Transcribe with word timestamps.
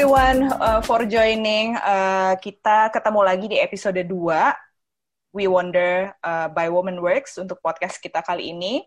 everyone 0.00 0.48
uh, 0.64 0.80
for 0.80 1.04
joining. 1.04 1.76
Uh, 1.76 2.32
kita 2.40 2.88
ketemu 2.88 3.20
lagi 3.20 3.52
di 3.52 3.60
episode 3.60 4.00
2 4.00 4.08
We 5.36 5.44
Wonder 5.44 6.16
uh, 6.24 6.48
by 6.48 6.72
Woman 6.72 7.04
Works 7.04 7.36
untuk 7.36 7.60
podcast 7.60 8.00
kita 8.00 8.24
kali 8.24 8.48
ini. 8.48 8.80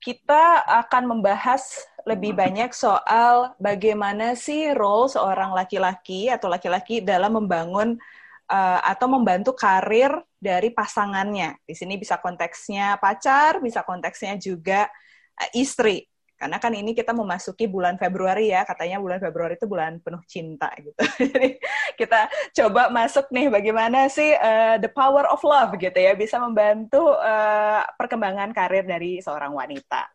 Kita 0.00 0.64
akan 0.64 1.04
membahas 1.04 1.84
lebih 2.08 2.32
banyak 2.32 2.72
soal 2.72 3.60
bagaimana 3.60 4.32
sih 4.40 4.72
role 4.72 5.12
seorang 5.12 5.52
laki-laki 5.52 6.32
atau 6.32 6.48
laki-laki 6.48 7.04
dalam 7.04 7.44
membangun 7.44 8.00
uh, 8.48 8.80
atau 8.88 9.04
membantu 9.04 9.52
karir 9.52 10.16
dari 10.40 10.72
pasangannya. 10.72 11.60
Di 11.60 11.76
sini 11.76 12.00
bisa 12.00 12.16
konteksnya 12.24 12.96
pacar, 12.96 13.60
bisa 13.60 13.84
konteksnya 13.84 14.40
juga 14.40 14.88
uh, 15.36 15.50
istri 15.52 16.08
karena 16.38 16.62
kan 16.62 16.70
ini 16.70 16.94
kita 16.94 17.10
memasuki 17.10 17.66
bulan 17.66 17.98
Februari 17.98 18.54
ya, 18.54 18.62
katanya 18.62 19.02
bulan 19.02 19.18
Februari 19.18 19.58
itu 19.58 19.66
bulan 19.66 19.98
penuh 19.98 20.22
cinta 20.30 20.70
gitu. 20.78 20.94
Jadi 21.34 21.58
kita 21.98 22.30
coba 22.62 22.94
masuk 22.94 23.26
nih 23.34 23.50
bagaimana 23.50 24.06
sih 24.06 24.38
uh, 24.38 24.78
the 24.78 24.86
power 24.86 25.26
of 25.26 25.42
love 25.42 25.74
gitu 25.82 25.98
ya, 25.98 26.14
bisa 26.14 26.38
membantu 26.38 27.10
uh, 27.18 27.82
perkembangan 27.98 28.54
karir 28.54 28.86
dari 28.86 29.18
seorang 29.18 29.50
wanita. 29.50 30.06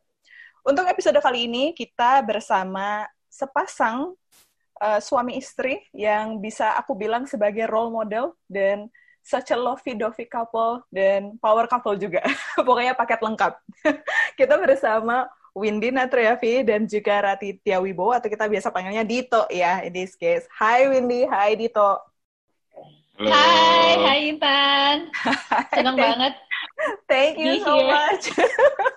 Untuk 0.64 0.88
episode 0.88 1.20
kali 1.20 1.52
ini 1.52 1.76
kita 1.76 2.24
bersama 2.24 3.04
sepasang 3.28 4.16
uh, 4.80 5.00
suami 5.04 5.36
istri 5.36 5.84
yang 5.92 6.40
bisa 6.40 6.80
aku 6.80 6.96
bilang 6.96 7.28
sebagai 7.28 7.68
role 7.68 7.92
model 7.92 8.40
dan 8.48 8.88
such 9.24 9.56
a 9.56 9.58
lovey-dovey 9.60 10.28
couple 10.28 10.84
dan 10.92 11.40
power 11.40 11.68
couple 11.68 11.96
juga. 11.96 12.24
Pokoknya 12.68 12.96
paket 12.96 13.20
lengkap. 13.24 13.54
kita 14.40 14.56
bersama 14.60 15.28
Windy 15.54 15.94
Natriavi 15.94 16.66
dan 16.66 16.90
juga 16.90 17.22
Ratitya 17.22 17.78
Wibowo 17.78 18.10
atau 18.10 18.26
kita 18.26 18.50
biasa 18.50 18.74
panggilnya 18.74 19.06
Dito 19.06 19.46
ya 19.54 19.86
in 19.86 19.94
this 19.94 20.18
case. 20.18 20.50
Hai 20.50 20.90
Windy, 20.90 21.30
hai 21.30 21.54
Dito. 21.54 22.02
Halo. 23.14 23.30
Hai, 23.30 23.92
hai 24.02 24.20
Intan. 24.34 25.14
Senang 25.78 25.94
banget. 25.94 26.34
Thank 27.06 27.38
you 27.38 27.62
so 27.62 27.78
much. 27.86 28.34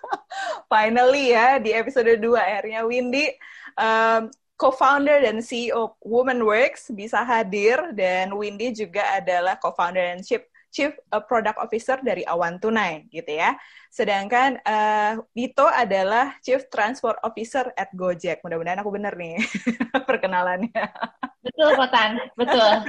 Finally 0.72 1.36
ya 1.36 1.60
di 1.60 1.76
episode 1.76 2.08
2 2.08 2.24
akhirnya 2.40 2.80
Windy 2.88 3.28
um, 3.76 4.32
co-founder 4.56 5.20
dan 5.20 5.44
CEO 5.44 6.00
Woman 6.00 6.40
Works 6.40 6.88
bisa 6.96 7.20
hadir 7.20 7.92
dan 7.92 8.32
Windy 8.32 8.72
juga 8.72 9.04
adalah 9.20 9.60
co-founder 9.60 10.16
dan 10.16 10.24
chief 10.24 10.40
Chief 10.76 10.92
uh, 10.92 11.24
Product 11.24 11.56
Officer 11.56 11.96
dari 12.04 12.20
Awan 12.28 12.60
Tunai 12.60 13.08
gitu 13.08 13.32
ya. 13.32 13.56
Sedangkan 13.88 14.60
uh, 14.60 15.24
Dito 15.32 15.64
adalah 15.64 16.36
Chief 16.44 16.60
Transport 16.68 17.16
Officer 17.24 17.72
at 17.80 17.88
Gojek. 17.96 18.44
Mudah-mudahan 18.44 18.84
aku 18.84 18.92
benar 18.92 19.16
nih 19.16 19.40
perkenalannya. 20.08 20.84
Betul, 21.40 21.72
Kotan. 21.80 22.20
Betul. 22.36 22.84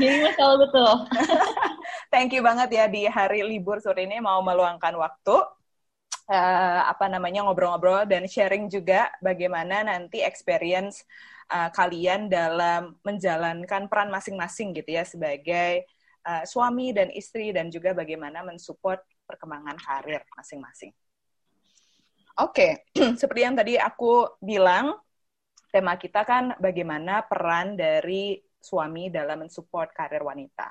Jadi 0.00 0.16
betul 0.24 0.52
betul. 0.64 0.92
Thank 2.12 2.32
you 2.32 2.40
banget 2.40 2.72
ya 2.72 2.84
di 2.88 3.04
hari 3.04 3.44
libur 3.44 3.84
sore 3.84 4.08
ini 4.08 4.24
mau 4.24 4.40
meluangkan 4.40 4.96
waktu 4.96 5.36
uh, 6.32 6.80
apa 6.88 7.12
namanya 7.12 7.44
ngobrol-ngobrol 7.44 8.08
dan 8.08 8.24
sharing 8.24 8.72
juga 8.72 9.12
bagaimana 9.20 9.84
nanti 9.84 10.24
experience 10.24 11.04
uh, 11.52 11.68
kalian 11.72 12.28
dalam 12.28 12.96
menjalankan 13.04 13.88
peran 13.88 14.08
masing-masing 14.12 14.76
gitu 14.76 14.96
ya 14.96 15.04
sebagai 15.04 15.88
uh, 16.28 16.44
suami 16.44 16.92
dan 16.92 17.08
istri 17.08 17.50
dan 17.56 17.72
juga 17.72 17.96
bagaimana 17.96 18.44
mensupport 18.44 19.00
perkembangan 19.24 19.80
karir 19.80 20.20
masing-masing. 20.36 20.92
Oke, 22.38 22.84
okay. 22.94 23.16
seperti 23.20 23.40
yang 23.42 23.56
tadi 23.56 23.74
aku 23.80 24.38
bilang, 24.38 24.94
tema 25.72 25.96
kita 25.96 26.22
kan 26.28 26.54
bagaimana 26.60 27.24
peran 27.24 27.74
dari 27.74 28.38
suami 28.60 29.08
dalam 29.08 29.48
mensupport 29.48 29.90
karir 29.90 30.22
wanita. 30.22 30.70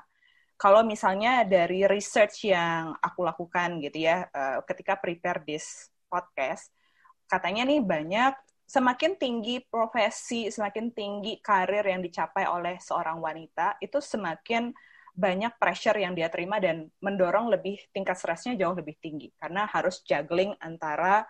Kalau 0.58 0.82
misalnya 0.82 1.46
dari 1.46 1.86
research 1.86 2.50
yang 2.50 2.90
aku 2.98 3.22
lakukan 3.22 3.78
gitu 3.78 4.10
ya, 4.10 4.26
uh, 4.26 4.58
ketika 4.66 4.98
prepare 4.98 5.44
this 5.46 5.86
podcast, 6.10 6.74
katanya 7.30 7.68
nih 7.68 7.78
banyak 7.78 8.34
semakin 8.68 9.14
tinggi 9.16 9.62
profesi, 9.64 10.50
semakin 10.50 10.90
tinggi 10.90 11.38
karir 11.38 11.86
yang 11.86 12.02
dicapai 12.02 12.44
oleh 12.44 12.76
seorang 12.82 13.22
wanita, 13.22 13.78
itu 13.78 14.02
semakin 14.02 14.74
banyak 15.18 15.58
pressure 15.58 15.98
yang 15.98 16.14
dia 16.14 16.30
terima 16.30 16.62
dan 16.62 16.86
mendorong 17.02 17.50
lebih 17.50 17.74
tingkat 17.90 18.14
stresnya 18.14 18.54
jauh 18.54 18.78
lebih 18.78 18.94
tinggi. 19.02 19.34
Karena 19.34 19.66
harus 19.66 20.06
juggling 20.06 20.54
antara 20.62 21.26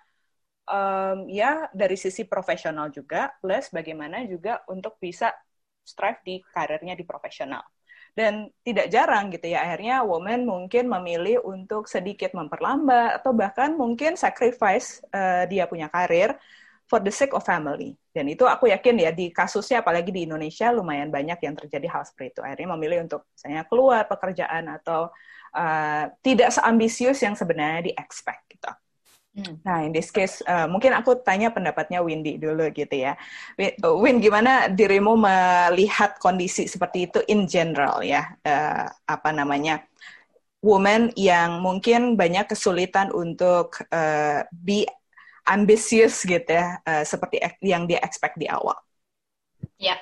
um, 0.69 1.25
ya 1.25 1.72
dari 1.72 1.97
sisi 1.97 2.28
profesional 2.28 2.93
juga 2.93 3.32
plus 3.41 3.72
bagaimana 3.72 4.28
juga 4.28 4.60
untuk 4.69 5.00
bisa 5.00 5.32
strive 5.81 6.21
di 6.21 6.34
karirnya 6.44 6.93
di 6.93 7.09
profesional. 7.09 7.65
Dan 8.12 8.50
tidak 8.60 8.93
jarang 8.93 9.32
gitu 9.32 9.47
ya 9.48 9.65
akhirnya 9.65 10.04
woman 10.04 10.44
mungkin 10.44 10.91
memilih 10.91 11.41
untuk 11.48 11.88
sedikit 11.88 12.37
memperlambat 12.37 13.22
atau 13.22 13.32
bahkan 13.32 13.72
mungkin 13.72 14.21
sacrifice 14.21 15.00
uh, 15.16 15.48
dia 15.48 15.65
punya 15.65 15.88
karir 15.88 16.37
for 16.88 17.04
the 17.04 17.12
sake 17.12 17.37
of 17.37 17.44
family. 17.44 17.94
Dan 18.10 18.26
itu 18.32 18.49
aku 18.49 18.72
yakin 18.72 18.97
ya 18.99 19.12
di 19.12 19.28
kasusnya 19.28 19.84
apalagi 19.84 20.09
di 20.09 20.25
Indonesia 20.25 20.72
lumayan 20.72 21.12
banyak 21.12 21.38
yang 21.44 21.54
terjadi 21.54 21.87
hal 21.93 22.03
seperti 22.09 22.34
itu. 22.34 22.41
Akhirnya 22.41 22.69
memilih 22.75 22.99
untuk 23.04 23.28
misalnya 23.31 23.62
keluar 23.69 24.09
pekerjaan 24.09 24.72
atau 24.72 25.12
uh, 25.53 26.04
tidak 26.25 26.50
seambisius 26.50 27.21
yang 27.21 27.37
sebenarnya 27.37 27.93
di-expect 27.93 28.43
gitu. 28.56 28.72
Hmm. 29.38 29.54
Nah, 29.62 29.87
in 29.87 29.94
this 29.94 30.10
case, 30.10 30.43
uh, 30.48 30.66
mungkin 30.66 30.91
aku 30.97 31.21
tanya 31.22 31.54
pendapatnya 31.54 32.03
Windy 32.03 32.41
dulu 32.43 32.72
gitu 32.75 32.91
ya. 32.91 33.15
Win, 33.84 34.19
gimana 34.19 34.66
dirimu 34.66 35.15
melihat 35.15 36.19
kondisi 36.19 36.66
seperti 36.66 37.06
itu 37.06 37.22
in 37.31 37.47
general 37.47 38.03
ya? 38.03 38.34
Uh, 38.43 38.91
apa 39.06 39.31
namanya? 39.31 39.84
Woman 40.59 41.15
yang 41.15 41.62
mungkin 41.62 42.19
banyak 42.19 42.50
kesulitan 42.50 43.15
untuk 43.15 43.78
uh, 43.94 44.43
be 44.50 44.91
ambisius 45.48 46.20
gitu 46.28 46.47
ya, 46.47 46.76
uh, 46.84 47.04
seperti 47.09 47.41
yang 47.64 47.88
dia 47.88 47.98
expect 48.04 48.36
di 48.36 48.44
awal. 48.47 48.76
Ya, 49.81 49.97
yeah. 49.97 49.98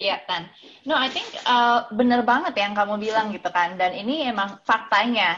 Iya, 0.00 0.16
Tan. 0.24 0.48
No, 0.88 0.96
I 0.96 1.12
think 1.12 1.28
uh, 1.44 1.84
bener 1.92 2.24
banget 2.24 2.56
yang 2.56 2.72
kamu 2.72 2.96
bilang 2.96 3.36
gitu 3.36 3.52
kan. 3.52 3.76
Dan 3.76 3.92
ini 3.92 4.24
emang 4.24 4.56
faktanya. 4.64 5.36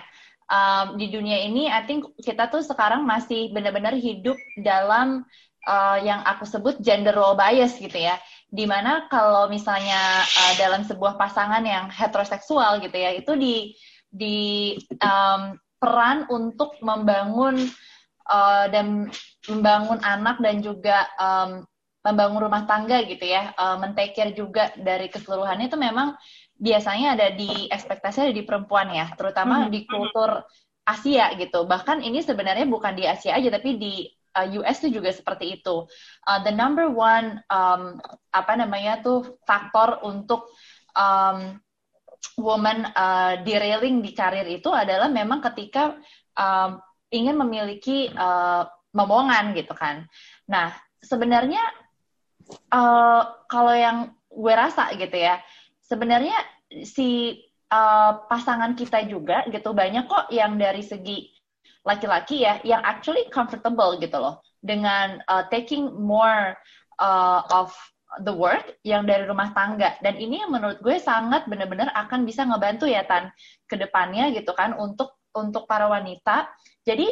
Um, 0.53 1.00
di 1.00 1.09
dunia 1.09 1.43
ini, 1.43 1.67
I 1.67 1.83
think 1.89 2.06
kita 2.21 2.47
tuh 2.47 2.62
sekarang 2.62 3.03
masih 3.03 3.50
benar-benar 3.50 3.97
hidup 3.97 4.37
dalam 4.61 5.27
uh, 5.67 5.99
yang 5.99 6.23
aku 6.23 6.47
sebut 6.47 6.79
gender 6.79 7.17
role 7.17 7.34
bias 7.34 7.75
gitu 7.81 7.99
ya. 7.99 8.21
Di 8.53 8.69
mana 8.69 9.11
kalau 9.11 9.50
misalnya 9.50 10.23
uh, 10.23 10.55
dalam 10.61 10.87
sebuah 10.87 11.19
pasangan 11.19 11.65
yang 11.67 11.91
heteroseksual 11.91 12.79
gitu 12.87 12.94
ya, 12.94 13.11
itu 13.19 13.33
di 13.34 13.75
di 14.12 14.39
um, 15.03 15.56
peran 15.83 16.29
untuk 16.31 16.79
membangun 16.84 17.67
uh, 18.31 18.71
dan 18.71 19.11
membangun 19.51 19.99
anak 20.03 20.39
dan 20.39 20.63
juga 20.63 21.09
um, 21.19 21.67
membangun 22.03 22.51
rumah 22.51 22.67
tangga 22.67 23.03
gitu 23.07 23.23
ya, 23.23 23.55
uh, 23.55 23.79
men-take 23.79 24.15
care 24.15 24.35
juga 24.35 24.75
dari 24.75 25.07
keseluruhannya 25.07 25.71
itu 25.71 25.79
memang 25.79 26.19
biasanya 26.59 27.15
ada 27.15 27.29
di 27.35 27.71
ekspektasi 27.71 28.31
ada 28.31 28.35
di 28.35 28.43
perempuan 28.43 28.91
ya, 28.91 29.11
terutama 29.15 29.67
hmm. 29.67 29.71
di 29.71 29.81
kultur 29.87 30.43
Asia 30.83 31.31
gitu. 31.39 31.63
Bahkan 31.63 32.03
ini 32.03 32.27
sebenarnya 32.27 32.67
bukan 32.67 32.99
di 32.99 33.07
Asia 33.07 33.39
aja, 33.39 33.55
tapi 33.55 33.79
di 33.79 34.03
uh, 34.35 34.47
US 34.63 34.83
itu 34.83 34.99
juga 34.99 35.15
seperti 35.15 35.63
itu. 35.63 35.87
Uh, 36.27 36.41
the 36.43 36.51
number 36.51 36.91
one 36.91 37.39
um, 37.47 38.03
apa 38.35 38.53
namanya 38.59 38.99
tuh 38.99 39.39
faktor 39.47 40.03
untuk 40.03 40.51
um, 40.99 41.55
woman 42.39 42.87
uh, 42.95 43.38
derailing 43.47 44.03
di 44.03 44.11
karir 44.11 44.47
itu 44.47 44.71
adalah 44.75 45.06
memang 45.06 45.38
ketika 45.53 45.95
um, 46.35 46.83
ingin 47.15 47.38
memiliki 47.38 48.11
uh, 48.15 48.67
momongan 48.93 49.56
gitu 49.56 49.73
kan. 49.73 50.06
Nah, 50.49 50.73
sebenarnya 51.00 51.61
uh, 52.73 53.23
kalau 53.49 53.73
yang 53.73 54.12
gue 54.29 54.55
rasa 54.55 54.93
gitu 54.97 55.17
ya, 55.17 55.41
sebenarnya 55.85 56.37
si 56.85 57.41
uh, 57.73 58.25
pasangan 58.29 58.77
kita 58.77 59.05
juga 59.09 59.44
gitu 59.49 59.73
banyak 59.73 60.05
kok 60.09 60.29
yang 60.29 60.56
dari 60.61 60.85
segi 60.85 61.33
laki-laki 61.83 62.47
ya 62.47 62.62
yang 62.62 62.81
actually 62.87 63.27
comfortable 63.33 63.99
gitu 63.99 64.15
loh 64.15 64.39
dengan 64.62 65.19
uh, 65.27 65.43
taking 65.50 65.91
more 65.99 66.55
uh, 67.03 67.43
of 67.50 67.75
the 68.23 68.31
work 68.31 68.77
yang 68.85 69.09
dari 69.09 69.25
rumah 69.25 69.50
tangga 69.56 69.97
dan 70.05 70.15
ini 70.21 70.45
yang 70.45 70.53
menurut 70.53 70.79
gue 70.85 71.00
sangat 71.00 71.49
benar-benar 71.49 71.91
akan 71.97 72.29
bisa 72.29 72.45
ngebantu 72.45 72.87
ya 72.87 73.03
tan 73.09 73.33
ke 73.67 73.75
depannya 73.75 74.31
gitu 74.37 74.53
kan 74.53 74.77
untuk 74.77 75.17
untuk 75.33 75.65
para 75.65 75.88
wanita 75.88 76.47
jadi 76.85 77.09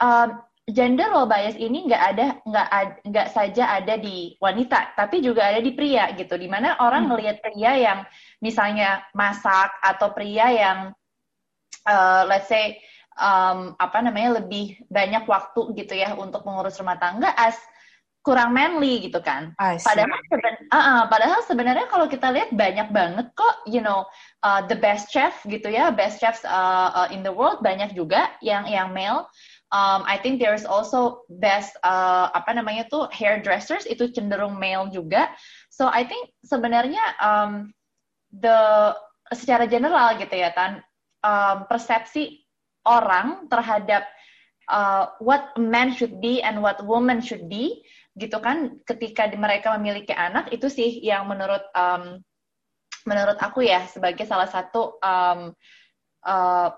um, 0.00 0.40
gender 0.68 1.08
role 1.08 1.28
bias 1.28 1.56
ini 1.56 1.88
nggak 1.88 2.02
ada 2.14 2.26
nggak 2.44 2.68
nggak 3.08 3.28
saja 3.32 3.72
ada 3.80 3.96
di 3.96 4.36
wanita 4.36 4.92
tapi 4.94 5.24
juga 5.24 5.48
ada 5.48 5.64
di 5.64 5.72
pria 5.72 6.12
gitu 6.12 6.36
di 6.36 6.44
mana 6.44 6.76
orang 6.84 7.08
hmm. 7.08 7.10
melihat 7.16 7.36
pria 7.40 7.72
yang 7.72 7.98
misalnya 8.44 9.00
masak 9.16 9.72
atau 9.80 10.12
pria 10.12 10.52
yang 10.52 10.78
uh, 11.88 12.22
let's 12.28 12.52
say 12.52 12.76
um, 13.16 13.72
apa 13.80 14.04
namanya 14.04 14.44
lebih 14.44 14.76
banyak 14.92 15.24
waktu 15.24 15.72
gitu 15.72 15.96
ya 15.96 16.12
untuk 16.14 16.44
mengurus 16.44 16.76
rumah 16.76 17.00
tangga 17.00 17.32
as 17.32 17.56
kurang 18.28 18.52
manly 18.52 19.08
gitu 19.08 19.24
kan. 19.24 19.56
Padahal 19.56 20.20
seben, 20.28 20.54
uh, 20.68 20.76
uh, 20.76 21.02
padahal 21.08 21.40
sebenarnya 21.48 21.88
kalau 21.88 22.12
kita 22.12 22.28
lihat 22.28 22.52
banyak 22.52 22.92
banget 22.92 23.32
kok, 23.32 23.64
you 23.64 23.80
know, 23.80 24.04
uh, 24.44 24.60
the 24.68 24.76
best 24.76 25.08
chef 25.08 25.32
gitu 25.48 25.72
ya, 25.72 25.88
best 25.88 26.20
chefs 26.20 26.44
uh, 26.44 26.92
uh, 26.92 27.08
in 27.08 27.24
the 27.24 27.32
world 27.32 27.64
banyak 27.64 27.96
juga 27.96 28.36
yang 28.44 28.68
yang 28.68 28.92
male. 28.92 29.24
Um, 29.68 30.00
I 30.08 30.16
think 30.16 30.40
there's 30.40 30.64
also 30.64 31.28
best 31.28 31.76
uh, 31.84 32.32
apa 32.32 32.56
namanya 32.56 32.88
tuh 32.88 33.04
hairdressers 33.12 33.84
itu 33.84 34.08
cenderung 34.08 34.56
male 34.56 34.88
juga. 34.88 35.28
So 35.68 35.92
I 35.92 36.08
think 36.08 36.32
sebenarnya 36.40 37.04
um, 37.20 37.76
the 38.32 38.96
secara 39.28 39.68
general 39.68 40.16
gitu 40.16 40.32
ya 40.32 40.56
tan 40.56 40.80
um, 41.20 41.68
persepsi 41.68 42.48
orang 42.88 43.44
terhadap 43.52 44.08
uh, 44.72 45.12
what 45.20 45.52
man 45.60 45.92
should 45.92 46.16
be 46.16 46.40
and 46.40 46.64
what 46.64 46.80
woman 46.80 47.20
should 47.20 47.44
be 47.52 47.84
gitu 48.16 48.40
kan 48.40 48.80
ketika 48.88 49.28
mereka 49.36 49.76
memiliki 49.76 50.16
anak 50.16 50.48
itu 50.50 50.66
sih 50.72 51.04
yang 51.04 51.28
menurut 51.28 51.62
um, 51.76 52.18
menurut 53.04 53.36
aku 53.40 53.68
ya 53.68 53.84
sebagai 53.84 54.24
salah 54.24 54.48
satu 54.48 54.96
um, 55.00 55.52
uh, 56.24 56.68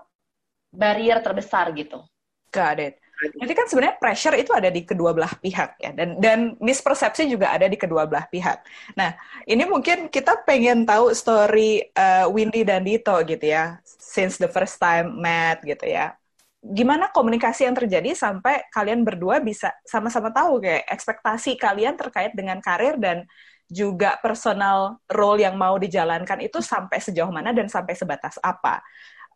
barrier 0.71 1.19
terbesar 1.23 1.71
gitu. 1.79 2.03
Got 2.51 2.79
it. 2.83 2.95
Jadi 3.21 3.53
kan 3.53 3.69
sebenarnya 3.69 4.01
pressure 4.01 4.33
itu 4.33 4.49
ada 4.57 4.73
di 4.73 4.81
kedua 4.81 5.13
belah 5.13 5.37
pihak 5.45 5.77
ya 5.77 5.93
dan 5.93 6.17
dan 6.25 6.57
mispersepsi 6.57 7.29
juga 7.29 7.53
ada 7.53 7.69
di 7.69 7.77
kedua 7.77 8.09
belah 8.09 8.25
pihak. 8.33 8.65
Nah 8.97 9.13
ini 9.45 9.69
mungkin 9.69 10.09
kita 10.09 10.41
pengen 10.49 10.89
tahu 10.89 11.13
story 11.13 11.85
uh, 11.93 12.33
Windy 12.33 12.65
dan 12.65 12.81
Dito 12.81 13.13
gitu 13.29 13.45
ya, 13.45 13.77
since 13.85 14.41
the 14.41 14.49
first 14.49 14.81
time 14.81 15.21
met 15.21 15.61
gitu 15.63 15.85
ya 15.85 16.17
gimana 16.61 17.09
komunikasi 17.09 17.65
yang 17.65 17.73
terjadi 17.73 18.13
sampai 18.13 18.69
kalian 18.69 19.01
berdua 19.01 19.41
bisa 19.41 19.73
sama-sama 19.81 20.29
tahu 20.29 20.61
kayak 20.61 20.85
ekspektasi 20.93 21.57
kalian 21.57 21.97
terkait 21.97 22.37
dengan 22.37 22.61
karir 22.61 23.01
dan 23.01 23.25
juga 23.71 24.21
personal 24.21 25.01
role 25.09 25.41
yang 25.47 25.57
mau 25.57 25.81
dijalankan 25.81 26.43
itu 26.45 26.61
sampai 26.61 27.01
sejauh 27.01 27.33
mana 27.33 27.57
dan 27.57 27.71
sampai 27.71 27.97
sebatas 27.97 28.37
apa? 28.45 28.85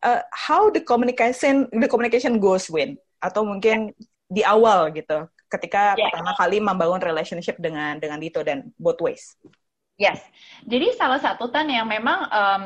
Uh, 0.05 0.21
how 0.37 0.69
the 0.69 0.85
communication 0.85 1.65
the 1.73 1.89
communication 1.89 2.37
goes 2.37 2.69
win 2.69 2.93
atau 3.25 3.41
mungkin 3.41 3.89
di 4.29 4.45
awal 4.45 4.93
gitu 4.93 5.25
ketika 5.49 5.97
yeah. 5.97 6.13
pertama 6.13 6.37
kali 6.37 6.61
membangun 6.61 7.01
relationship 7.01 7.57
dengan 7.57 7.97
dengan 7.97 8.21
Dito 8.21 8.45
dan 8.45 8.69
both 8.77 9.01
ways. 9.01 9.33
Yes. 9.97 10.21
Jadi 10.67 10.93
salah 10.99 11.23
satu 11.23 11.49
tan 11.49 11.71
yang 11.71 11.87
memang 11.87 12.27
um, 12.29 12.63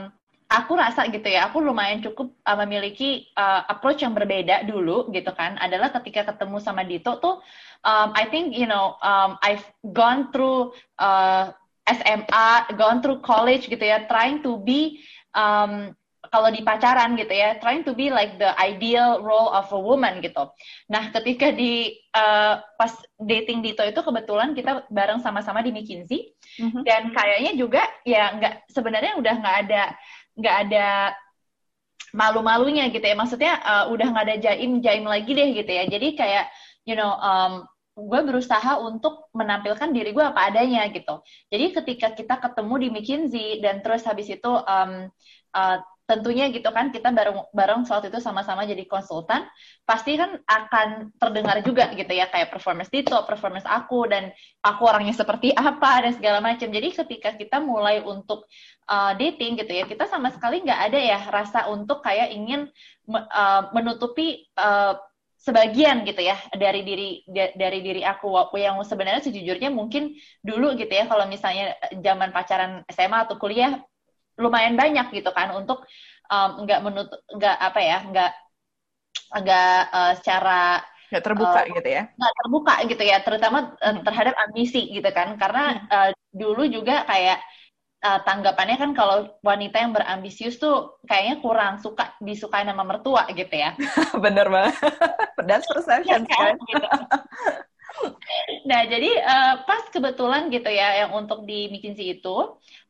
aku 0.49 0.73
rasa 0.81 1.05
gitu 1.12 1.29
ya, 1.29 1.52
aku 1.52 1.61
lumayan 1.61 2.00
cukup 2.00 2.32
uh, 2.49 2.56
memiliki 2.64 3.29
uh, 3.37 3.69
approach 3.69 4.00
yang 4.00 4.17
berbeda 4.17 4.64
dulu 4.64 5.12
gitu 5.12 5.29
kan, 5.37 5.61
adalah 5.61 5.93
ketika 6.00 6.32
ketemu 6.32 6.56
sama 6.58 6.88
Dito 6.88 7.20
tuh, 7.20 7.44
um, 7.84 8.08
I 8.17 8.25
think 8.32 8.56
you 8.56 8.64
know, 8.64 8.96
um, 9.05 9.37
I've 9.44 9.64
gone 9.93 10.32
through 10.32 10.73
uh, 10.96 11.52
SMA, 11.84 12.49
gone 12.81 13.05
through 13.05 13.20
college 13.20 13.69
gitu 13.69 13.84
ya, 13.84 14.08
trying 14.08 14.41
to 14.41 14.56
be 14.64 15.05
um, 15.37 15.93
kalau 16.29 16.49
di 16.53 16.61
pacaran 16.61 17.17
gitu 17.17 17.33
ya, 17.33 17.57
trying 17.61 17.83
to 17.83 17.93
be 17.97 18.13
like 18.13 18.37
the 18.37 18.53
ideal 18.61 19.21
role 19.21 19.51
of 19.53 19.69
a 19.73 19.81
woman 19.81 20.21
gitu. 20.21 20.49
Nah, 20.89 21.11
ketika 21.13 21.53
di 21.53 21.97
uh, 22.15 22.61
pas 22.77 22.93
dating 23.19 23.61
Dito 23.61 23.83
itu 23.85 24.01
kebetulan 24.01 24.55
kita 24.55 24.87
bareng 24.89 25.21
sama-sama 25.21 25.61
di 25.61 25.75
McKinsey 25.75 26.33
mm-hmm. 26.61 26.83
dan 26.87 27.11
kayaknya 27.13 27.53
juga 27.59 27.83
ya 28.07 28.35
nggak 28.37 28.55
sebenarnya 28.71 29.13
udah 29.19 29.35
nggak 29.39 29.57
ada 29.67 29.83
nggak 30.39 30.57
ada 30.69 30.87
malu-malunya 32.15 32.89
gitu 32.89 33.05
ya 33.05 33.17
maksudnya 33.19 33.53
uh, 33.61 33.85
udah 33.93 34.07
nggak 34.09 34.27
ada 34.33 34.37
jaim 34.41 34.81
jaim 34.81 35.05
lagi 35.05 35.33
deh 35.35 35.49
gitu 35.53 35.69
ya 35.69 35.85
jadi 35.85 36.09
kayak 36.17 36.45
you 36.89 36.97
know 36.97 37.13
um, 37.21 37.69
gue 37.99 38.21
berusaha 38.23 38.79
untuk 38.79 39.27
menampilkan 39.35 39.91
diri 39.91 40.15
gue 40.15 40.23
apa 40.23 40.49
adanya 40.49 40.87
gitu 40.89 41.21
jadi 41.51 41.75
ketika 41.83 42.09
kita 42.15 42.35
ketemu 42.39 42.75
di 42.79 42.89
McKinsey 42.95 43.49
dan 43.61 43.83
terus 43.83 44.07
habis 44.07 44.31
itu 44.31 44.49
um, 44.49 45.11
uh, 45.53 45.79
tentunya 46.08 46.49
gitu 46.49 46.64
kan 46.72 46.88
kita 46.88 47.12
bareng 47.12 47.52
bareng 47.52 47.84
saat 47.84 48.08
itu 48.08 48.16
sama-sama 48.16 48.64
jadi 48.64 48.81
konsultan 48.88 49.44
pasti 49.84 50.16
kan 50.16 50.40
akan 50.49 51.12
terdengar 51.20 51.60
juga 51.60 51.93
gitu 51.93 52.08
ya 52.08 52.32
kayak 52.32 52.49
performance 52.49 52.88
Tito, 52.88 53.20
performance 53.28 53.69
aku 53.69 54.08
dan 54.08 54.32
aku 54.64 54.88
orangnya 54.88 55.12
seperti 55.12 55.52
apa 55.52 56.00
dan 56.00 56.16
segala 56.16 56.40
macam. 56.40 56.72
Jadi 56.72 56.88
ketika 56.96 57.37
kita 57.37 57.60
mulai 57.60 58.00
untuk 58.00 58.49
uh, 58.88 59.12
dating 59.20 59.60
gitu 59.60 59.69
ya 59.69 59.84
kita 59.84 60.08
sama 60.08 60.32
sekali 60.32 60.64
nggak 60.64 60.81
ada 60.88 60.96
ya 60.96 61.20
rasa 61.28 61.69
untuk 61.69 62.00
kayak 62.00 62.32
ingin 62.32 62.72
uh, 63.12 63.69
menutupi 63.76 64.49
uh, 64.56 64.96
sebagian 65.38 66.08
gitu 66.08 66.25
ya 66.25 66.40
dari 66.56 66.82
diri 66.82 67.22
dari 67.55 67.78
diri 67.84 68.02
aku 68.02 68.32
yang 68.56 68.81
sebenarnya 68.81 69.22
sejujurnya 69.22 69.70
mungkin 69.70 70.16
dulu 70.40 70.72
gitu 70.75 70.90
ya 70.90 71.05
kalau 71.05 71.28
misalnya 71.28 71.76
zaman 72.00 72.32
pacaran 72.32 72.82
SMA 72.90 73.28
atau 73.28 73.37
kuliah 73.38 73.78
lumayan 74.38 74.79
banyak 74.79 75.11
gitu 75.12 75.31
kan 75.35 75.52
untuk 75.52 75.85
um, 76.31 76.64
nggak 76.64 76.81
menutup 76.87 77.20
nggak 77.35 77.56
apa 77.58 77.81
ya 77.82 77.99
nggak 78.06 78.32
nggak 79.29 79.81
uh, 79.93 80.12
secara 80.17 80.81
nggak 81.08 81.25
terbuka 81.25 81.61
uh, 81.64 81.69
gitu 81.73 81.88
ya? 81.88 82.02
nggak 82.12 82.35
terbuka 82.44 82.75
gitu 82.85 83.02
ya 83.05 83.19
terutama 83.25 83.58
uh, 83.81 83.96
terhadap 84.05 84.35
ambisi 84.49 84.88
gitu 84.93 85.08
kan. 85.11 85.37
Karena 85.40 85.64
uh, 85.88 86.11
dulu 86.32 86.69
juga 86.69 87.05
kayak 87.08 87.40
uh, 88.05 88.20
tanggapannya 88.23 88.76
kan 88.76 88.90
kalau 88.93 89.32
wanita 89.40 89.76
yang 89.81 89.93
berambisius 89.96 90.61
tuh 90.61 91.00
kayaknya 91.08 91.41
kurang 91.43 91.81
suka 91.81 92.14
disukai 92.20 92.62
nama 92.62 92.84
mertua 92.84 93.26
gitu 93.32 93.52
ya. 93.52 93.75
Bener 94.25 94.46
banget. 94.52 94.76
That's 95.49 95.67
perception 95.67 96.29
ya, 96.29 96.31
kan? 96.31 96.55
Gitu. 96.69 96.88
nah 98.69 98.85
jadi 98.85 99.11
uh, 99.25 99.55
pas 99.64 99.88
kebetulan 99.88 100.52
gitu 100.52 100.69
ya 100.69 101.05
yang 101.06 101.17
untuk 101.17 101.49
di 101.49 101.73
McKinsey 101.73 102.20
itu 102.20 102.37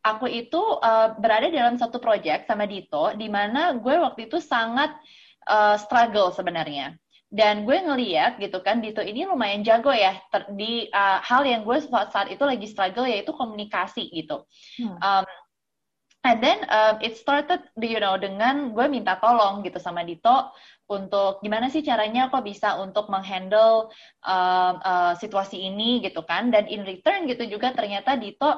aku 0.02 0.26
itu 0.26 0.58
uh, 0.58 1.14
berada 1.16 1.48
dalam 1.48 1.78
satu 1.78 2.02
project 2.02 2.50
sama 2.50 2.66
Dito 2.66 3.14
di 3.14 3.30
mana 3.30 3.74
gue 3.78 3.94
waktu 3.98 4.26
itu 4.26 4.42
sangat 4.42 4.94
uh, 5.46 5.78
struggle 5.78 6.34
sebenarnya 6.34 6.98
dan 7.28 7.68
gue 7.68 7.76
ngeliat 7.76 8.40
gitu 8.40 8.64
kan 8.64 8.80
Dito 8.80 9.04
ini 9.04 9.28
lumayan 9.28 9.60
jago 9.60 9.92
ya 9.92 10.16
ter, 10.32 10.48
di 10.56 10.88
uh, 10.88 11.20
hal 11.20 11.44
yang 11.44 11.60
gue 11.62 11.76
saat, 11.84 12.08
saat 12.08 12.28
itu 12.32 12.40
lagi 12.40 12.64
struggle 12.64 13.04
yaitu 13.04 13.36
komunikasi 13.36 14.08
gitu 14.08 14.48
hmm. 14.80 14.96
um, 14.98 15.24
and 16.24 16.40
then 16.40 16.64
um, 16.72 16.96
it 17.04 17.20
started 17.20 17.60
you 17.78 18.00
know 18.00 18.16
dengan 18.16 18.72
gue 18.72 18.86
minta 18.88 19.20
tolong 19.20 19.60
gitu 19.60 19.76
sama 19.76 20.08
Dito 20.08 20.50
untuk 20.88 21.44
gimana 21.44 21.68
sih 21.68 21.84
caranya 21.84 22.32
kok 22.32 22.48
bisa 22.48 22.80
untuk 22.80 23.12
menghandle 23.12 23.92
uh, 24.24 24.72
uh, 24.80 25.12
situasi 25.20 25.60
ini 25.68 26.00
gitu 26.00 26.24
kan. 26.24 26.48
Dan 26.48 26.64
in 26.72 26.88
return 26.88 27.28
gitu 27.28 27.44
juga 27.44 27.76
ternyata 27.76 28.16
Dito 28.16 28.48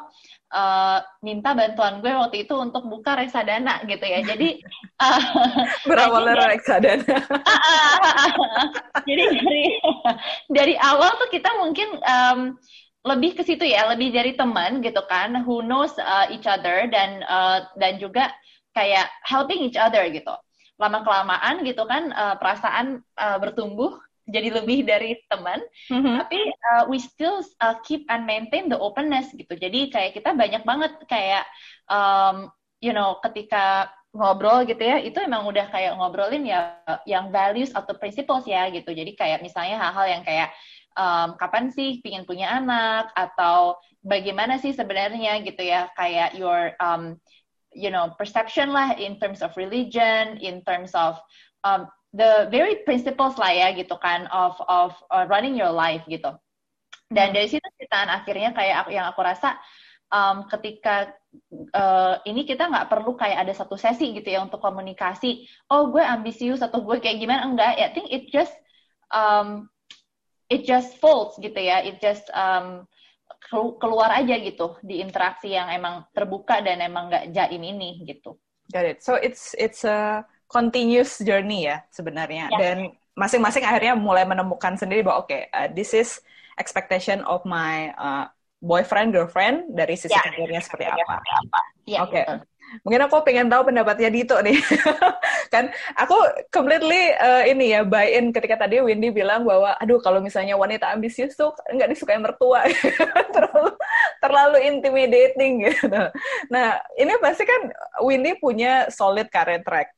uh, 0.55 0.99
minta 1.27 1.59
bantuan 1.59 1.99
gue 1.99 2.15
waktu 2.15 2.47
itu 2.47 2.55
untuk 2.55 2.87
buka 2.87 3.19
reksadana 3.19 3.83
gitu 3.91 4.07
ya. 4.07 4.23
Jadi 4.23 4.63
uh, 5.05 5.23
berawal 5.91 6.23
dari 6.31 6.55
reksadana. 6.55 7.19
Jadi 9.11 9.23
dari 9.43 9.65
dari 10.55 10.75
awal 10.79 11.19
tuh 11.19 11.31
kita 11.35 11.51
mungkin 11.59 11.99
um, 11.99 12.41
lebih 13.01 13.35
ke 13.35 13.43
situ 13.43 13.67
ya 13.67 13.91
lebih 13.91 14.15
dari 14.15 14.39
teman 14.39 14.79
gitu 14.87 15.03
kan. 15.11 15.35
Who 15.43 15.67
knows 15.67 15.99
uh, 15.99 16.31
each 16.31 16.47
other 16.47 16.87
dan 16.87 17.27
uh, 17.27 17.67
dan 17.75 17.99
juga 17.99 18.31
kayak 18.71 19.11
helping 19.27 19.67
each 19.67 19.75
other 19.75 20.07
gitu 20.15 20.31
lama 20.81 21.05
kelamaan 21.05 21.61
gitu 21.69 21.85
kan 21.85 22.09
uh, 22.17 22.35
perasaan 22.41 23.05
uh, 23.21 23.37
bertumbuh 23.37 24.01
jadi 24.31 24.49
lebih 24.63 24.87
dari 24.87 25.19
teman. 25.27 25.61
Mm-hmm. 25.91 26.17
tapi 26.25 26.41
uh, 26.73 26.83
we 26.89 26.97
still 27.03 27.43
uh, 27.61 27.77
keep 27.85 28.07
and 28.09 28.25
maintain 28.25 28.71
the 28.71 28.79
openness 28.79 29.29
gitu. 29.35 29.53
Jadi 29.59 29.93
kayak 29.93 30.17
kita 30.17 30.33
banyak 30.33 30.63
banget 30.65 30.93
kayak 31.11 31.45
um, 31.91 32.49
you 32.81 32.95
know 32.95 33.19
ketika 33.21 33.91
ngobrol 34.11 34.67
gitu 34.67 34.83
ya 34.83 34.99
itu 34.99 35.23
emang 35.23 35.47
udah 35.47 35.71
kayak 35.71 35.95
ngobrolin 35.95 36.43
ya 36.43 36.75
yang 37.07 37.31
values 37.31 37.71
atau 37.75 37.95
principles 37.99 38.47
ya 38.47 38.71
gitu. 38.71 38.91
Jadi 38.91 39.15
kayak 39.15 39.43
misalnya 39.45 39.79
hal-hal 39.79 40.07
yang 40.19 40.23
kayak 40.27 40.51
um, 40.99 41.39
kapan 41.39 41.71
sih 41.71 41.99
pingin 42.03 42.27
punya 42.27 42.51
anak? 42.51 43.11
Atau 43.15 43.79
bagaimana 44.03 44.59
sih 44.59 44.75
sebenarnya 44.75 45.43
gitu 45.47 45.63
ya? 45.63 45.91
Kayak 45.95 46.35
your 46.39 46.75
um, 46.83 47.19
you 47.75 47.91
know 47.91 48.11
perception 48.19 48.75
lah 48.75 48.99
in 48.99 49.19
terms 49.23 49.43
of 49.43 49.55
religion 49.55 50.39
in 50.43 50.63
terms 50.67 50.91
of 50.95 51.19
um, 51.63 51.87
the 52.15 52.51
very 52.51 52.83
principles 52.83 53.39
lah 53.39 53.55
ya 53.55 53.71
gitu 53.75 53.95
kan 54.03 54.27
of 54.35 54.59
of 54.67 54.95
uh, 55.11 55.27
running 55.31 55.55
your 55.55 55.71
life 55.71 56.03
gitu. 56.11 56.35
Dan 57.11 57.31
hmm. 57.31 57.37
dari 57.39 57.49
situ 57.51 57.69
kita 57.79 58.07
akhirnya 58.07 58.51
kayak 58.55 58.77
aku, 58.87 58.91
yang 58.95 59.07
aku 59.11 59.21
rasa 59.23 59.59
um, 60.11 60.47
ketika 60.51 61.15
uh, 61.75 62.19
ini 62.27 62.47
kita 62.47 62.67
nggak 62.67 62.91
perlu 62.91 63.15
kayak 63.15 63.47
ada 63.47 63.55
satu 63.55 63.79
sesi 63.79 64.15
gitu 64.15 64.27
ya 64.27 64.43
untuk 64.43 64.59
komunikasi. 64.63 65.47
Oh 65.71 65.91
gue 65.91 66.03
ambisius 66.03 66.63
atau 66.63 66.83
gue 66.83 66.99
kayak 66.99 67.19
gimana? 67.23 67.47
Enggak 67.47 67.79
ya 67.79 67.91
I 67.91 67.95
think 67.95 68.11
it 68.11 68.31
just 68.31 68.55
um, 69.15 69.71
it 70.51 70.67
just 70.67 70.99
folds 70.99 71.39
gitu 71.39 71.57
ya. 71.57 71.83
It 71.87 72.03
just 72.03 72.27
um, 72.35 72.91
keluar 73.51 74.15
aja 74.15 74.35
gitu 74.39 74.79
di 74.81 75.03
interaksi 75.03 75.53
yang 75.53 75.69
emang 75.75 76.07
terbuka 76.15 76.63
dan 76.63 76.79
emang 76.81 77.11
nggak 77.11 77.35
jaim 77.35 77.61
ini 77.61 78.07
gitu. 78.07 78.39
Got 78.71 78.87
it. 78.87 78.99
So 79.03 79.19
it's 79.19 79.59
it's 79.59 79.83
a 79.83 80.23
continuous 80.47 81.19
journey 81.23 81.67
ya 81.67 81.83
sebenarnya 81.91 82.51
yeah. 82.55 82.59
dan 82.59 82.77
masing-masing 83.19 83.67
akhirnya 83.67 83.99
mulai 83.99 84.23
menemukan 84.27 84.79
sendiri 84.79 85.03
bahwa 85.03 85.27
oke 85.27 85.31
okay, 85.31 85.43
uh, 85.51 85.67
this 85.71 85.95
is 85.95 86.23
expectation 86.59 87.23
of 87.27 87.43
my 87.43 87.91
uh, 87.99 88.31
boyfriend 88.63 89.11
girlfriend 89.17 89.73
dari 89.73 89.97
sisi 89.97 90.15
ya, 90.15 90.23
karirnya 90.23 90.61
seperti 90.63 90.87
apa. 90.87 91.17
Ya, 91.89 92.07
Oke. 92.07 92.23
Okay. 92.23 92.25
Mungkin 92.87 93.01
aku 93.07 93.23
pengen 93.27 93.51
tahu 93.51 93.71
pendapatnya 93.73 94.09
Dito 94.09 94.39
nih. 94.41 94.59
kan 95.55 95.67
aku 95.99 96.15
completely 96.55 97.11
uh, 97.19 97.43
ini 97.43 97.75
ya 97.75 97.83
buy 97.83 98.07
in 98.15 98.31
ketika 98.31 98.67
tadi 98.67 98.79
Windy 98.79 99.11
bilang 99.11 99.43
bahwa 99.43 99.75
aduh 99.83 99.99
kalau 99.99 100.23
misalnya 100.23 100.55
wanita 100.55 100.95
ambisius 100.95 101.35
tuh 101.35 101.51
nggak 101.75 101.91
disukai 101.91 102.23
mertua 102.23 102.63
terlalu 103.35 103.75
terlalu 104.23 104.59
intimidating 104.71 105.67
gitu. 105.67 106.03
Nah, 106.53 106.79
ini 106.95 107.19
pasti 107.19 107.43
kan 107.43 107.73
Windy 108.05 108.39
punya 108.39 108.87
solid 108.93 109.27
career 109.33 109.65
track 109.67 109.91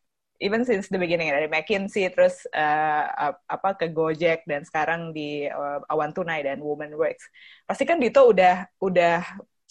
even 0.43 0.67
since 0.67 0.91
the 0.91 0.99
beginning 0.99 1.31
dari 1.31 1.47
McKinsey 1.47 2.11
terus 2.11 2.43
uh, 2.51 3.33
apa 3.47 3.79
ke 3.79 3.87
Gojek 3.95 4.43
dan 4.45 4.67
sekarang 4.67 5.15
di 5.15 5.47
uh, 5.47 5.79
Awan 5.87 6.11
Tunai 6.11 6.43
dan 6.43 6.59
Woman 6.59 6.99
Works 6.99 7.31
pasti 7.63 7.87
kan 7.87 8.03
Dito 8.03 8.27
udah 8.27 8.67
udah 8.83 9.23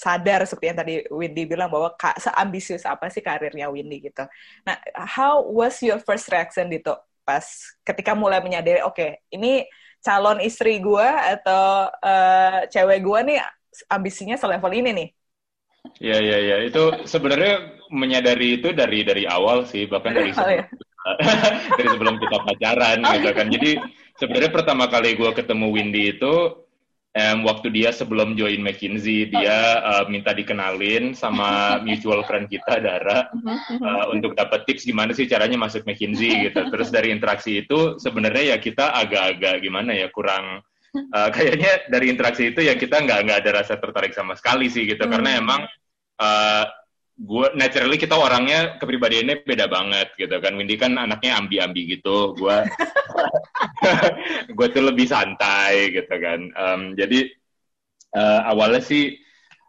sadar 0.01 0.41
seperti 0.49 0.65
yang 0.73 0.79
tadi 0.81 0.93
Windy 1.13 1.45
bilang 1.45 1.69
bahwa 1.69 1.93
kak 1.93 2.17
seambisius 2.17 2.89
apa 2.89 3.13
sih 3.13 3.21
karirnya 3.21 3.69
Windy 3.69 4.09
gitu. 4.09 4.25
Nah, 4.65 4.81
how 4.97 5.45
was 5.45 5.77
your 5.85 6.01
first 6.01 6.25
reaction 6.33 6.73
Dito 6.73 6.97
pas 7.21 7.45
ketika 7.85 8.17
mulai 8.17 8.41
menyadari 8.41 8.81
oke 8.81 8.97
okay, 8.97 9.21
ini 9.29 9.69
calon 10.01 10.41
istri 10.41 10.81
gue 10.81 11.05
atau 11.37 11.85
uh, 12.01 12.65
cewek 12.65 13.05
gue 13.05 13.19
nih 13.29 13.37
ambisinya 13.93 14.33
selevel 14.33 14.73
ini 14.73 14.89
nih 14.89 15.09
Iya 15.97 16.17
iya 16.21 16.37
iya 16.37 16.57
itu 16.65 17.05
sebenarnya 17.09 17.77
menyadari 17.89 18.61
itu 18.61 18.69
dari 18.73 19.01
dari 19.01 19.25
awal 19.25 19.65
sih 19.65 19.89
bahkan 19.89 20.13
dari 20.13 20.29
sebelum, 20.29 20.61
ya? 20.61 20.65
dari 21.77 21.87
sebelum 21.89 22.15
kita 22.21 22.37
pacaran 22.45 22.99
oh, 23.01 23.11
gitu 23.17 23.29
kan. 23.33 23.47
Jadi 23.49 23.71
sebenarnya 24.17 24.51
pertama 24.53 24.85
kali 24.89 25.17
gue 25.17 25.31
ketemu 25.33 25.67
Windy 25.73 26.03
itu 26.17 26.33
um, 27.15 27.37
waktu 27.43 27.67
dia 27.73 27.89
sebelum 27.91 28.33
join 28.39 28.63
McKinsey 28.63 29.27
dia 29.31 29.83
uh, 29.83 30.03
minta 30.07 30.31
dikenalin 30.31 31.11
sama 31.11 31.49
mutual 31.85 32.23
friend 32.23 32.47
kita 32.47 32.79
Dara 32.79 33.27
uh, 33.87 34.05
untuk 34.11 34.35
dapat 34.35 34.63
tips 34.67 34.87
gimana 34.87 35.11
sih 35.11 35.27
caranya 35.27 35.59
masuk 35.59 35.83
McKinsey 35.83 36.51
gitu. 36.51 36.61
Terus 36.73 36.89
dari 36.89 37.11
interaksi 37.11 37.63
itu 37.63 37.99
sebenarnya 37.99 38.55
ya 38.55 38.57
kita 38.59 38.95
agak-agak 38.95 39.63
gimana 39.63 39.91
ya 39.95 40.07
kurang 40.11 40.63
uh, 40.95 41.29
kayaknya 41.31 41.87
dari 41.91 42.11
interaksi 42.11 42.51
itu 42.51 42.63
ya 42.63 42.75
kita 42.75 43.03
nggak 43.03 43.19
nggak 43.27 43.39
ada 43.43 43.51
rasa 43.63 43.75
tertarik 43.79 44.15
sama 44.15 44.35
sekali 44.35 44.71
sih 44.71 44.87
gitu 44.87 45.03
hmm. 45.03 45.11
karena 45.11 45.29
emang 45.39 45.61
uh, 46.19 46.65
gue 47.21 47.47
naturally 47.53 48.01
kita 48.01 48.17
orangnya 48.17 48.81
kepribadiannya 48.81 49.45
beda 49.45 49.69
banget 49.69 50.09
gitu 50.17 50.41
kan. 50.41 50.57
Windy 50.57 50.73
kan 50.81 50.97
anaknya 50.97 51.37
ambi-ambi 51.37 51.97
gitu. 51.97 52.33
Gue 52.33 52.65
gue 54.57 54.67
tuh 54.73 54.83
lebih 54.89 55.05
santai 55.05 55.93
gitu 55.93 56.15
kan. 56.17 56.39
Um, 56.57 56.81
jadi 56.97 57.29
uh, 58.17 58.49
awalnya 58.49 58.81
sih 58.81 59.21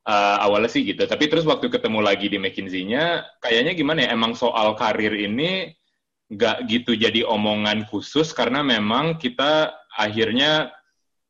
uh, 0.08 0.36
awalnya 0.40 0.72
sih 0.72 0.82
gitu. 0.88 1.04
Tapi 1.04 1.28
terus 1.28 1.44
waktu 1.44 1.68
ketemu 1.68 2.00
lagi 2.00 2.32
di 2.32 2.40
McKinsey-nya 2.40 3.36
kayaknya 3.44 3.76
gimana 3.76 4.08
ya 4.08 4.16
emang 4.16 4.32
soal 4.32 4.72
karir 4.72 5.12
ini 5.12 5.76
nggak 6.32 6.64
gitu 6.64 6.96
jadi 6.96 7.28
omongan 7.28 7.84
khusus 7.92 8.32
karena 8.32 8.64
memang 8.64 9.20
kita 9.20 9.76
akhirnya 9.92 10.72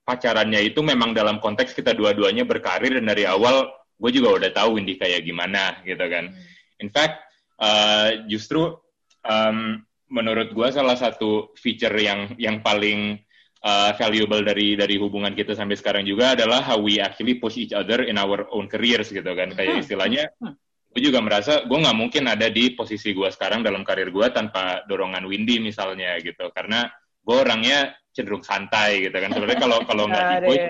pacarannya 0.07 0.63
itu 0.63 0.79
memang 0.79 1.11
dalam 1.11 1.43
konteks 1.43 1.75
kita 1.75 1.91
dua-duanya 1.91 2.47
berkarir 2.47 2.95
dan 3.03 3.11
dari 3.11 3.27
awal 3.27 3.67
gue 4.03 4.11
juga 4.11 4.29
udah 4.43 4.51
tahu 4.51 4.83
Windy 4.83 4.99
kayak 4.99 5.23
gimana 5.23 5.79
gitu 5.87 6.03
kan. 6.11 6.35
Hmm. 6.35 6.83
In 6.83 6.91
fact, 6.91 7.23
uh, 7.63 8.27
justru 8.27 8.75
um, 9.23 9.79
menurut 10.11 10.51
gue 10.51 10.69
salah 10.75 10.99
satu 10.99 11.55
feature 11.55 11.95
yang 11.95 12.35
yang 12.35 12.59
paling 12.67 13.23
uh, 13.63 13.95
valuable 13.95 14.43
dari 14.43 14.75
dari 14.75 14.99
hubungan 14.99 15.39
kita 15.39 15.55
sampai 15.55 15.79
sekarang 15.79 16.03
juga 16.03 16.35
adalah 16.35 16.59
how 16.59 16.83
we 16.83 16.99
actually 16.99 17.39
push 17.39 17.55
each 17.55 17.71
other 17.71 18.03
in 18.03 18.19
our 18.19 18.51
own 18.51 18.67
careers 18.67 19.15
gitu 19.15 19.31
kan. 19.39 19.55
Kayak 19.55 19.79
hmm. 19.79 19.83
istilahnya, 19.87 20.25
hmm. 20.43 20.55
gue 20.91 21.03
juga 21.07 21.23
merasa 21.23 21.63
gue 21.63 21.79
nggak 21.79 21.97
mungkin 21.97 22.27
ada 22.27 22.51
di 22.51 22.75
posisi 22.75 23.15
gue 23.15 23.31
sekarang 23.31 23.63
dalam 23.63 23.87
karir 23.87 24.11
gue 24.11 24.27
tanpa 24.35 24.83
dorongan 24.91 25.23
Windy 25.31 25.63
misalnya 25.63 26.19
gitu. 26.19 26.51
Karena 26.51 26.91
gue 27.23 27.37
orangnya 27.39 27.95
cenderung 28.13 28.45
santai 28.45 29.09
gitu 29.09 29.17
kan 29.17 29.33
sebenarnya 29.33 29.61
kalau 29.63 29.79
kalau 29.89 30.05
nggak 30.05 30.21
di 30.21 30.37
coach 30.45 30.67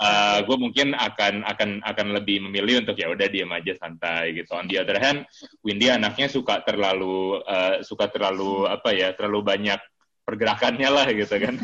uh, 0.00 0.38
gue 0.44 0.56
mungkin 0.56 0.92
akan 0.92 1.44
akan 1.44 1.70
akan 1.84 2.06
lebih 2.16 2.44
memilih 2.48 2.84
untuk 2.84 2.96
ya 3.00 3.08
udah 3.08 3.28
diam 3.28 3.52
aja 3.52 3.72
santai 3.76 4.36
gitu. 4.36 4.52
On 4.56 4.68
the 4.68 4.80
other 4.80 4.98
hand 5.00 5.24
Windy 5.64 5.88
anaknya 5.88 6.28
suka 6.28 6.60
terlalu 6.64 7.40
uh, 7.44 7.80
suka 7.80 8.08
terlalu 8.12 8.68
apa 8.68 8.92
ya 8.92 9.12
terlalu 9.16 9.40
banyak 9.44 9.80
pergerakannya 10.26 10.88
lah 10.90 11.06
gitu 11.14 11.36
kan. 11.38 11.54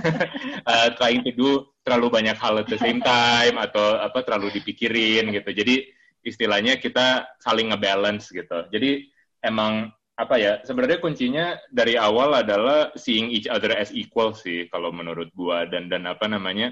Uh, 0.65 0.89
trying 0.97 1.27
to 1.27 1.33
do 1.35 1.67
terlalu 1.83 2.23
banyak 2.23 2.39
hal 2.39 2.63
at 2.63 2.71
the 2.71 2.79
same 2.79 3.03
time 3.03 3.59
atau 3.59 3.99
apa 3.99 4.23
terlalu 4.23 4.55
dipikirin 4.55 5.35
gitu. 5.35 5.51
Jadi 5.51 5.91
istilahnya 6.23 6.79
kita 6.79 7.27
saling 7.43 7.75
ngebalance 7.75 8.31
gitu. 8.31 8.71
Jadi 8.71 9.11
emang 9.43 9.91
apa 10.13 10.39
ya 10.39 10.61
sebenarnya 10.63 11.03
kuncinya 11.03 11.59
dari 11.75 11.99
awal 11.99 12.37
adalah 12.39 12.95
seeing 12.95 13.33
each 13.35 13.51
other 13.51 13.75
as 13.75 13.91
equal 13.91 14.31
sih 14.31 14.71
kalau 14.71 14.95
menurut 14.95 15.35
gua. 15.35 15.67
Dan 15.67 15.91
dan 15.91 16.07
apa 16.07 16.31
namanya 16.31 16.71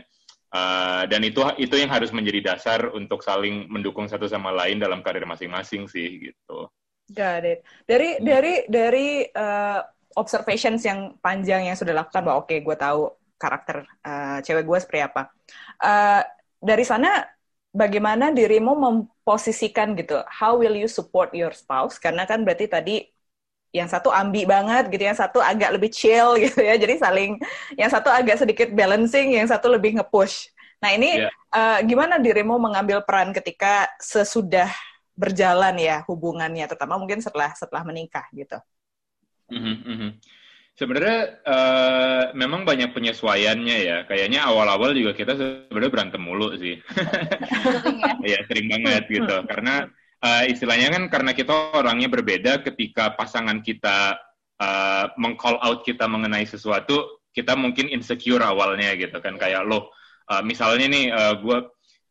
dan 1.06 1.20
itu 1.22 1.38
itu 1.62 1.78
yang 1.78 1.90
harus 1.94 2.10
menjadi 2.10 2.54
dasar 2.54 2.90
untuk 2.90 3.22
saling 3.22 3.70
mendukung 3.70 4.10
satu 4.10 4.26
sama 4.26 4.50
lain 4.50 4.82
dalam 4.82 4.98
karir 5.00 5.22
masing-masing 5.22 5.86
sih 5.86 6.30
gitu. 6.30 6.66
Got 7.10 7.42
it. 7.46 7.60
Dari 7.86 8.18
hmm. 8.18 8.24
dari 8.26 8.54
dari 8.70 9.08
uh, 9.30 9.82
observations 10.14 10.82
yang 10.86 11.18
panjang 11.18 11.66
yang 11.66 11.78
sudah 11.78 11.94
lakukan 11.94 12.22
bahwa 12.22 12.42
oke 12.42 12.50
okay, 12.50 12.58
gue 12.62 12.76
tahu 12.78 13.10
karakter 13.38 13.86
uh, 14.06 14.38
cewek 14.42 14.66
gue 14.66 14.78
seperti 14.78 15.02
apa. 15.06 15.22
Uh, 15.78 16.22
dari 16.60 16.84
sana 16.86 17.24
bagaimana 17.74 18.30
dirimu 18.30 18.74
memposisikan 18.74 19.94
gitu? 19.98 20.22
How 20.26 20.54
will 20.58 20.74
you 20.74 20.86
support 20.90 21.34
your 21.34 21.54
spouse? 21.54 21.98
Karena 21.98 22.26
kan 22.26 22.46
berarti 22.46 22.66
tadi 22.70 22.96
yang 23.70 23.86
satu 23.86 24.10
ambi 24.10 24.42
banget 24.46 24.90
gitu, 24.90 25.02
yang 25.06 25.18
satu 25.18 25.38
agak 25.38 25.74
lebih 25.74 25.90
chill 25.90 26.34
gitu 26.44 26.60
ya. 26.60 26.74
Jadi 26.78 26.94
saling 26.98 27.38
yang 27.78 27.90
satu 27.90 28.10
agak 28.10 28.42
sedikit 28.42 28.68
balancing, 28.74 29.34
yang 29.34 29.46
satu 29.46 29.70
lebih 29.70 29.98
nge-push. 29.98 30.50
Nah, 30.80 30.90
ini 30.96 31.22
yeah. 31.22 31.32
uh, 31.52 31.78
gimana 31.84 32.16
dirimu 32.16 32.56
mengambil 32.56 33.04
peran 33.04 33.36
ketika 33.36 33.86
sesudah 34.00 34.72
berjalan 35.12 35.76
ya 35.76 36.00
hubungannya, 36.08 36.64
terutama 36.64 36.96
mungkin 36.96 37.20
setelah 37.20 37.52
setelah 37.52 37.84
menikah 37.84 38.24
gitu. 38.32 38.56
Mm 39.52 39.82
-hmm. 39.82 40.10
Sebenarnya 40.80 41.44
uh, 41.44 42.24
memang 42.32 42.64
banyak 42.64 42.96
penyesuaiannya 42.96 43.76
ya. 43.84 43.96
Kayaknya 44.08 44.48
awal-awal 44.48 44.96
juga 44.96 45.12
kita 45.12 45.36
sebenarnya 45.36 45.92
berantem 45.92 46.22
mulu 46.24 46.56
sih. 46.56 46.80
Iya, 48.24 48.44
sering 48.48 48.68
banget 48.68 49.04
gitu. 49.08 49.36
Karena 49.44 49.88
uh, 50.24 50.44
istilahnya 50.46 50.92
kan 50.92 51.02
karena 51.08 51.32
kita 51.32 51.52
orangnya 51.74 52.08
berbeda 52.08 52.60
ketika 52.64 53.16
pasangan 53.16 53.64
kita 53.64 54.16
uh, 54.60 55.04
meng-call 55.16 55.56
out 55.60 55.82
kita 55.82 56.04
mengenai 56.06 56.44
sesuatu, 56.44 57.24
kita 57.32 57.56
mungkin 57.56 57.88
insecure 57.88 58.44
awalnya 58.44 58.94
gitu 58.96 59.16
kan. 59.18 59.40
Kayak 59.40 59.66
lo 59.66 59.90
uh, 60.30 60.42
misalnya 60.44 60.86
nih 60.88 61.04
uh, 61.10 61.34
gue 61.40 61.58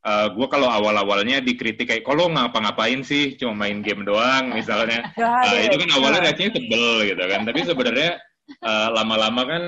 uh, 0.06 0.28
gue 0.34 0.48
kalau 0.50 0.68
awal-awalnya 0.68 1.40
dikritik 1.40 1.90
kayak 1.90 2.06
kalau 2.06 2.28
ngapa-ngapain 2.30 3.06
sih? 3.06 3.38
Cuma 3.38 3.66
main 3.66 3.82
game 3.86 4.04
doang 4.04 4.54
misalnya. 4.54 5.06
Uh, 5.20 5.66
itu 5.66 5.78
kan 5.80 5.90
awalnya 5.98 6.22
rasanya 6.30 6.52
tebel 6.58 7.06
gitu 7.06 7.24
kan. 7.26 7.42
Tapi 7.48 7.60
sebenarnya 7.64 8.12
uh, 8.66 8.88
lama-lama 8.92 9.42
kan 9.46 9.64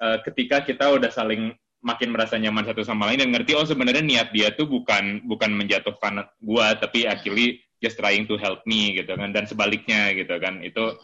uh, 0.00 0.18
ketika 0.24 0.62
kita 0.64 0.90
udah 0.90 1.10
saling 1.12 1.54
makin 1.80 2.12
merasa 2.12 2.36
nyaman 2.36 2.68
satu 2.68 2.84
sama 2.84 3.08
lain 3.08 3.24
dan 3.24 3.30
ngerti 3.32 3.56
oh 3.56 3.64
sebenarnya 3.64 4.04
niat 4.04 4.28
dia 4.36 4.52
tuh 4.52 4.68
bukan 4.68 5.24
bukan 5.24 5.48
menjatuhkan 5.56 6.28
gua 6.44 6.76
tapi 6.76 7.08
actually 7.08 7.56
just 7.80 7.96
trying 7.96 8.28
to 8.28 8.36
help 8.36 8.62
me 8.68 8.94
gitu 8.94 9.16
kan. 9.16 9.32
Dan 9.32 9.48
sebaliknya 9.48 10.12
gitu 10.12 10.36
kan. 10.36 10.60
Itu 10.60 11.00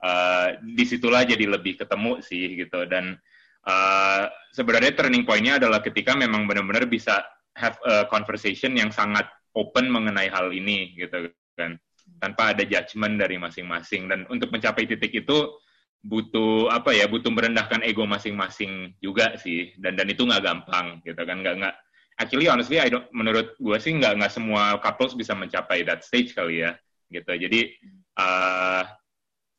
uh, 0.00 0.48
di 0.62 0.84
situlah 0.86 1.26
jadi 1.26 1.44
lebih 1.50 1.76
ketemu 1.76 2.22
sih 2.22 2.56
gitu. 2.56 2.86
Dan 2.86 3.18
uh, 3.66 4.24
sebenarnya 4.54 4.96
turning 4.96 5.26
pointnya 5.26 5.58
adalah 5.60 5.82
ketika 5.82 6.14
memang 6.14 6.46
benar-benar 6.46 6.86
bisa 6.86 7.20
have 7.58 7.76
a 7.84 8.06
conversation 8.08 8.78
yang 8.78 8.94
sangat 8.94 9.26
open 9.58 9.90
mengenai 9.90 10.30
hal 10.30 10.54
ini 10.54 10.94
gitu 10.96 11.28
kan. 11.58 11.76
Tanpa 12.22 12.54
ada 12.54 12.62
judgement 12.62 13.18
dari 13.18 13.36
masing-masing. 13.36 14.06
Dan 14.06 14.24
untuk 14.30 14.54
mencapai 14.54 14.86
titik 14.86 15.12
itu 15.12 15.60
butuh 16.00 16.72
apa 16.72 16.96
ya 16.96 17.04
butuh 17.04 17.28
merendahkan 17.28 17.84
ego 17.84 18.06
masing-masing 18.06 18.94
juga 19.02 19.34
sih. 19.36 19.74
Dan 19.76 19.98
dan 19.98 20.06
itu 20.06 20.22
nggak 20.22 20.42
gampang 20.42 21.02
gitu 21.02 21.22
kan. 21.22 21.42
Nggak 21.42 21.54
nggak 21.60 21.76
actually 22.20 22.46
honestly 22.46 22.76
I 22.76 22.92
don't, 22.92 23.08
menurut 23.10 23.56
gue 23.56 23.78
sih 23.80 23.96
nggak 23.96 24.20
nggak 24.20 24.32
semua 24.32 24.76
couples 24.84 25.16
bisa 25.16 25.32
mencapai 25.32 25.82
that 25.88 26.04
stage 26.04 26.36
kali 26.36 26.62
ya 26.62 26.76
gitu. 27.08 27.32
Jadi 27.32 27.74
uh, 28.20 28.84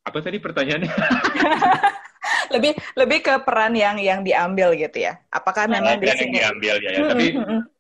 apa 0.06 0.18
tadi 0.22 0.38
pertanyaannya? 0.38 0.94
Lebih 2.52 2.76
lebih 3.00 3.24
ke 3.24 3.34
peran 3.48 3.72
yang 3.72 3.96
yang 3.96 4.28
diambil 4.28 4.76
gitu 4.76 5.08
ya. 5.08 5.16
Apakah 5.32 5.72
memang 5.72 6.04
sini 6.04 6.36
yang 6.36 6.60
diambil 6.60 6.76
ya, 6.84 6.92
ya. 6.92 7.08
tapi 7.08 7.28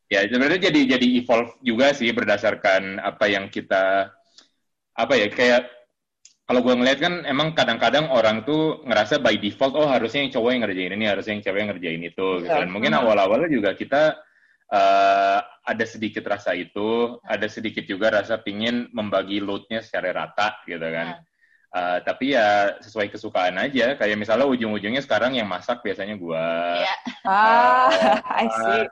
ya 0.08 0.20
sebenarnya 0.32 0.72
jadi 0.72 0.96
jadi 0.96 1.08
evolve 1.20 1.60
juga 1.60 1.92
sih 1.92 2.08
berdasarkan 2.16 3.04
apa 3.04 3.28
yang 3.28 3.52
kita 3.52 4.16
apa 4.96 5.14
ya 5.16 5.28
kayak 5.28 5.68
kalau 6.48 6.68
gue 6.68 6.76
ngeliat 6.76 7.00
kan 7.00 7.24
emang 7.24 7.56
kadang-kadang 7.56 8.12
orang 8.12 8.44
tuh 8.44 8.84
ngerasa 8.84 9.24
by 9.24 9.40
default 9.40 9.72
oh 9.76 9.88
harusnya 9.88 10.28
yang 10.28 10.32
cowok 10.36 10.50
yang 10.52 10.62
ngerjain 10.68 10.96
ini 11.00 11.06
harusnya 11.08 11.34
yang 11.40 11.44
cewek 11.48 11.60
yang 11.64 11.72
ngerjain 11.72 12.02
itu 12.04 12.28
gitu. 12.44 12.52
dan 12.52 12.68
mungkin 12.68 12.92
awal-awalnya 12.92 13.48
juga 13.48 13.72
kita 13.72 14.20
uh, 14.72 15.40
ada 15.62 15.86
sedikit 15.86 16.25
rasa 16.25 16.56
itu, 16.58 17.20
ada 17.28 17.46
sedikit 17.46 17.86
juga 17.86 18.10
rasa 18.10 18.40
pingin 18.42 18.90
membagi 18.96 19.44
loadnya 19.44 19.84
secara 19.84 20.16
rata 20.16 20.58
gitu 20.66 20.82
kan. 20.82 21.22
Uh, 21.72 22.04
tapi 22.04 22.36
ya 22.36 22.75
sesuai 22.84 23.08
kesukaan 23.08 23.56
aja. 23.56 23.96
Kayak 23.96 24.20
misalnya 24.20 24.44
ujung-ujungnya 24.44 25.00
sekarang 25.00 25.40
yang 25.40 25.48
masak 25.48 25.80
biasanya 25.80 26.20
gua. 26.20 26.44
Yeah. 26.84 27.00
Ah, 27.24 27.88
uh, 27.88 28.44
I 28.44 28.48
see. 28.51 28.84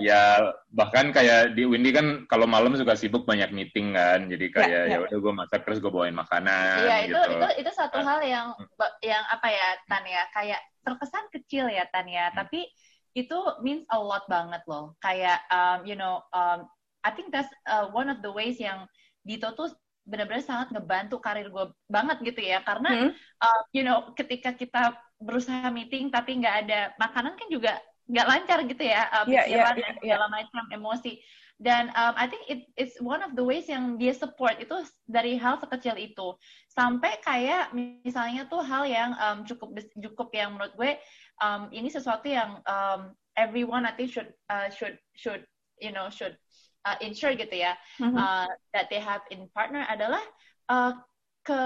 ya 0.00 0.40
bahkan 0.72 1.12
kayak 1.12 1.52
di 1.52 1.68
Windy 1.68 1.92
kan 1.92 2.24
kalau 2.24 2.48
malam 2.48 2.72
suka 2.72 2.96
sibuk 2.96 3.28
banyak 3.28 3.52
meeting 3.52 3.92
kan. 3.92 4.32
Jadi 4.32 4.48
kayak 4.48 4.64
yeah, 4.64 4.84
yeah. 4.96 5.04
ya 5.04 5.04
udah 5.12 5.18
gua 5.20 5.32
masak 5.44 5.68
terus 5.68 5.76
gua 5.76 5.92
bawain 5.92 6.16
makanan. 6.16 6.80
Iya 6.80 6.88
yeah, 6.88 7.00
itu 7.04 7.20
gitu. 7.20 7.36
itu 7.36 7.48
itu 7.60 7.70
satu 7.76 8.00
hal 8.00 8.24
yang 8.24 8.48
yang 9.04 9.20
apa 9.28 9.48
ya 9.52 9.68
Tan 9.84 10.04
ya 10.08 10.24
kayak 10.32 10.60
terkesan 10.88 11.28
kecil 11.28 11.68
ya 11.68 11.84
Tan 11.92 12.08
ya. 12.08 12.32
Hmm. 12.32 12.40
Tapi 12.40 12.64
itu 13.16 13.38
means 13.64 13.88
a 13.88 13.96
lot 13.96 14.28
banget 14.28 14.60
loh. 14.68 14.92
Kayak 15.00 15.40
um, 15.48 15.88
you 15.88 15.96
know 15.96 16.20
um, 16.36 16.68
I 17.00 17.10
think 17.16 17.32
that's 17.32 17.48
uh, 17.64 17.88
one 17.90 18.12
of 18.12 18.20
the 18.20 18.28
ways 18.28 18.60
yang 18.60 18.84
Dito 19.26 19.50
tuh 19.56 19.72
benar-benar 20.06 20.44
sangat 20.46 20.70
ngebantu 20.70 21.18
karir 21.18 21.50
gue 21.50 21.66
banget 21.90 22.22
gitu 22.22 22.40
ya 22.46 22.62
karena 22.62 22.90
hmm. 22.94 23.10
uh, 23.42 23.60
you 23.74 23.82
know 23.82 24.14
ketika 24.14 24.54
kita 24.54 24.94
berusaha 25.18 25.66
meeting 25.74 26.14
tapi 26.14 26.38
nggak 26.38 26.56
ada 26.62 26.94
makanan 26.94 27.34
kan 27.34 27.48
juga 27.50 27.82
nggak 28.06 28.28
lancar 28.30 28.58
gitu 28.70 28.86
ya 28.86 29.10
uh, 29.10 29.26
yeah, 29.26 29.42
pikiran 29.42 29.74
yeah, 29.74 29.82
yeah, 29.82 29.94
segala 29.98 30.26
yeah. 30.30 30.30
macam 30.30 30.64
emosi 30.70 31.12
dan 31.56 31.88
um, 31.96 32.12
I 32.20 32.28
think 32.28 32.44
it, 32.52 32.68
it's 32.76 33.00
one 33.00 33.24
of 33.24 33.32
the 33.32 33.40
ways 33.40 33.64
yang 33.64 33.96
dia 33.96 34.12
support 34.12 34.60
itu 34.60 34.76
dari 35.08 35.40
hal 35.40 35.56
sekecil 35.56 35.96
itu 35.96 36.36
sampai 36.68 37.16
kayak 37.24 37.72
misalnya 38.04 38.44
tuh 38.44 38.60
hal 38.60 38.84
yang 38.84 39.16
um, 39.16 39.40
cukup 39.48 39.72
cukup 39.96 40.28
yang 40.36 40.52
menurut 40.52 40.76
gue 40.76 41.00
um, 41.40 41.68
ini 41.72 41.88
sesuatu 41.88 42.26
yang 42.28 42.60
um, 42.64 43.12
everyone 43.36 43.84
I 43.84 43.92
think 43.92 44.12
should 44.12 44.32
uh, 44.48 44.72
should 44.72 44.96
should 45.16 45.44
you 45.80 45.92
know 45.92 46.08
should 46.08 46.36
uh, 46.88 46.96
ensure 47.02 47.36
gitu 47.36 47.52
ya 47.52 47.76
mm-hmm. 48.00 48.16
uh, 48.16 48.48
that 48.72 48.88
they 48.88 49.00
have 49.02 49.22
in 49.28 49.50
partner 49.52 49.84
adalah 49.88 50.22
uh, 50.70 50.92
ke 51.46 51.62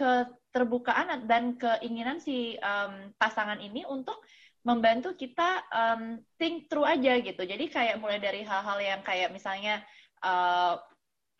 keterbukaan 0.00 1.28
dan 1.28 1.60
keinginan 1.60 2.18
si 2.18 2.56
um, 2.64 3.12
pasangan 3.20 3.60
ini 3.60 3.84
untuk 3.84 4.18
membantu 4.60 5.16
kita 5.16 5.64
um, 5.72 6.20
think 6.36 6.68
through 6.68 6.84
aja 6.84 7.16
gitu. 7.20 7.42
Jadi 7.44 7.68
kayak 7.72 7.96
mulai 7.96 8.20
dari 8.20 8.44
hal-hal 8.44 8.76
yang 8.80 9.00
kayak 9.00 9.32
misalnya 9.32 9.80
uh, 10.20 10.76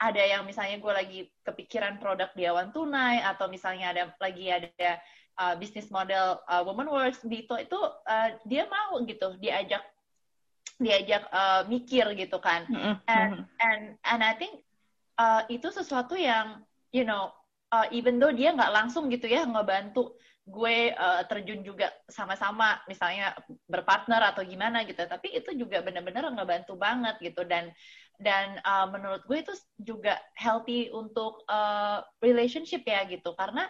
ada 0.01 0.23
yang 0.25 0.49
misalnya 0.49 0.81
gue 0.81 0.93
lagi 0.93 1.21
kepikiran 1.45 2.01
produk 2.01 2.33
di 2.33 2.49
awan 2.49 2.73
tunai 2.73 3.21
atau 3.21 3.53
misalnya 3.53 3.93
ada 3.93 4.03
lagi 4.17 4.49
ada 4.49 4.97
uh, 5.41 5.57
bisnis 5.57 5.89
model 5.89 6.37
uh, 6.45 6.61
Woman 6.63 6.93
Works 6.93 7.25
Dito 7.25 7.57
itu 7.57 7.81
uh, 7.81 8.29
dia 8.45 8.69
mau 8.69 9.01
gitu 9.09 9.41
diajak 9.41 9.81
diajak 10.77 11.29
uh, 11.33 11.65
mikir 11.69 12.05
gitu 12.17 12.37
kan. 12.41 12.69
And 13.09 13.49
and 13.61 13.83
and 14.05 14.21
I 14.21 14.37
think 14.37 14.61
uh, 15.17 15.45
itu 15.49 15.73
sesuatu 15.73 16.17
yang 16.17 16.65
you 16.93 17.09
know 17.09 17.33
uh, 17.73 17.89
even 17.93 18.21
though 18.21 18.33
dia 18.33 18.53
nggak 18.53 18.73
langsung 18.73 19.09
gitu 19.09 19.29
ya 19.29 19.49
ngebantu 19.49 20.17
gue 20.51 20.91
uh, 20.97 21.23
terjun 21.31 21.63
juga 21.63 21.93
sama-sama 22.11 22.81
misalnya 22.91 23.37
berpartner 23.71 24.19
atau 24.35 24.43
gimana 24.43 24.83
gitu 24.83 24.99
tapi 25.07 25.31
itu 25.37 25.55
juga 25.55 25.85
benar-benar 25.85 26.33
ngebantu 26.33 26.77
banget 26.81 27.17
gitu. 27.21 27.45
Dan 27.45 27.73
dan 28.21 28.61
uh, 28.65 28.89
menurut 28.89 29.25
gue 29.29 29.41
itu 29.41 29.55
juga 29.81 30.21
healthy 30.37 30.93
untuk 30.93 31.45
uh, 31.49 32.05
relationship 32.21 32.85
ya 32.85 33.05
gitu 33.09 33.33
karena 33.37 33.69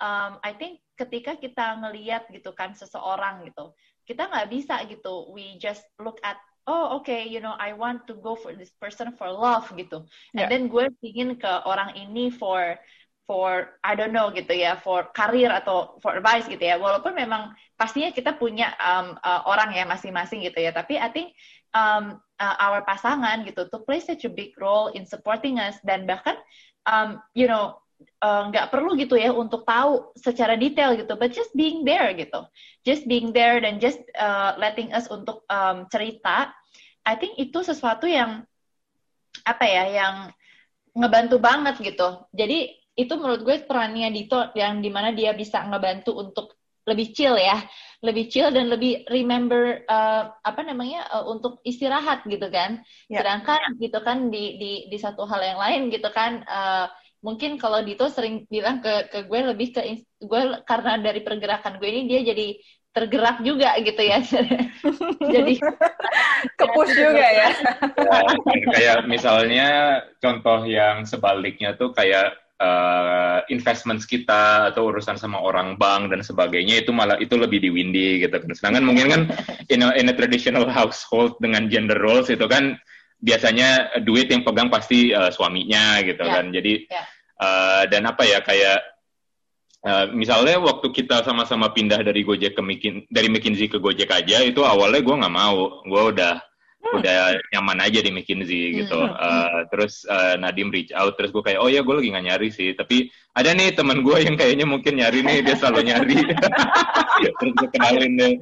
um, 0.00 0.40
I 0.44 0.56
think 0.56 0.85
ketika 0.96 1.36
kita 1.36 1.76
ngeliat 1.78 2.26
gitu 2.32 2.56
kan 2.56 2.72
seseorang 2.72 3.44
gitu 3.44 3.76
kita 4.08 4.26
nggak 4.26 4.48
bisa 4.48 4.80
gitu 4.88 5.28
we 5.30 5.60
just 5.60 5.84
look 6.00 6.16
at 6.24 6.40
oh 6.66 6.98
oke 6.98 7.06
okay, 7.06 7.24
you 7.26 7.38
know 7.38 7.54
I 7.56 7.72
want 7.72 8.06
to 8.10 8.14
go 8.18 8.34
for 8.34 8.52
this 8.52 8.74
person 8.76 9.14
for 9.14 9.30
love 9.30 9.70
gitu. 9.78 10.04
And 10.34 10.46
yeah. 10.46 10.50
then 10.50 10.66
gue 10.66 10.90
ingin 11.00 11.38
ke 11.38 11.52
orang 11.64 11.94
ini 11.94 12.34
for 12.34 12.76
for 13.26 13.78
I 13.82 13.98
don't 13.98 14.14
know 14.14 14.30
gitu 14.30 14.54
ya 14.54 14.78
for 14.78 15.10
karir 15.14 15.50
atau 15.50 15.98
for 16.02 16.18
advice 16.18 16.46
gitu 16.50 16.62
ya. 16.62 16.78
Walaupun 16.78 17.14
memang 17.14 17.54
pastinya 17.78 18.10
kita 18.10 18.34
punya 18.38 18.74
um, 18.82 19.18
uh, 19.22 19.46
orang 19.46 19.74
ya 19.74 19.86
masing-masing 19.86 20.42
gitu 20.46 20.58
ya. 20.58 20.74
Tapi 20.74 20.98
I 20.98 21.10
think 21.10 21.34
um, 21.74 22.18
uh, 22.38 22.56
our 22.58 22.82
pasangan 22.82 23.46
gitu 23.46 23.70
to 23.70 23.78
play 23.86 24.02
such 24.02 24.26
a 24.26 24.30
big 24.30 24.54
role 24.58 24.90
in 24.94 25.06
supporting 25.06 25.62
us 25.62 25.78
dan 25.86 26.06
bahkan 26.06 26.38
um, 26.86 27.22
you 27.34 27.46
know 27.46 27.78
nggak 28.20 28.66
uh, 28.66 28.70
perlu 28.72 28.96
gitu 28.98 29.14
ya 29.14 29.30
untuk 29.32 29.62
tahu 29.62 30.12
secara 30.18 30.56
detail 30.56 30.96
gitu, 30.96 31.14
but 31.14 31.30
just 31.32 31.52
being 31.54 31.84
there 31.84 32.10
gitu, 32.16 32.44
just 32.82 33.04
being 33.04 33.30
there 33.30 33.60
dan 33.60 33.78
just 33.78 34.00
uh, 34.16 34.56
letting 34.58 34.90
us 34.92 35.06
untuk 35.08 35.44
um, 35.48 35.86
cerita, 35.92 36.50
I 37.06 37.14
think 37.16 37.38
itu 37.38 37.62
sesuatu 37.62 38.08
yang 38.08 38.44
apa 39.44 39.64
ya, 39.68 39.84
yang 39.88 40.14
ngebantu 40.96 41.36
banget 41.38 41.76
gitu. 41.80 42.24
Jadi 42.32 42.72
itu 42.96 43.12
menurut 43.20 43.44
gue 43.44 43.56
perannya 43.68 44.08
Dito 44.08 44.40
yang 44.56 44.80
di 44.80 44.88
mana 44.88 45.12
dia 45.12 45.36
bisa 45.36 45.60
ngebantu 45.68 46.16
untuk 46.16 46.56
lebih 46.86 47.12
chill 47.12 47.36
ya, 47.36 47.66
lebih 48.00 48.30
chill 48.30 48.48
dan 48.54 48.70
lebih 48.70 49.04
remember 49.10 49.82
uh, 49.90 50.30
apa 50.40 50.62
namanya 50.62 51.04
uh, 51.10 51.26
untuk 51.28 51.60
istirahat 51.66 52.24
gitu 52.24 52.46
kan. 52.48 52.80
Yeah. 53.10 53.20
Sedangkan 53.20 53.76
gitu 53.82 53.98
kan 54.00 54.30
di 54.30 54.56
di 54.56 54.72
di 54.88 54.96
satu 54.96 55.26
hal 55.26 55.42
yang 55.42 55.58
lain 55.60 55.80
gitu 55.90 56.08
kan. 56.14 56.46
Uh, 56.46 56.86
mungkin 57.24 57.56
kalau 57.56 57.80
Dito 57.82 58.06
sering 58.12 58.44
bilang 58.48 58.84
ke 58.84 59.08
ke 59.08 59.18
gue 59.24 59.40
lebih 59.52 59.72
ke 59.72 59.82
gue 60.20 60.42
karena 60.68 61.00
dari 61.00 61.20
pergerakan 61.24 61.80
gue 61.80 61.88
ini 61.88 62.02
dia 62.08 62.20
jadi 62.22 62.56
tergerak 62.96 63.44
juga 63.44 63.76
gitu 63.76 64.00
ya 64.00 64.24
jadi 65.36 65.54
kepus 66.60 66.90
juga 66.96 67.26
ya. 67.28 67.48
ya 67.52 68.20
kayak 68.72 68.98
misalnya 69.04 69.68
contoh 70.16 70.64
yang 70.64 71.04
sebaliknya 71.04 71.76
tuh 71.76 71.92
kayak 71.92 72.32
uh, 72.56 73.44
investments 73.52 74.08
kita 74.08 74.72
atau 74.72 74.88
urusan 74.88 75.20
sama 75.20 75.44
orang 75.44 75.76
bank 75.76 76.08
dan 76.08 76.24
sebagainya 76.24 76.80
itu 76.80 76.90
malah 76.96 77.20
itu 77.20 77.36
lebih 77.36 77.60
di 77.60 77.68
windy 77.68 78.24
gitu 78.24 78.32
kan 78.32 78.52
sedangkan 78.56 78.84
mungkin 78.88 79.06
kan 79.12 79.22
in 79.68 79.84
a, 79.84 79.92
in 80.00 80.08
a 80.08 80.14
traditional 80.16 80.64
household 80.64 81.36
dengan 81.44 81.68
gender 81.68 82.00
roles 82.00 82.32
itu 82.32 82.48
kan 82.48 82.80
biasanya 83.20 84.00
duit 84.04 84.28
yang 84.28 84.44
pegang 84.44 84.68
pasti 84.68 85.12
uh, 85.12 85.32
suaminya 85.32 86.00
gitu 86.04 86.22
yeah. 86.22 86.34
kan. 86.34 86.46
Jadi 86.52 86.74
yeah 86.88 87.06
Uh, 87.36 87.84
dan 87.92 88.08
apa 88.08 88.24
ya 88.24 88.40
kayak 88.40 88.80
uh, 89.84 90.08
misalnya 90.16 90.56
waktu 90.56 90.88
kita 90.88 91.20
sama-sama 91.20 91.68
pindah 91.68 92.00
dari 92.00 92.24
Gojek 92.24 92.56
ke 92.56 92.62
Mikin 92.64 93.04
dari 93.12 93.28
McKinsey 93.28 93.68
ke 93.68 93.76
Gojek 93.76 94.08
aja 94.08 94.40
itu 94.40 94.64
awalnya 94.64 95.04
gue 95.04 95.20
nggak 95.20 95.36
mau. 95.36 95.84
Gue 95.84 96.16
udah 96.16 96.40
hmm. 96.86 96.98
udah 97.02 97.18
nyaman 97.52 97.78
aja 97.82 97.98
di 97.98 98.10
McKinsey 98.14 98.82
gitu. 98.82 99.00
uh, 99.02 99.66
terus 99.74 100.06
uh, 100.06 100.38
Nadim 100.38 100.70
reach 100.70 100.94
out 100.94 101.18
terus 101.18 101.34
gue 101.34 101.42
kayak 101.42 101.58
oh 101.58 101.66
ya 101.66 101.82
gue 101.82 101.94
lagi 101.94 102.08
nggak 102.14 102.26
nyari 102.30 102.48
sih. 102.54 102.72
Tapi 102.78 103.10
ada 103.34 103.50
nih 103.52 103.74
teman 103.74 104.00
gue 104.06 104.16
yang 104.22 104.38
kayaknya 104.38 104.64
mungkin 104.64 104.96
nyari 104.96 105.20
nih 105.26 105.42
dia 105.42 105.56
selalu 105.58 105.92
nyari. 105.92 106.18
Terus 107.40 107.52
gue 107.56 107.68
kenalin 107.72 108.12
deh. 108.16 108.32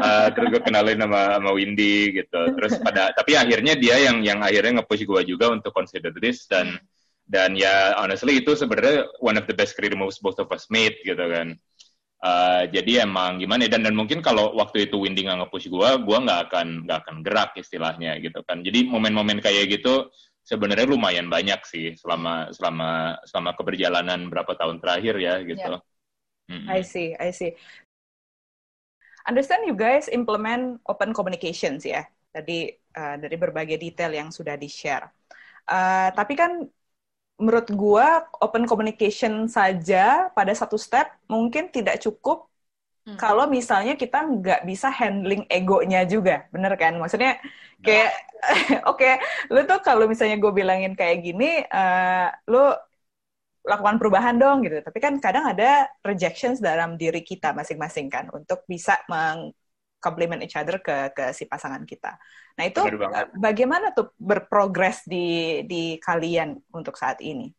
Uh, 0.00 0.28
terus 0.32 0.48
gue 0.48 0.62
kenalin 0.64 0.96
sama 0.96 1.36
sama 1.36 1.50
Windy 1.52 2.16
gitu. 2.16 2.40
Terus 2.56 2.80
pada 2.80 3.12
tapi 3.12 3.36
akhirnya 3.36 3.76
dia 3.76 4.00
yang 4.00 4.24
yang 4.24 4.40
akhirnya 4.40 4.80
nge-push 4.80 5.04
gue 5.04 5.36
juga 5.36 5.52
untuk 5.52 5.72
consider 5.76 6.12
this 6.16 6.48
dan 6.48 6.80
hmm 6.80 6.94
dan 7.26 7.58
ya 7.58 7.98
honestly 7.98 8.38
itu 8.38 8.54
sebenarnya 8.54 9.10
one 9.18 9.34
of 9.34 9.50
the 9.50 9.54
best 9.54 9.74
career 9.74 9.94
moves 9.98 10.22
both 10.22 10.38
of 10.38 10.46
us 10.54 10.70
made 10.70 10.94
gitu 11.02 11.18
kan 11.18 11.58
uh, 12.22 12.62
jadi 12.70 13.04
emang 13.04 13.42
gimana 13.42 13.66
ya, 13.66 13.76
dan 13.76 13.84
dan 13.84 13.94
mungkin 13.96 14.20
kalau 14.24 14.54
waktu 14.56 14.88
itu 14.88 14.96
Windy 15.00 15.26
nggak 15.26 15.46
nge-push 15.46 15.68
gue 15.68 15.88
gue 16.04 16.18
nggak 16.24 16.40
akan 16.48 16.66
nggak 16.86 16.98
akan 17.04 17.16
gerak 17.24 17.50
istilahnya 17.58 18.16
gitu 18.22 18.40
kan. 18.46 18.62
Jadi 18.62 18.86
momen-momen 18.88 19.42
kayak 19.42 19.80
gitu 19.80 20.08
sebenarnya 20.46 20.86
lumayan 20.86 21.26
banyak 21.26 21.60
sih 21.66 21.98
selama 21.98 22.54
selama 22.54 23.18
selama 23.26 23.50
keberjalanan 23.58 24.30
berapa 24.30 24.52
tahun 24.54 24.78
terakhir 24.78 25.14
ya 25.18 25.34
gitu. 25.42 25.72
Yeah. 25.76 26.52
mm-hmm. 26.52 26.68
I 26.70 26.80
see 26.86 27.12
I 27.18 27.30
see. 27.34 27.52
Understand 29.26 29.66
you 29.66 29.74
guys 29.74 30.06
implement 30.06 30.78
open 30.86 31.10
communications 31.10 31.82
ya? 31.82 32.06
Tadi 32.30 32.70
uh, 32.94 33.16
dari 33.18 33.34
berbagai 33.34 33.74
detail 33.74 34.14
yang 34.14 34.30
sudah 34.30 34.54
di 34.54 34.70
share 34.70 35.10
uh, 35.70 36.08
tapi 36.14 36.34
kan 36.38 36.62
menurut 37.36 37.68
gua 37.76 38.24
open 38.40 38.64
communication 38.64 39.44
saja 39.46 40.32
pada 40.32 40.52
satu 40.56 40.80
step 40.80 41.12
mungkin 41.28 41.68
tidak 41.68 42.00
cukup 42.00 42.48
hmm. 43.06 43.16
kalau 43.20 43.44
misalnya 43.46 43.94
kita 43.94 44.24
nggak 44.24 44.60
bisa 44.64 44.88
handling 44.88 45.44
egonya 45.52 46.08
juga, 46.08 46.48
bener 46.54 46.72
kan? 46.80 46.96
Maksudnya 46.96 47.36
kayak, 47.84 48.10
oke, 48.90 48.96
okay, 48.96 49.12
lu 49.52 49.60
tuh 49.68 49.80
kalau 49.84 50.04
misalnya 50.08 50.36
gue 50.40 50.52
bilangin 50.52 50.94
kayak 50.96 51.20
gini, 51.20 51.60
uh, 51.68 52.32
lu 52.48 52.72
lakukan 53.66 53.96
perubahan 54.00 54.38
dong 54.38 54.62
gitu. 54.64 54.78
Tapi 54.80 54.98
kan 55.02 55.18
kadang 55.18 55.44
ada 55.50 55.90
rejections 56.06 56.62
dalam 56.62 56.94
diri 56.94 57.20
kita 57.26 57.50
masing-masing 57.52 58.06
kan 58.08 58.30
untuk 58.30 58.62
bisa 58.70 59.02
meng 59.10 59.50
complement 60.00 60.42
each 60.44 60.56
other 60.56 60.78
ke 60.80 61.12
ke 61.12 61.24
si 61.32 61.48
pasangan 61.48 61.82
kita. 61.82 62.14
Nah 62.56 62.64
itu 62.64 62.80
bagaimana 63.36 63.92
tuh 63.92 64.12
berprogres 64.16 65.04
di 65.04 65.60
di 65.68 65.96
kalian 66.00 66.56
untuk 66.72 66.96
saat 66.96 67.20
ini? 67.20 67.52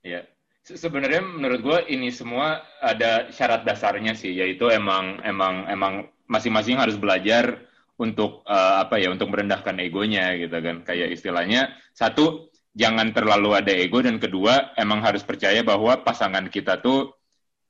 Ya, 0.00 0.24
sebenarnya 0.64 1.20
menurut 1.20 1.60
gue 1.60 1.78
ini 1.92 2.08
semua 2.14 2.62
ada 2.80 3.28
syarat 3.34 3.66
dasarnya 3.66 4.16
sih, 4.16 4.32
yaitu 4.32 4.70
emang 4.70 5.20
emang 5.26 5.66
emang 5.68 5.94
masing-masing 6.30 6.78
harus 6.78 6.94
belajar 6.94 7.58
untuk 8.00 8.40
uh, 8.48 8.80
apa 8.80 8.96
ya 8.96 9.12
untuk 9.12 9.28
merendahkan 9.28 9.76
egonya 9.76 10.32
gitu 10.40 10.56
kan 10.56 10.80
kayak 10.88 11.12
istilahnya 11.12 11.76
satu 11.92 12.48
jangan 12.72 13.12
terlalu 13.12 13.60
ada 13.60 13.76
ego 13.76 14.00
dan 14.00 14.16
kedua 14.16 14.72
emang 14.80 15.04
harus 15.04 15.20
percaya 15.20 15.60
bahwa 15.60 16.00
pasangan 16.00 16.48
kita 16.48 16.80
tuh 16.80 17.19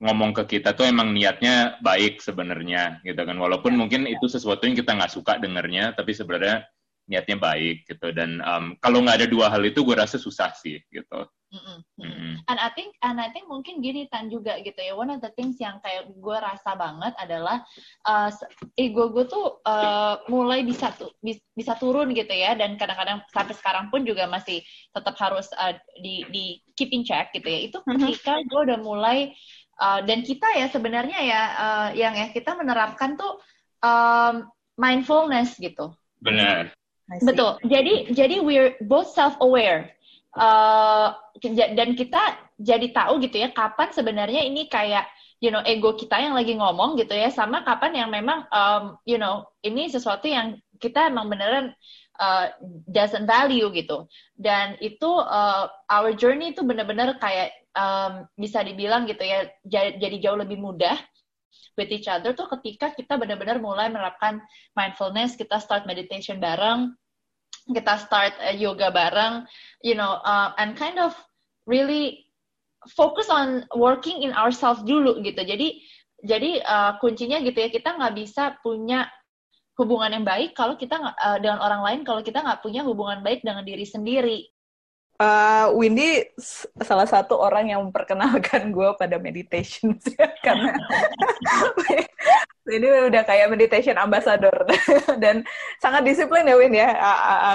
ngomong 0.00 0.32
ke 0.32 0.58
kita 0.58 0.72
tuh 0.72 0.88
emang 0.88 1.12
niatnya 1.12 1.76
baik 1.84 2.24
sebenarnya 2.24 3.04
gitu 3.04 3.20
kan. 3.20 3.36
Walaupun 3.36 3.76
mungkin 3.76 4.08
itu 4.08 4.26
sesuatu 4.26 4.64
yang 4.64 4.74
kita 4.74 4.96
nggak 4.96 5.12
suka 5.12 5.36
dengernya 5.36 5.92
tapi 5.92 6.16
sebenarnya 6.16 6.64
niatnya 7.04 7.36
baik 7.36 7.84
gitu. 7.84 8.08
Dan 8.16 8.40
um, 8.40 8.74
kalau 8.80 9.04
nggak 9.04 9.24
ada 9.24 9.28
dua 9.28 9.52
hal 9.52 9.60
itu 9.60 9.84
gue 9.84 9.96
rasa 9.96 10.16
susah 10.16 10.56
sih 10.56 10.80
gitu. 10.88 11.20
And 12.46 12.58
I 12.62 12.70
think 12.78 12.94
and 13.02 13.18
I 13.18 13.28
think 13.34 13.50
mungkin 13.50 13.82
gini 13.82 14.06
tan 14.06 14.30
juga 14.30 14.58
gitu 14.62 14.78
ya 14.78 14.94
one 14.94 15.10
of 15.10 15.18
the 15.18 15.34
things 15.34 15.58
yang 15.58 15.82
kayak 15.82 16.06
gue 16.10 16.36
rasa 16.38 16.78
banget 16.78 17.10
adalah 17.18 17.66
uh, 18.06 18.30
ego 18.78 19.10
gue 19.10 19.26
tuh 19.26 19.58
uh, 19.66 20.22
mulai 20.30 20.62
bisa 20.62 20.94
tuh 20.94 21.10
bisa 21.54 21.74
turun 21.82 22.14
gitu 22.14 22.30
ya 22.30 22.54
dan 22.54 22.78
kadang-kadang 22.78 23.22
sampai 23.34 23.54
sekarang 23.58 23.90
pun 23.90 24.06
juga 24.06 24.30
masih 24.30 24.62
tetap 24.94 25.18
harus 25.18 25.50
uh, 25.58 25.74
di 25.98 26.22
di 26.30 26.44
keep 26.78 26.94
in 26.94 27.02
check 27.02 27.34
gitu 27.34 27.50
ya 27.50 27.60
itu 27.66 27.78
mm-hmm. 27.82 27.98
ketika 27.98 28.38
gue 28.46 28.60
udah 28.70 28.78
mulai 28.78 29.34
uh, 29.82 30.00
dan 30.06 30.22
kita 30.22 30.46
ya 30.54 30.70
sebenarnya 30.70 31.18
ya 31.18 31.42
uh, 31.58 31.88
yang 31.98 32.14
ya 32.14 32.30
kita 32.30 32.54
menerapkan 32.54 33.18
tuh 33.18 33.42
um, 33.82 34.46
mindfulness 34.78 35.56
gitu. 35.58 35.92
Benar. 36.20 36.72
Betul. 37.26 37.58
Jadi 37.66 38.14
jadi 38.14 38.38
we're 38.38 38.78
both 38.86 39.10
self 39.10 39.34
aware. 39.42 39.90
Uh, 40.30 41.10
dan 41.74 41.98
kita 41.98 42.38
jadi 42.54 42.86
tahu 42.94 43.18
gitu 43.18 43.42
ya 43.42 43.50
kapan 43.50 43.90
sebenarnya 43.90 44.46
ini 44.46 44.70
kayak 44.70 45.10
you 45.42 45.50
know 45.50 45.58
ego 45.66 45.98
kita 45.98 46.22
yang 46.22 46.38
lagi 46.38 46.54
ngomong 46.54 46.94
gitu 46.94 47.18
ya 47.18 47.34
sama 47.34 47.66
kapan 47.66 48.06
yang 48.06 48.10
memang 48.14 48.46
um, 48.54 48.94
you 49.02 49.18
know 49.18 49.42
ini 49.66 49.90
sesuatu 49.90 50.30
yang 50.30 50.54
kita 50.78 51.10
emang 51.10 51.28
beneran 51.28 51.74
uh, 52.20 52.46
doesn't 52.88 53.28
value 53.28 53.68
gitu. 53.72 54.08
Dan 54.36 54.80
itu 54.80 55.08
uh, 55.08 55.68
our 55.88 56.12
journey 56.16 56.52
itu 56.56 56.64
bener-bener 56.64 57.16
kayak 57.20 57.52
um, 57.76 58.28
bisa 58.36 58.64
dibilang 58.64 59.08
gitu 59.08 59.24
ya 59.24 59.48
jadi 59.66 60.16
jauh 60.20 60.38
lebih 60.40 60.60
mudah 60.60 60.96
with 61.78 61.90
each 61.90 62.06
other 62.10 62.36
tuh 62.36 62.46
ketika 62.58 62.92
kita 62.92 63.16
benar-benar 63.16 63.62
mulai 63.62 63.88
menerapkan 63.88 64.42
mindfulness 64.76 65.38
kita 65.38 65.56
start 65.62 65.88
meditation 65.88 66.36
bareng 66.42 66.92
kita 67.68 68.00
start 68.00 68.32
uh, 68.40 68.54
yoga 68.54 68.88
bareng, 68.88 69.44
you 69.84 69.92
know, 69.92 70.22
uh, 70.24 70.56
and 70.56 70.78
kind 70.78 70.96
of 70.96 71.12
really 71.68 72.24
focus 72.96 73.28
on 73.28 73.68
working 73.76 74.24
in 74.24 74.32
ourselves 74.32 74.80
dulu 74.86 75.20
gitu. 75.20 75.42
Jadi 75.44 75.84
jadi 76.24 76.60
uh, 76.64 76.92
kuncinya 77.00 77.40
gitu 77.40 77.56
ya 77.56 77.68
kita 77.72 77.96
nggak 77.96 78.14
bisa 78.16 78.56
punya 78.60 79.08
hubungan 79.80 80.12
yang 80.20 80.26
baik 80.28 80.52
kalau 80.52 80.76
kita 80.76 81.00
uh, 81.00 81.38
dengan 81.40 81.64
orang 81.64 81.80
lain 81.80 82.00
kalau 82.04 82.20
kita 82.20 82.44
nggak 82.44 82.60
punya 82.60 82.84
hubungan 82.84 83.24
baik 83.24 83.40
dengan 83.40 83.64
diri 83.64 83.88
sendiri 83.88 84.44
uh, 85.20 85.66
Windy 85.76 86.24
salah 86.80 87.04
satu 87.04 87.36
orang 87.36 87.68
yang 87.68 87.80
memperkenalkan 87.84 88.72
gue 88.72 88.88
pada 88.96 89.20
meditation 89.20 89.92
karena 90.46 90.72
ini 92.70 93.10
udah 93.10 93.22
kayak 93.26 93.50
meditation 93.50 93.98
ambassador 93.98 94.54
dan 95.22 95.42
sangat 95.82 96.06
disiplin 96.06 96.46
ya 96.46 96.56
Win 96.56 96.74
ya. 96.74 96.94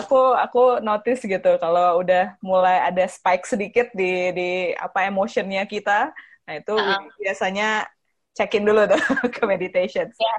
Aku 0.03 0.35
aku 0.35 0.83
notice 0.83 1.23
gitu 1.23 1.55
kalau 1.57 2.03
udah 2.03 2.35
mulai 2.43 2.83
ada 2.83 3.07
spike 3.07 3.47
sedikit 3.47 3.87
di 3.95 4.35
di 4.35 4.49
apa 4.75 5.07
emotionnya 5.07 5.63
kita, 5.63 6.11
nah 6.43 6.53
itu 6.59 6.75
uh 6.75 6.99
-huh. 6.99 7.01
biasanya 7.15 7.87
check-in 8.35 8.67
dulu 8.67 8.83
tuh 8.91 8.99
ke 9.35 9.41
meditation. 9.47 10.11
Iya. 10.11 10.35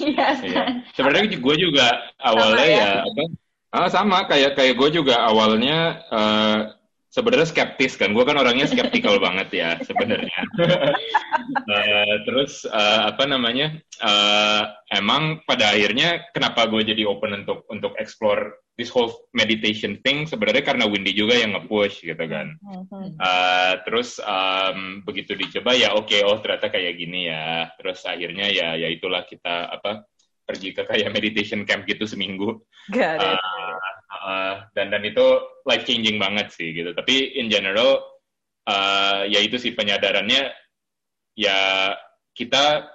Yeah. 0.00 0.32
yeah. 0.40 0.68
Sebenarnya 0.96 1.36
gue 1.36 1.56
juga 1.60 1.86
awalnya 2.24 2.64
ya, 2.64 2.72
ya 2.72 2.88
apa 3.04 3.45
Ah, 3.76 3.92
sama 3.92 4.24
kayak 4.24 4.56
kayak 4.56 4.80
gue 4.80 4.88
juga 5.04 5.20
awalnya 5.20 6.00
uh, 6.08 6.72
sebenarnya 7.12 7.44
skeptis 7.44 8.00
kan. 8.00 8.16
Gue 8.16 8.24
kan 8.24 8.40
orangnya 8.40 8.64
skeptikal 8.64 9.20
banget 9.26 9.52
ya 9.52 9.70
sebenarnya. 9.84 10.40
uh, 11.68 12.14
terus 12.26 12.64
uh, 12.64 13.12
apa 13.12 13.28
namanya? 13.28 13.76
Uh, 14.00 14.64
emang 14.96 15.44
pada 15.44 15.76
akhirnya 15.76 16.24
kenapa 16.32 16.64
gue 16.72 16.88
jadi 16.88 17.04
open 17.04 17.44
untuk 17.44 17.68
untuk 17.68 17.92
explore 18.00 18.64
this 18.80 18.88
whole 18.88 19.12
meditation 19.36 20.00
thing 20.00 20.24
sebenarnya 20.24 20.64
karena 20.64 20.88
Windy 20.88 21.12
juga 21.12 21.36
yang 21.36 21.52
nge-push 21.52 22.00
gitu 22.00 22.24
kan. 22.32 22.56
Uh, 23.20 23.76
terus 23.84 24.16
um, 24.24 25.04
begitu 25.04 25.36
dicoba 25.36 25.76
ya 25.76 25.92
oke 25.92 26.08
okay, 26.08 26.24
oh 26.24 26.40
ternyata 26.40 26.72
kayak 26.72 26.96
gini 26.96 27.28
ya. 27.28 27.68
Terus 27.76 28.08
akhirnya 28.08 28.48
ya 28.48 28.72
ya 28.72 28.88
itulah 28.88 29.28
kita 29.28 29.68
apa 29.68 30.08
pergi 30.46 30.70
ke 30.72 30.86
kayak 30.86 31.10
meditation 31.10 31.66
camp 31.66 31.84
gitu 31.84 32.06
seminggu. 32.06 32.62
Got 32.94 33.18
it. 33.18 33.36
Uh, 33.36 33.76
uh, 34.14 34.54
dan 34.78 34.94
dan 34.94 35.02
itu 35.02 35.26
life 35.66 35.82
changing 35.82 36.22
banget 36.22 36.54
sih 36.54 36.70
gitu. 36.70 36.94
Tapi 36.94 37.36
in 37.36 37.50
general 37.50 38.00
uh, 38.70 39.26
ya 39.26 39.42
itu 39.42 39.58
sih 39.58 39.74
penyadarannya 39.74 40.54
ya 41.34 41.58
kita 42.32 42.86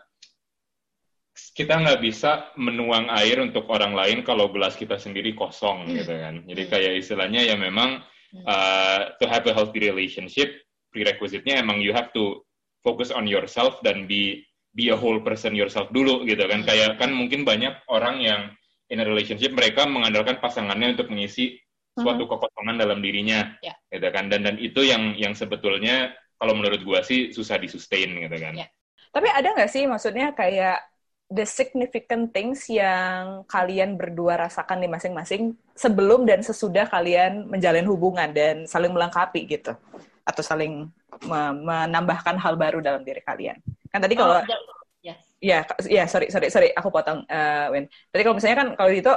kita 1.52 1.74
nggak 1.84 2.00
bisa 2.00 2.56
menuang 2.56 3.12
air 3.12 3.44
untuk 3.44 3.68
orang 3.68 3.92
lain 3.92 4.24
kalau 4.24 4.48
gelas 4.52 4.80
kita 4.80 4.96
sendiri 4.96 5.36
kosong 5.36 5.86
hmm. 5.88 5.94
gitu 6.00 6.14
kan. 6.16 6.36
Jadi 6.48 6.64
hmm. 6.64 6.72
kayak 6.72 6.94
istilahnya 7.04 7.42
ya 7.44 7.56
memang 7.60 8.00
uh, 8.48 9.00
to 9.20 9.28
have 9.28 9.44
a 9.44 9.54
healthy 9.54 9.92
relationship 9.92 10.52
prerequisite-nya 10.92 11.64
emang 11.64 11.80
you 11.80 11.96
have 11.96 12.12
to 12.12 12.44
focus 12.84 13.12
on 13.12 13.28
yourself 13.28 13.80
dan 13.84 14.08
be 14.08 14.44
be 14.72 14.92
a 14.92 14.98
whole 14.98 15.20
person 15.24 15.52
yourself 15.56 15.92
dulu 15.92 16.24
gitu 16.28 16.44
kan. 16.48 16.64
Hmm. 16.64 16.68
Kayak 16.68 16.90
kan 17.00 17.12
mungkin 17.12 17.44
banyak 17.44 17.88
orang 17.92 18.24
yang 18.24 18.42
in 18.92 19.00
a 19.00 19.06
relationship 19.08 19.56
mereka 19.56 19.88
mengandalkan 19.88 20.40
pasangannya 20.40 20.96
untuk 21.00 21.12
mengisi 21.12 21.60
suatu 21.96 22.24
hmm. 22.24 22.32
kekosongan 22.32 22.76
dalam 22.80 23.00
dirinya, 23.04 23.52
yeah. 23.60 23.76
gitu 23.92 24.08
kan. 24.12 24.32
Dan 24.32 24.48
dan 24.48 24.56
itu 24.60 24.84
yang 24.84 25.16
yang 25.20 25.36
sebetulnya 25.36 26.16
kalau 26.40 26.56
menurut 26.56 26.82
gua 26.84 27.04
sih 27.04 27.36
susah 27.36 27.60
disustain 27.60 28.16
gitu 28.16 28.38
kan. 28.40 28.56
Yeah. 28.56 28.70
Tapi 29.12 29.28
ada 29.28 29.52
nggak 29.52 29.72
sih 29.72 29.84
maksudnya 29.88 30.32
kayak 30.32 30.80
the 31.32 31.48
significant 31.48 32.36
things 32.36 32.68
yang 32.68 33.48
kalian 33.48 33.96
berdua 33.96 34.36
rasakan 34.48 34.84
di 34.84 34.92
masing-masing 34.92 35.56
sebelum 35.72 36.28
dan 36.28 36.44
sesudah 36.44 36.92
kalian 36.92 37.48
menjalin 37.48 37.88
hubungan 37.88 38.36
dan 38.36 38.68
saling 38.68 38.92
melengkapi 38.92 39.48
gitu 39.48 39.72
atau 40.24 40.44
saling 40.44 40.88
menambahkan 41.66 42.38
hal 42.40 42.56
baru 42.58 42.80
dalam 42.80 43.06
diri 43.06 43.22
kalian. 43.22 43.58
Kan 43.92 44.00
tadi 44.02 44.16
kalau 44.16 44.40
oh, 44.40 44.46
yes. 45.04 45.20
ya 45.44 45.66
ya 45.86 46.04
sorry 46.08 46.32
sorry 46.32 46.48
sorry 46.48 46.70
aku 46.74 46.90
potong 46.90 47.26
uh, 47.28 47.68
Win. 47.74 47.86
Tadi 48.10 48.22
kalau 48.24 48.36
misalnya 48.38 48.58
kan 48.58 48.68
kalau 48.80 48.92
itu 48.92 49.14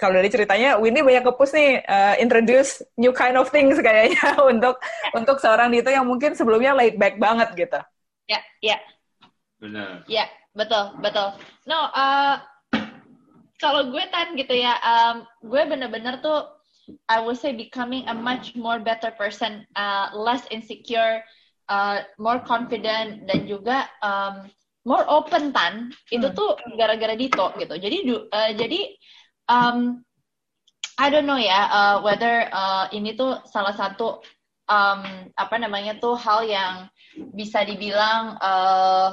kalau 0.00 0.16
dari 0.16 0.32
ceritanya 0.32 0.80
Winnie 0.80 1.04
banyak 1.04 1.28
kepus 1.28 1.52
nih 1.52 1.84
uh, 1.84 2.14
introduce 2.16 2.80
new 2.96 3.12
kind 3.12 3.36
of 3.36 3.52
things 3.52 3.76
kayaknya 3.76 4.32
untuk 4.50 4.80
yeah. 4.80 5.12
untuk 5.12 5.36
seorang 5.36 5.68
Dito 5.68 5.92
yang 5.92 6.08
mungkin 6.08 6.32
sebelumnya 6.32 6.72
laid 6.72 6.96
back 6.96 7.20
banget 7.20 7.52
gitu. 7.52 7.80
Ya, 8.24 8.40
yeah, 8.40 8.42
ya. 8.64 8.68
Yeah. 8.72 8.80
Benar. 9.60 9.88
Ya, 10.08 10.24
yeah, 10.24 10.28
betul, 10.56 10.96
betul. 11.04 11.36
No, 11.68 11.92
uh, 11.92 12.40
kalau 13.60 13.92
gue 13.92 14.04
tan 14.08 14.32
gitu 14.40 14.56
ya, 14.56 14.72
um, 14.80 15.28
gue 15.44 15.62
bener-bener 15.68 16.24
tuh 16.24 16.48
I 17.08 17.20
would 17.20 17.38
say 17.38 17.52
becoming 17.52 18.08
a 18.08 18.14
much 18.14 18.54
more 18.54 18.78
better 18.78 19.10
person, 19.10 19.66
uh, 19.76 20.10
less 20.14 20.46
insecure, 20.50 21.22
uh, 21.68 22.02
more 22.18 22.42
confident 22.42 23.26
dan 23.30 23.46
juga 23.46 23.86
um, 24.02 24.50
more 24.84 25.04
open 25.06 25.52
tan 25.52 25.92
itu 26.10 26.26
hmm. 26.26 26.36
tuh 26.36 26.56
gara-gara 26.74 27.14
Dito 27.14 27.52
gitu. 27.56 27.74
Jadi 27.76 27.98
uh, 28.10 28.50
jadi 28.56 28.80
um, 29.46 30.02
I 31.00 31.08
don't 31.08 31.24
know 31.24 31.40
ya 31.40 31.68
uh, 31.68 31.96
whether 32.04 32.48
uh, 32.52 32.90
ini 32.92 33.16
tuh 33.16 33.40
salah 33.48 33.72
satu 33.72 34.20
um, 34.68 35.02
apa 35.34 35.56
namanya 35.56 35.96
tuh 35.96 36.14
hal 36.16 36.44
yang 36.44 36.90
bisa 37.34 37.64
dibilang 37.64 38.36
uh, 38.38 39.12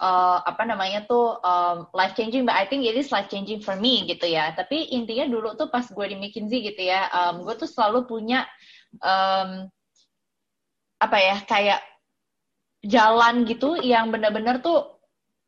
uh, 0.00 0.40
apa 0.42 0.64
namanya 0.64 1.04
tuh 1.04 1.36
um, 1.44 1.86
life 1.92 2.16
changing, 2.16 2.48
but 2.48 2.56
I 2.56 2.64
think 2.64 2.88
it 2.88 2.96
is 2.96 3.12
life 3.12 3.28
changing 3.28 3.60
for 3.60 3.76
me 3.76 4.08
gitu 4.08 4.26
ya. 4.26 4.50
Tapi 4.56 4.90
intinya 4.96 5.28
dulu 5.28 5.54
tuh 5.54 5.68
pas 5.68 5.84
gue 5.84 6.06
di 6.08 6.16
McKinsey 6.16 6.64
gitu 6.72 6.82
ya, 6.88 7.06
um, 7.12 7.44
gue 7.44 7.54
tuh 7.60 7.68
selalu 7.68 8.08
punya 8.08 8.48
um, 9.04 9.68
apa 11.00 11.16
ya 11.20 11.36
kayak 11.44 11.80
jalan 12.80 13.44
gitu 13.44 13.76
yang 13.84 14.08
benar-benar 14.08 14.64
tuh 14.64 14.98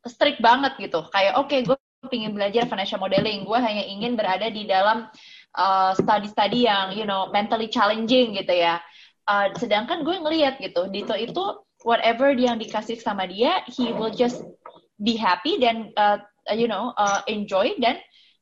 strict 0.05 0.39
banget 0.39 0.77
gitu. 0.77 1.01
Kayak 1.09 1.41
oke 1.41 1.49
okay, 1.49 1.65
gue 1.65 1.75
pingin 2.07 2.37
belajar 2.37 2.69
financial 2.69 3.01
modeling, 3.01 3.47
gue 3.47 3.59
hanya 3.59 3.83
ingin 3.89 4.13
berada 4.13 4.47
di 4.51 4.69
dalam 4.69 5.09
uh, 5.57 5.91
study-study 5.97 6.69
yang 6.69 6.93
you 6.93 7.09
know 7.09 7.31
mentally 7.33 7.67
challenging 7.67 8.37
gitu 8.37 8.53
ya. 8.53 8.77
Uh, 9.23 9.49
sedangkan 9.55 10.03
gue 10.03 10.19
ngeliat 10.19 10.59
gitu, 10.59 10.91
Dito 10.91 11.15
itu 11.15 11.63
whatever 11.83 12.31
yang 12.33 12.59
dikasih 12.59 12.99
sama 12.99 13.27
dia 13.29 13.63
he 13.69 13.91
will 13.95 14.11
just 14.11 14.43
be 14.99 15.19
happy 15.19 15.59
dan 15.59 15.91
uh, 15.99 16.19
you 16.55 16.67
know 16.67 16.91
uh, 16.95 17.21
enjoy 17.27 17.71
dan 17.79 17.99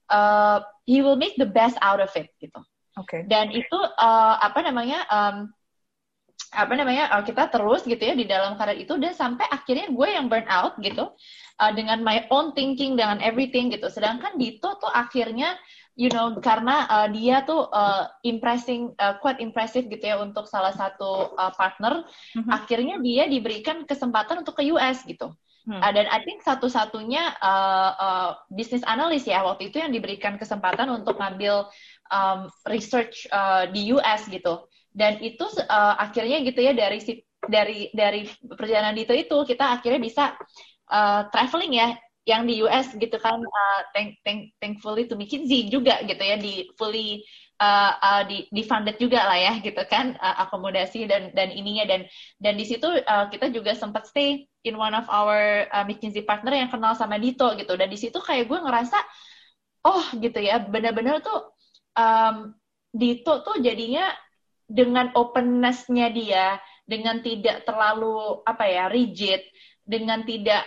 uh, 0.10 0.62
he 0.86 1.02
will 1.02 1.18
make 1.18 1.36
the 1.38 1.50
best 1.50 1.78
out 1.82 2.00
of 2.02 2.10
it 2.18 2.30
gitu. 2.38 2.58
Oke. 3.00 3.08
Okay. 3.08 3.22
Dan 3.26 3.50
itu 3.56 3.78
uh, 3.78 4.36
apa 4.38 4.60
namanya 4.62 5.04
um, 5.08 5.50
apa 6.52 6.74
namanya 6.76 7.08
uh, 7.16 7.24
kita 7.24 7.48
terus 7.48 7.88
gitu 7.88 8.04
ya 8.04 8.12
di 8.12 8.28
dalam 8.28 8.60
karir 8.60 8.76
itu 8.76 9.00
dan 9.00 9.16
sampai 9.16 9.48
akhirnya 9.48 9.88
gue 9.88 10.08
yang 10.12 10.28
burn 10.28 10.44
out 10.52 10.76
gitu 10.84 11.16
uh, 11.64 11.72
dengan 11.72 12.04
my 12.04 12.28
own 12.28 12.52
thinking 12.52 13.00
dengan 13.00 13.24
everything 13.24 13.72
gitu 13.72 13.88
sedangkan 13.88 14.36
Dito 14.36 14.76
tuh 14.76 14.92
akhirnya 14.92 15.56
you 16.02 16.10
know 16.10 16.34
karena 16.42 16.90
uh, 16.90 17.08
dia 17.14 17.46
tuh 17.46 17.70
uh, 17.70 18.10
impressing 18.26 18.98
uh, 18.98 19.22
quite 19.22 19.38
impressive 19.38 19.86
gitu 19.86 20.02
ya 20.02 20.18
untuk 20.18 20.50
salah 20.50 20.74
satu 20.74 21.38
uh, 21.38 21.54
partner 21.54 22.02
mm-hmm. 22.34 22.50
akhirnya 22.50 22.98
dia 23.06 23.30
diberikan 23.30 23.86
kesempatan 23.86 24.42
untuk 24.42 24.58
ke 24.58 24.66
US 24.74 25.06
gitu 25.06 25.30
Hmm. 25.62 25.78
Uh, 25.78 25.94
dan 25.94 26.10
I 26.10 26.26
think 26.26 26.42
satu-satunya 26.42 27.38
uh, 27.38 27.92
uh, 27.94 28.30
bisnis 28.50 28.82
analis 28.82 29.30
ya 29.30 29.46
waktu 29.46 29.70
itu 29.70 29.78
yang 29.78 29.94
diberikan 29.94 30.42
kesempatan 30.42 30.90
untuk 30.90 31.22
ngambil 31.22 31.70
um, 32.10 32.50
research 32.66 33.30
uh, 33.30 33.70
di 33.70 33.94
US 33.94 34.26
gitu 34.26 34.66
dan 34.98 35.22
itu 35.22 35.46
uh, 35.70 36.02
akhirnya 36.02 36.42
gitu 36.42 36.66
ya 36.66 36.74
dari 36.74 36.98
dari 37.46 37.94
dari 37.94 38.26
perjalanan 38.50 38.98
itu 38.98 39.14
itu 39.14 39.38
kita 39.46 39.78
akhirnya 39.78 40.02
bisa 40.02 40.34
uh, 40.90 41.30
traveling 41.30 41.78
ya 41.78 41.94
yang 42.30 42.46
di 42.46 42.62
US 42.62 42.94
gitu 42.94 43.18
kan 43.18 43.42
uh, 43.42 43.80
thank, 43.98 44.22
thank, 44.22 44.54
thankfully 44.62 45.10
to 45.10 45.18
McKinsey 45.18 45.74
juga 45.74 46.02
gitu 46.06 46.22
ya 46.22 46.38
di 46.38 46.70
fully 46.78 47.26
uh, 47.58 47.94
uh, 47.98 48.22
di, 48.30 48.46
di 48.50 48.62
funded 48.62 49.02
juga 49.02 49.26
lah 49.26 49.38
ya 49.38 49.54
gitu 49.62 49.82
kan 49.90 50.14
uh, 50.22 50.46
akomodasi 50.46 51.10
dan 51.10 51.34
dan 51.34 51.50
ininya. 51.50 51.90
Dan 51.90 52.02
dan 52.38 52.54
di 52.58 52.66
situ 52.66 52.86
uh, 52.86 53.26
kita 53.30 53.50
juga 53.50 53.74
sempat 53.74 54.06
stay 54.06 54.46
in 54.62 54.78
one 54.78 54.94
of 54.94 55.10
our 55.10 55.66
uh, 55.74 55.86
McKinsey 55.86 56.22
partner 56.22 56.54
yang 56.54 56.70
kenal 56.70 56.94
sama 56.94 57.18
Dito 57.18 57.50
gitu. 57.58 57.74
Dan 57.74 57.90
di 57.90 57.98
situ 57.98 58.22
kayak 58.22 58.46
gue 58.46 58.60
ngerasa 58.62 58.98
oh 59.82 60.06
gitu 60.22 60.38
ya 60.38 60.62
benar-benar 60.62 61.26
tuh 61.26 61.58
um, 61.98 62.54
Dito 62.92 63.42
tuh 63.42 63.58
jadinya 63.64 64.14
dengan 64.72 65.12
openness-nya 65.16 66.08
dia, 66.16 66.56
dengan 66.88 67.20
tidak 67.20 67.68
terlalu 67.68 68.40
apa 68.48 68.64
ya 68.68 68.88
rigid, 68.88 69.44
dengan 69.84 70.24
tidak 70.24 70.64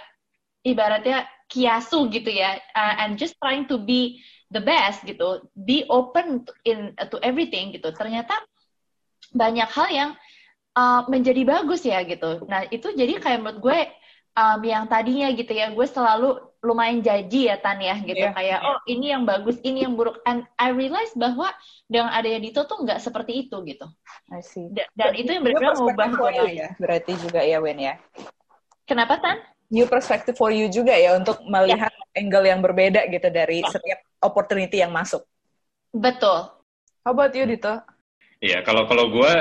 ibaratnya 0.61 1.25
kiasu 1.51 2.09
gitu 2.11 2.31
ya, 2.33 2.59
uh, 2.75 2.95
and 3.05 3.21
just 3.21 3.37
trying 3.39 3.69
to 3.69 3.77
be 3.81 4.21
the 4.49 4.61
best 4.61 5.05
gitu, 5.05 5.45
be 5.53 5.85
open 5.93 6.45
to, 6.45 6.53
in 6.65 6.97
to 7.13 7.17
everything 7.21 7.73
gitu. 7.75 7.93
Ternyata 7.93 8.35
banyak 9.35 9.69
hal 9.69 9.89
yang 9.91 10.11
uh, 10.79 11.05
menjadi 11.07 11.43
bagus 11.45 11.85
ya 11.85 12.01
gitu. 12.05 12.45
Nah 12.49 12.65
itu 12.69 12.93
jadi 12.93 13.21
kayak 13.21 13.39
menurut 13.45 13.61
gue 13.61 13.79
um, 14.39 14.61
yang 14.65 14.89
tadinya 14.89 15.29
gitu 15.33 15.53
ya, 15.53 15.71
gue 15.71 15.87
selalu 15.87 16.55
lumayan 16.65 17.05
janji 17.05 17.47
ya 17.47 17.61
Tan 17.61 17.77
ya 17.77 18.01
gitu 18.01 18.25
yeah. 18.25 18.33
kayak 18.33 18.59
oh 18.65 18.81
ini 18.89 19.13
yang 19.13 19.29
bagus 19.29 19.61
ini 19.61 19.85
yang 19.85 20.01
buruk 20.01 20.25
and 20.25 20.49
I 20.57 20.73
realize 20.73 21.13
bahwa 21.13 21.53
dengan 21.87 22.09
adanya 22.09 22.41
Dito 22.41 22.65
tuh 22.65 22.81
nggak 22.81 23.05
seperti 23.05 23.47
itu 23.47 23.61
gitu 23.69 23.85
I 24.33 24.41
see. 24.41 24.73
dan, 24.73 24.89
dan 24.97 25.13
itu 25.13 25.29
yang 25.37 25.45
benar-benar 25.45 25.77
mengubah 25.77 26.09
gue 26.17 26.33
ya 26.57 26.69
berarti 26.81 27.13
juga 27.21 27.45
ya 27.45 27.61
Wen 27.61 27.77
ya 27.77 27.95
kenapa 28.89 29.21
Tan 29.21 29.45
new 29.73 29.87
perspective 29.89 30.37
for 30.37 30.53
you 30.53 30.69
juga 30.69 30.93
ya 30.97 31.17
untuk 31.17 31.41
melihat 31.49 31.93
yeah. 31.93 32.21
angle 32.21 32.45
yang 32.45 32.61
berbeda 32.61 33.09
gitu 33.09 33.29
dari 33.33 33.65
yeah. 33.65 33.71
setiap 33.73 34.01
opportunity 34.21 34.81
yang 34.81 34.93
masuk 34.93 35.25
betul 35.95 36.51
how 37.05 37.13
about 37.13 37.33
you 37.33 37.45
Dito 37.47 37.81
Iya, 38.45 38.61
yeah, 38.61 38.67
kalau 38.67 38.85
kalau 38.85 39.09
gue 39.09 39.33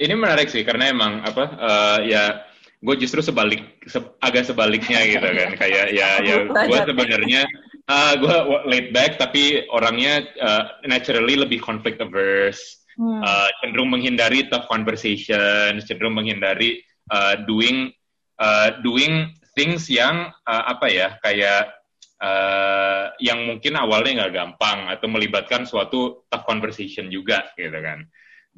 ini 0.00 0.14
menarik 0.16 0.48
sih 0.48 0.64
karena 0.64 0.88
emang 0.88 1.20
apa 1.20 1.44
uh, 1.60 1.98
ya 2.04 2.48
gue 2.78 2.94
justru 3.00 3.24
sebalik 3.24 3.82
se 3.90 3.98
agak 4.22 4.46
sebaliknya 4.46 5.02
gitu 5.04 5.24
kan 5.24 5.50
kayak 5.60 5.90
ya 5.90 6.22
ya 6.22 6.46
gue 6.46 6.78
sebenarnya 6.84 7.42
uh, 7.90 8.12
gue 8.14 8.36
laid 8.68 8.88
back 8.94 9.18
tapi 9.18 9.66
orangnya 9.72 10.28
uh, 10.38 10.78
naturally 10.86 11.34
lebih 11.34 11.58
conflict 11.58 11.98
averse 11.98 12.86
hmm. 13.00 13.20
uh, 13.24 13.48
cenderung 13.64 13.90
menghindari 13.90 14.46
tough 14.46 14.68
conversation 14.70 15.80
cenderung 15.82 16.14
menghindari 16.14 16.78
uh, 17.10 17.40
doing 17.48 17.90
uh, 18.38 18.78
doing 18.86 19.34
things 19.58 19.90
yang 19.90 20.30
uh, 20.46 20.64
apa 20.70 20.86
ya 20.86 21.08
kayak 21.18 21.74
uh, 22.22 23.10
yang 23.18 23.42
mungkin 23.42 23.74
awalnya 23.74 24.22
nggak 24.22 24.34
gampang 24.38 24.86
atau 24.86 25.10
melibatkan 25.10 25.66
suatu 25.66 26.22
tough 26.30 26.46
conversation 26.46 27.10
juga 27.10 27.50
gitu 27.58 27.74
kan 27.74 28.06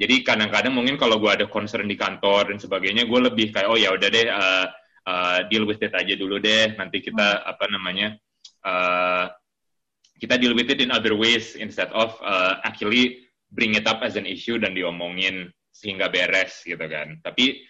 jadi 0.01 0.25
kadang-kadang 0.25 0.73
mungkin 0.73 0.97
kalau 0.97 1.21
gue 1.21 1.29
ada 1.29 1.45
concern 1.45 1.85
di 1.85 1.93
kantor 1.93 2.49
dan 2.49 2.57
sebagainya, 2.57 3.05
gue 3.05 3.21
lebih 3.21 3.53
kayak 3.53 3.69
oh 3.69 3.77
ya 3.77 3.93
udah 3.93 4.09
deh 4.09 4.27
uh, 4.33 4.67
uh, 5.05 5.39
deal 5.53 5.69
with 5.69 5.85
it 5.85 5.93
aja 5.93 6.17
dulu 6.17 6.41
deh. 6.41 6.73
Nanti 6.81 7.05
kita 7.05 7.45
hmm. 7.45 7.51
apa 7.53 7.65
namanya 7.69 8.09
uh, 8.65 9.29
kita 10.17 10.41
deal 10.41 10.57
with 10.57 10.73
it 10.73 10.81
in 10.81 10.89
other 10.89 11.13
ways 11.13 11.53
instead 11.53 11.93
of 11.93 12.17
uh, 12.25 12.65
actually 12.65 13.29
bring 13.53 13.77
it 13.77 13.85
up 13.85 14.01
as 14.01 14.17
an 14.17 14.25
issue 14.25 14.57
dan 14.57 14.73
diomongin 14.73 15.53
sehingga 15.69 16.09
beres 16.09 16.65
gitu 16.65 16.81
kan. 16.89 17.21
Tapi 17.21 17.61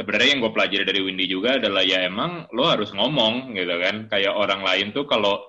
sebenarnya 0.00 0.32
yang 0.32 0.40
gue 0.40 0.52
pelajari 0.56 0.84
dari 0.88 1.00
Windy 1.04 1.28
juga 1.28 1.60
adalah 1.60 1.84
ya 1.84 2.08
emang 2.08 2.48
lo 2.56 2.64
harus 2.64 2.88
ngomong 2.96 3.52
gitu 3.52 3.76
kan. 3.76 4.08
Kayak 4.08 4.32
orang 4.32 4.64
lain 4.64 4.96
tuh 4.96 5.04
kalau 5.04 5.44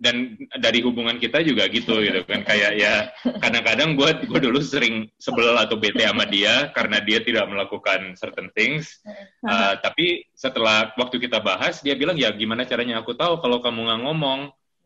dan 0.00 0.32
dari 0.56 0.80
hubungan 0.80 1.20
kita 1.20 1.44
juga 1.44 1.68
gitu 1.68 2.00
gitu 2.00 2.24
kan. 2.24 2.40
Kayak 2.48 2.72
ya 2.80 3.12
kadang-kadang 3.44 4.00
gue 4.00 4.24
gue 4.24 4.40
dulu 4.40 4.64
sering 4.64 5.12
sebel 5.20 5.52
atau 5.60 5.76
bete 5.76 6.00
sama 6.00 6.24
dia 6.24 6.72
karena 6.72 7.04
dia 7.04 7.20
tidak 7.20 7.44
melakukan 7.52 8.16
certain 8.16 8.48
things. 8.56 9.04
Uh, 9.44 9.76
tapi 9.84 10.24
setelah 10.32 10.96
waktu 10.96 11.20
kita 11.20 11.44
bahas 11.44 11.84
dia 11.84 11.92
bilang 11.92 12.16
ya 12.16 12.32
gimana 12.32 12.64
caranya? 12.64 13.04
Aku 13.04 13.12
tahu 13.12 13.44
kalau 13.44 13.60
kamu 13.60 13.84
nggak 13.84 14.02
ngomong. 14.08 14.40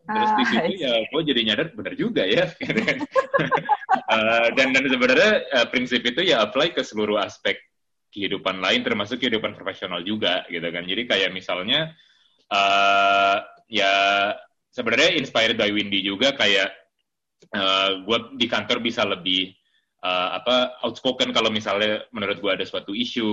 Terus 0.04 0.30
di 0.36 0.44
situ 0.52 0.72
ah, 0.84 0.90
ya 0.90 0.92
gue 1.08 1.22
jadi 1.24 1.40
nyadar 1.48 1.66
benar 1.72 1.94
juga 1.96 2.26
ya. 2.26 2.50
Uh, 4.10 4.46
dan 4.58 4.74
dan 4.74 4.84
sebenarnya 4.84 5.32
uh, 5.62 5.66
prinsip 5.70 6.02
itu 6.04 6.26
ya 6.26 6.44
apply 6.44 6.74
ke 6.74 6.84
seluruh 6.84 7.22
aspek 7.22 7.56
kehidupan 8.14 8.62
lain 8.62 8.86
termasuk 8.86 9.18
kehidupan 9.18 9.58
profesional 9.58 9.98
juga 10.06 10.46
gitu 10.46 10.64
kan. 10.70 10.86
Jadi 10.86 11.02
kayak 11.10 11.34
misalnya 11.34 11.90
uh, 12.54 13.42
ya 13.66 13.94
sebenarnya 14.70 15.18
inspired 15.18 15.58
by 15.58 15.74
Windy 15.74 16.06
juga 16.06 16.38
kayak 16.38 16.70
uh, 17.50 17.58
eh, 17.58 17.90
gue 18.06 18.18
di 18.38 18.46
kantor 18.46 18.78
bisa 18.78 19.02
lebih 19.02 19.50
uh, 20.06 20.38
apa 20.38 20.78
outspoken 20.86 21.34
kalau 21.34 21.50
misalnya 21.50 22.06
menurut 22.14 22.38
gue 22.38 22.52
ada 22.54 22.66
suatu 22.66 22.94
isu 22.94 23.30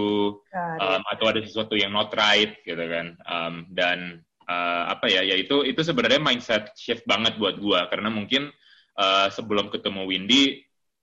um, 0.81 1.01
atau 1.05 1.25
ada 1.29 1.41
sesuatu 1.45 1.77
yang 1.77 1.93
not 1.93 2.09
right 2.17 2.57
gitu 2.65 2.81
kan. 2.81 3.13
Um, 3.29 3.69
dan 3.69 4.25
uh, 4.49 4.83
apa 4.89 5.09
ya 5.09 5.21
ya 5.21 5.37
itu 5.37 5.61
itu 5.61 5.81
sebenarnya 5.85 6.21
mindset 6.21 6.73
shift 6.73 7.05
banget 7.05 7.37
buat 7.37 7.61
gue 7.61 7.79
karena 7.93 8.09
mungkin 8.09 8.49
uh, 8.97 9.27
sebelum 9.29 9.69
ketemu 9.69 10.09
Windy 10.09 10.43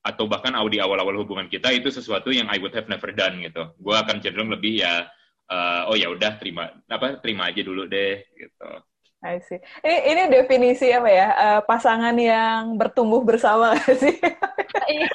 atau 0.09 0.25
bahkan 0.25 0.57
di 0.73 0.81
awal-awal 0.81 1.21
hubungan 1.21 1.53
kita 1.53 1.69
itu 1.69 1.93
sesuatu 1.93 2.33
yang 2.33 2.49
I 2.49 2.57
would 2.57 2.73
have 2.73 2.89
never 2.89 3.13
done 3.13 3.37
gitu 3.45 3.77
gue 3.77 3.95
akan 3.95 4.25
cenderung 4.25 4.49
lebih 4.49 4.81
ya 4.81 5.05
uh, 5.53 5.93
oh 5.93 5.97
ya 5.97 6.09
udah 6.09 6.41
terima 6.41 6.73
apa 6.89 7.21
terima 7.21 7.53
aja 7.53 7.61
dulu 7.61 7.85
deh 7.85 8.25
gitu 8.33 8.71
I 9.19 9.43
see. 9.43 9.59
Ini, 9.83 9.99
ini 10.15 10.23
definisi 10.31 10.95
apa 10.95 11.11
ya? 11.11 11.29
Uh, 11.35 11.61
pasangan 11.67 12.15
yang 12.15 12.79
bertumbuh 12.79 13.19
bersama 13.27 13.75
sih? 14.03 14.15
Iya. 14.87 15.11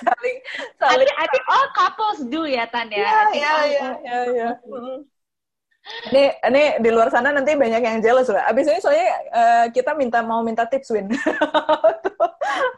saling, 0.00 0.36
saling. 0.80 1.10
I, 1.20 1.28
think, 1.28 1.44
all 1.52 1.68
couples 1.76 2.24
do 2.32 2.48
ya, 2.48 2.64
Tan 2.72 2.88
ya. 2.88 3.04
Iya, 3.04 3.20
iya, 3.36 3.52
iya, 3.68 3.88
iya, 4.00 4.18
iya. 4.32 4.48
Ini, 5.82 6.24
ini 6.46 6.62
di 6.78 6.90
luar 6.94 7.10
sana 7.10 7.34
nanti 7.34 7.58
banyak 7.58 7.82
yang 7.82 7.98
jealous 7.98 8.30
lah. 8.30 8.46
Abis 8.46 8.70
ini 8.70 8.78
soalnya 8.78 9.10
uh, 9.34 9.66
kita 9.74 9.98
minta 9.98 10.22
mau 10.22 10.40
minta 10.46 10.62
tips 10.62 10.94
Win. 10.94 11.10
how, 11.10 11.90
to, 12.06 12.10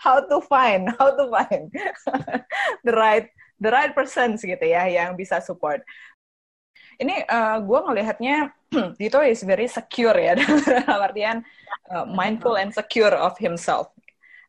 how 0.00 0.18
to 0.24 0.38
find, 0.48 0.88
how 0.96 1.12
to 1.12 1.28
find 1.28 1.68
the 2.86 2.92
right 2.96 3.28
the 3.60 3.70
right 3.70 3.92
person 3.92 4.34
gitu 4.40 4.64
ya 4.66 4.88
yang 4.90 5.14
bisa 5.14 5.38
support 5.38 5.80
ini 6.98 7.22
uh, 7.26 7.58
gue 7.62 7.80
ngelihatnya 7.90 8.36
Dito 9.00 9.22
is 9.22 9.42
very 9.46 9.70
secure 9.70 10.14
ya 10.14 10.34
dalam 10.38 11.00
artian 11.02 11.36
uh, 11.90 12.06
mindful 12.06 12.58
and 12.58 12.74
secure 12.74 13.14
of 13.14 13.34
himself. 13.38 13.90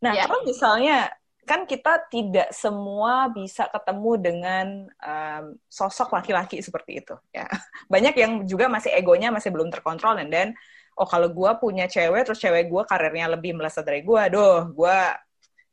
Nah, 0.02 0.14
yeah. 0.14 0.26
kalau 0.26 0.42
misalnya 0.46 1.14
kan 1.46 1.70
kita 1.70 2.10
tidak 2.10 2.50
semua 2.52 3.30
bisa 3.30 3.70
ketemu 3.70 4.12
dengan 4.18 4.68
um, 4.90 5.46
sosok 5.70 6.18
laki-laki 6.18 6.60
seperti 6.60 7.06
itu 7.06 7.16
ya. 7.30 7.46
Banyak 7.94 8.16
yang 8.18 8.32
juga 8.50 8.66
masih 8.66 8.92
egonya 8.92 9.30
masih 9.30 9.54
belum 9.54 9.70
terkontrol 9.70 10.18
dan 10.18 10.28
then 10.34 10.50
oh 10.98 11.06
kalau 11.06 11.30
gue 11.30 11.52
punya 11.62 11.86
cewek 11.86 12.26
terus 12.26 12.42
cewek 12.42 12.68
gue 12.68 12.84
karirnya 12.90 13.30
lebih 13.32 13.54
melesat 13.54 13.86
dari 13.86 14.02
gue, 14.02 14.22
doh 14.34 14.74
gue 14.74 14.98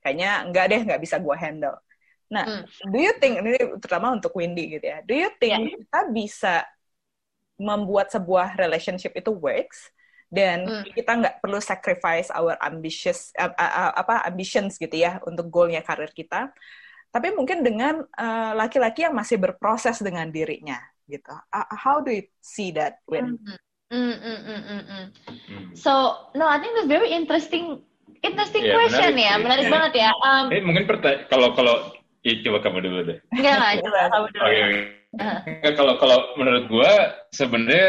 kayaknya 0.04 0.44
enggak 0.44 0.64
deh 0.68 0.80
nggak 0.84 1.00
bisa 1.00 1.16
gue 1.16 1.36
handle. 1.38 1.78
Nah, 2.32 2.44
hmm. 2.48 2.64
do 2.88 2.98
you 3.00 3.12
think 3.20 3.40
ini 3.44 3.60
terutama 3.76 4.16
untuk 4.16 4.32
Windy 4.32 4.76
gitu 4.76 4.86
ya? 4.88 5.04
Do 5.04 5.12
you 5.12 5.28
think 5.36 5.52
yeah. 5.52 5.68
kita 5.76 6.00
bisa 6.12 6.54
membuat 7.60 8.08
sebuah 8.10 8.56
relationship 8.56 9.12
itu 9.14 9.30
works 9.30 9.92
dan 10.32 10.64
hmm. 10.64 10.96
kita 10.96 11.12
nggak 11.12 11.34
perlu 11.44 11.60
sacrifice 11.60 12.32
our 12.32 12.56
ambitious 12.64 13.36
uh, 13.36 13.52
uh, 13.52 13.92
apa 13.92 14.24
ambitions 14.24 14.80
gitu 14.80 14.96
ya 14.96 15.20
untuk 15.28 15.52
goalnya 15.52 15.84
karir 15.84 16.08
kita 16.08 16.48
tapi 17.12 17.28
mungkin 17.36 17.60
dengan 17.60 18.08
laki-laki 18.56 19.04
uh, 19.04 19.12
yang 19.12 19.14
masih 19.14 19.36
berproses 19.36 20.00
dengan 20.00 20.32
dirinya 20.32 20.80
gitu 21.04 21.36
uh, 21.36 21.68
how 21.76 22.00
do 22.00 22.08
you 22.08 22.24
see 22.40 22.72
that 22.72 23.04
when 23.04 23.36
mm, 23.92 23.92
mm, 23.92 24.16
mm, 24.16 24.40
mm, 24.48 24.62
mm, 24.64 24.82
mm. 24.88 25.06
so 25.76 26.16
no 26.32 26.48
I 26.48 26.56
think 26.56 26.80
it's 26.80 26.88
very 26.88 27.12
interesting 27.12 27.84
interesting 28.24 28.64
yeah, 28.64 28.80
question 28.80 29.12
menarik, 29.12 29.28
ya 29.28 29.34
menarik 29.36 29.66
yeah. 29.68 29.74
banget 29.76 29.92
ya 30.08 30.10
um, 30.24 30.44
eh, 30.48 30.64
mungkin 30.64 30.88
kalau 31.28 31.52
kalau 31.52 31.76
Iya, 32.22 32.38
coba 32.46 32.58
kamu 32.62 32.78
dulu 32.86 32.98
deh. 33.02 33.18
Enggak, 33.34 33.54
enggak, 33.58 33.72
coba 33.82 33.98
kamu 34.06 34.26
dulu. 34.30 34.42
Oke, 34.46 34.60
oke. 34.62 35.68
Kalau 35.74 35.94
kalau 35.98 36.18
menurut 36.38 36.64
gue 36.70 36.92
sebenarnya 37.34 37.88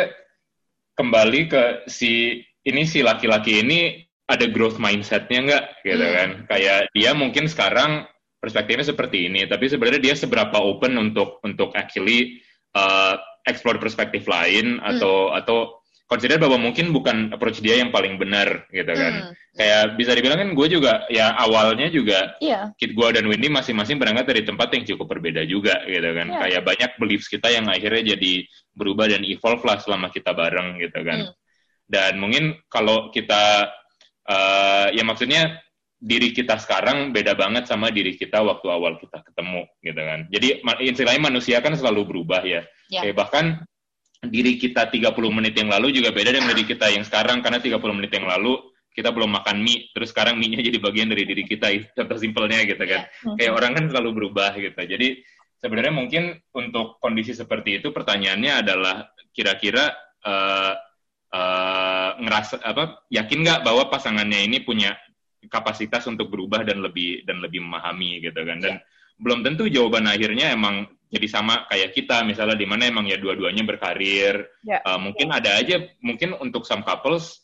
kembali 0.93 1.41
ke 1.49 1.63
si 1.89 2.41
ini 2.63 2.84
si 2.88 3.03
laki-laki 3.03 3.60
ini 3.60 3.99
ada 4.29 4.47
growth 4.47 4.79
mindsetnya 4.79 5.39
nggak 5.43 5.63
gitu 5.84 6.06
Hmm. 6.06 6.15
kan? 6.15 6.29
Kayak 6.47 6.79
dia 6.95 7.12
mungkin 7.12 7.45
sekarang 7.51 8.08
perspektifnya 8.39 8.88
seperti 8.88 9.27
ini, 9.27 9.47
tapi 9.47 9.67
sebenarnya 9.67 10.01
dia 10.12 10.15
seberapa 10.15 10.56
open 10.60 10.95
untuk 10.99 11.43
untuk 11.43 11.75
actually 11.75 12.39
uh, 12.75 13.19
explore 13.47 13.79
perspektif 13.79 14.23
lain 14.27 14.79
Hmm. 14.79 14.95
atau 14.95 15.36
atau 15.36 15.83
consider 16.08 16.38
bahwa 16.38 16.60
mungkin 16.60 16.92
bukan 16.92 17.32
approach 17.34 17.63
dia 17.63 17.80
yang 17.80 17.89
paling 17.89 18.20
benar 18.20 18.68
gitu 18.70 18.92
kan? 18.92 19.13
Hmm. 19.30 19.34
Kayak 19.54 19.84
bisa 19.98 20.12
dibilang 20.18 20.39
kan 20.42 20.50
gue 20.58 20.68
juga 20.68 21.06
ya 21.13 21.34
awalnya 21.38 21.88
juga 21.94 22.36
Iya. 22.42 22.74
Kit 22.78 22.98
gue 22.98 23.08
dan 23.13 23.26
Windy 23.30 23.50
masing-masing 23.50 24.02
berangkat 24.02 24.26
dari 24.30 24.42
tempat 24.46 24.74
yang 24.74 24.84
cukup 24.84 25.06
berbeda 25.18 25.46
juga 25.46 25.82
gitu 25.86 26.10
kan. 26.13 26.28
Iya. 26.30 26.39
Kayak 26.46 26.62
banyak 26.66 26.92
beliefs 26.98 27.28
kita 27.30 27.48
yang 27.50 27.66
akhirnya 27.70 28.18
jadi 28.18 28.34
berubah 28.74 29.10
dan 29.10 29.22
evolve 29.26 29.63
lah 29.66 29.78
selama 29.82 30.10
kita 30.10 30.34
bareng 30.34 30.82
gitu 30.82 31.00
kan. 31.02 31.20
Hmm. 31.30 31.34
Dan 31.88 32.18
mungkin 32.20 32.58
kalau 32.68 33.12
kita 33.13 33.70
eh 34.24 34.88
ya 34.96 35.04
maksudnya 35.04 35.60
diri 36.04 36.36
kita 36.36 36.60
sekarang 36.60 37.16
beda 37.16 37.32
banget 37.39 37.63
sama 37.63 37.88
diri 37.88 38.20
kita 38.20 38.44
waktu 38.44 38.68
awal 38.68 39.00
kita 39.00 39.24
ketemu 39.24 39.63
gitu 39.80 40.02
kan. 40.04 40.20
Jadi 40.28 40.48
istilahnya 40.84 41.22
manusia 41.32 41.63
kan 41.63 41.80
selalu 41.80 42.12
berubah 42.12 42.44
ya. 42.44 42.68
Ya. 42.92 43.08
Kayak 43.08 43.16
bahkan 43.24 43.46
diri 44.28 44.56
kita 44.56 44.88
30 44.88 45.12
menit 45.32 45.54
yang 45.60 45.68
lalu 45.72 45.92
juga 45.92 46.16
beda 46.16 46.32
dengan 46.32 46.52
diri 46.56 46.64
kita 46.64 46.92
yang 46.92 47.04
sekarang 47.04 47.44
karena 47.44 47.60
30 47.60 47.80
menit 47.98 48.12
yang 48.16 48.28
lalu 48.28 48.60
kita 48.94 49.10
belum 49.10 49.42
makan 49.42 49.58
mie, 49.66 49.90
terus 49.90 50.14
sekarang 50.14 50.38
mie-nya 50.38 50.62
jadi 50.62 50.78
bagian 50.78 51.10
dari 51.10 51.26
diri 51.26 51.50
kita, 51.50 51.66
contoh 51.98 52.14
simpelnya 52.22 52.62
gitu 52.62 52.86
kan. 52.86 53.10
Hmm. 53.26 53.36
Kayak 53.42 53.54
orang 53.58 53.72
kan 53.74 53.86
selalu 53.90 54.10
berubah 54.22 54.54
gitu. 54.54 54.78
Jadi 54.78 55.18
sebenarnya 55.58 55.94
mungkin 55.98 56.38
untuk 56.54 57.02
kondisi 57.02 57.34
seperti 57.34 57.82
itu 57.82 57.90
pertanyaannya 57.90 58.54
adalah 58.62 59.10
kira-kira 59.34 59.90
eh, 60.22 60.74
ngerasa 62.22 62.62
apa 62.62 63.10
yakin 63.10 63.42
nggak 63.42 63.60
bahwa 63.66 63.90
pasangannya 63.90 64.46
ini 64.46 64.62
punya 64.62 64.94
kapasitas 65.50 66.06
untuk 66.06 66.30
berubah 66.30 66.62
dan 66.62 66.86
lebih 66.86 67.26
dan 67.26 67.42
lebih 67.42 67.66
memahami 67.66 68.22
gitu 68.22 68.38
kan 68.46 68.62
dan 68.62 68.78
belum 69.18 69.42
tentu 69.42 69.66
jawaban 69.66 70.06
akhirnya 70.06 70.54
emang 70.54 70.86
jadi 71.13 71.28
sama 71.30 71.69
kayak 71.69 71.93
kita 71.93 72.26
misalnya 72.26 72.58
di 72.58 72.65
mana 72.65 72.89
emang 72.89 73.06
ya 73.06 73.21
dua-duanya 73.21 73.62
berkarir 73.62 74.49
Ya. 74.63 74.80
Eh, 74.80 74.99
mungkin 74.99 75.28
ada 75.30 75.60
aja 75.60 75.76
mungkin 75.99 76.39
untuk 76.39 76.63
some 76.63 76.88
couples 76.88 77.43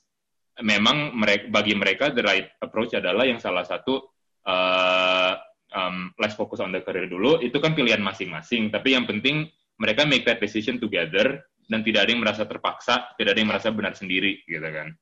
memang 0.64 1.12
mereka 1.14 1.52
bagi 1.52 1.76
mereka 1.76 2.16
the 2.16 2.24
right 2.24 2.48
approach 2.64 2.96
adalah 2.96 3.28
yang 3.28 3.38
salah 3.38 3.68
satu 3.68 4.00
eh, 4.48 5.34
um, 5.76 6.10
let's 6.18 6.34
focus 6.34 6.64
on 6.64 6.72
the 6.74 6.82
career 6.82 7.06
dulu 7.06 7.44
itu 7.44 7.60
kan 7.60 7.76
pilihan 7.76 8.02
masing-masing 8.02 8.72
tapi 8.72 8.96
yang 8.96 9.04
penting 9.04 9.46
mereka 9.78 10.08
make 10.08 10.24
that 10.24 10.40
decision 10.40 10.80
together 10.80 11.44
dan 11.70 11.84
tidak 11.84 12.08
ada 12.08 12.12
yang 12.16 12.24
merasa 12.24 12.48
terpaksa 12.48 13.14
tidak 13.20 13.36
ada 13.36 13.40
yang 13.44 13.52
merasa 13.52 13.70
benar 13.70 13.94
sendiri 13.94 14.42
gitu 14.48 14.66
kan 14.66 14.96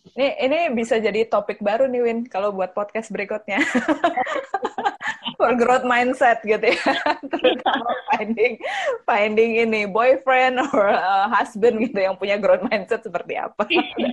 Ini 0.00 0.48
ini 0.48 0.60
bisa 0.72 0.96
jadi 0.96 1.28
topik 1.28 1.60
baru 1.60 1.84
nih 1.84 2.00
Win 2.00 2.18
kalau 2.24 2.56
buat 2.56 2.72
podcast 2.72 3.12
berikutnya. 3.12 3.60
For 5.40 5.56
growth 5.56 5.88
mindset 5.88 6.44
gitu 6.44 6.60
ya. 6.60 6.92
Terutama 7.32 7.90
finding 8.12 8.60
finding 9.08 9.50
ini 9.64 9.88
boyfriend 9.88 10.60
or 10.68 10.92
uh, 10.92 11.32
husband 11.32 11.80
gitu 11.80 11.96
yang 11.96 12.20
punya 12.20 12.36
growth 12.36 12.60
mindset 12.68 13.00
seperti 13.00 13.40
apa. 13.40 13.64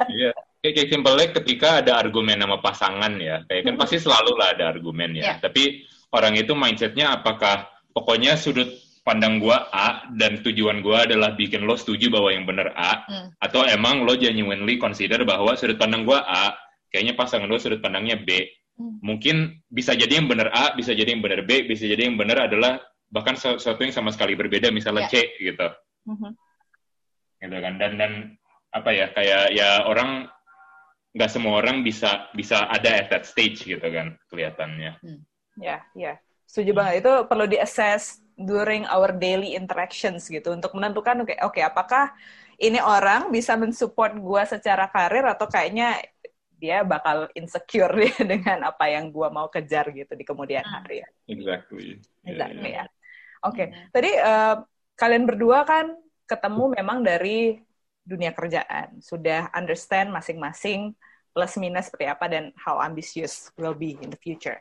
Iya. 0.07 0.31
Kayak, 0.63 0.73
kayak 0.73 0.89
simpelnya 0.89 1.27
ketika 1.37 1.69
ada 1.85 2.01
argumen 2.01 2.41
sama 2.41 2.57
pasangan 2.57 3.13
ya, 3.21 3.45
kayak 3.45 3.61
kan 3.71 3.75
pasti 3.77 4.01
selalu 4.01 4.35
lah 4.41 4.57
ada 4.57 4.73
argumen 4.73 5.13
ya. 5.13 5.37
Iya. 5.37 5.45
Tapi 5.45 5.85
orang 6.09 6.33
itu 6.33 6.57
mindsetnya 6.57 7.13
apakah 7.13 7.69
pokoknya 7.93 8.33
sudut 8.35 8.65
pandang 9.05 9.37
gua 9.39 9.69
A 9.71 10.09
dan 10.17 10.41
tujuan 10.43 10.81
gua 10.83 11.05
adalah 11.05 11.37
bikin 11.37 11.63
lo 11.63 11.77
setuju 11.77 12.11
bahwa 12.11 12.33
yang 12.33 12.43
bener 12.43 12.73
A, 12.75 13.05
Hmm. 13.07 13.27
atau 13.39 13.63
emang 13.63 14.03
lo 14.03 14.17
genuinely 14.19 14.75
consider 14.81 15.21
bahwa 15.23 15.55
sudut 15.55 15.77
pandang 15.79 16.03
gua 16.03 16.25
A, 16.25 16.57
kayaknya 16.91 17.13
pasangan 17.15 17.47
lo 17.47 17.61
sudut 17.61 17.79
pandangnya 17.79 18.17
B. 18.19 18.49
Hmm. 18.77 19.01
Mungkin 19.01 19.65
bisa 19.73 19.97
jadi 19.97 20.21
yang 20.21 20.29
bener 20.29 20.53
A, 20.53 20.77
bisa 20.77 20.93
jadi 20.93 21.09
yang 21.17 21.25
bener 21.25 21.41
B, 21.43 21.65
bisa 21.65 21.89
jadi 21.89 22.05
yang 22.05 22.13
bener 22.13 22.45
adalah 22.45 22.77
bahkan 23.09 23.33
sesuatu 23.33 23.81
yang 23.81 23.89
sama 23.95 24.13
sekali 24.13 24.37
berbeda, 24.37 24.69
misalnya 24.69 25.09
Iya. 25.09 25.13
C 25.13 25.41
gitu 25.41 25.67
Mhm. 26.07 26.31
gitu 27.37 27.57
kan 27.61 27.73
dan 27.77 27.91
dan 27.97 28.11
apa 28.73 28.89
ya 28.93 29.09
kayak 29.13 29.53
ya 29.53 29.85
orang 29.85 30.25
nggak 31.13 31.29
semua 31.31 31.57
orang 31.61 31.81
bisa 31.81 32.29
bisa 32.37 32.65
ada 32.69 33.01
at 33.01 33.09
that 33.09 33.25
stage 33.25 33.65
gitu 33.65 33.81
kan 33.81 34.13
kelihatannya 34.29 34.97
Ya, 35.57 35.81
ya. 35.97 36.21
Setuju 36.45 36.77
banget. 36.77 37.01
Itu 37.01 37.25
perlu 37.25 37.49
di-assess 37.49 38.21
during 38.37 38.85
our 38.93 39.09
daily 39.09 39.57
interactions 39.57 40.29
gitu 40.29 40.53
untuk 40.53 40.69
menentukan 40.77 41.25
oke 41.25 41.33
oke 41.41 41.57
apakah 41.65 42.13
ini 42.61 42.77
orang 42.77 43.33
bisa 43.33 43.57
mensupport 43.57 44.13
gua 44.21 44.45
secara 44.45 44.85
karir 44.93 45.25
atau 45.25 45.49
kayaknya 45.49 45.97
dia 46.61 46.81
bakal 46.85 47.29
insecure 47.39 47.93
dia 48.01 48.17
dengan 48.31 48.59
apa 48.69 48.85
yang 48.93 49.09
gua 49.15 49.27
mau 49.37 49.47
kejar 49.53 49.85
gitu 49.93 50.13
di 50.19 50.23
kemudian 50.27 50.65
Hmm. 50.65 50.83
hari 50.83 51.03
ya. 51.05 51.09
exactly 51.27 52.01
Exactly, 52.27 52.69
Iya, 52.69 52.83
ya. 52.83 52.85
Oke, 53.45 53.63
Hmm. 53.71 53.87
tadi 53.93 54.09
eh, 54.11 54.55
kalian 54.99 55.23
berdua 55.29 55.63
kan 55.63 55.85
ketemu 56.27 56.63
memang 56.77 56.99
dari 57.05 57.55
dunia 58.03 58.31
kerjaan, 58.35 58.99
sudah 59.03 59.51
understand 59.55 60.11
masing-masing 60.11 60.91
plus 61.31 61.53
minus 61.61 61.87
seperti 61.87 62.07
apa 62.09 62.25
dan 62.27 62.43
how 62.59 62.79
ambitious 62.83 63.51
will 63.59 63.75
be 63.77 63.95
in 64.03 64.09
the 64.11 64.19
future. 64.19 64.59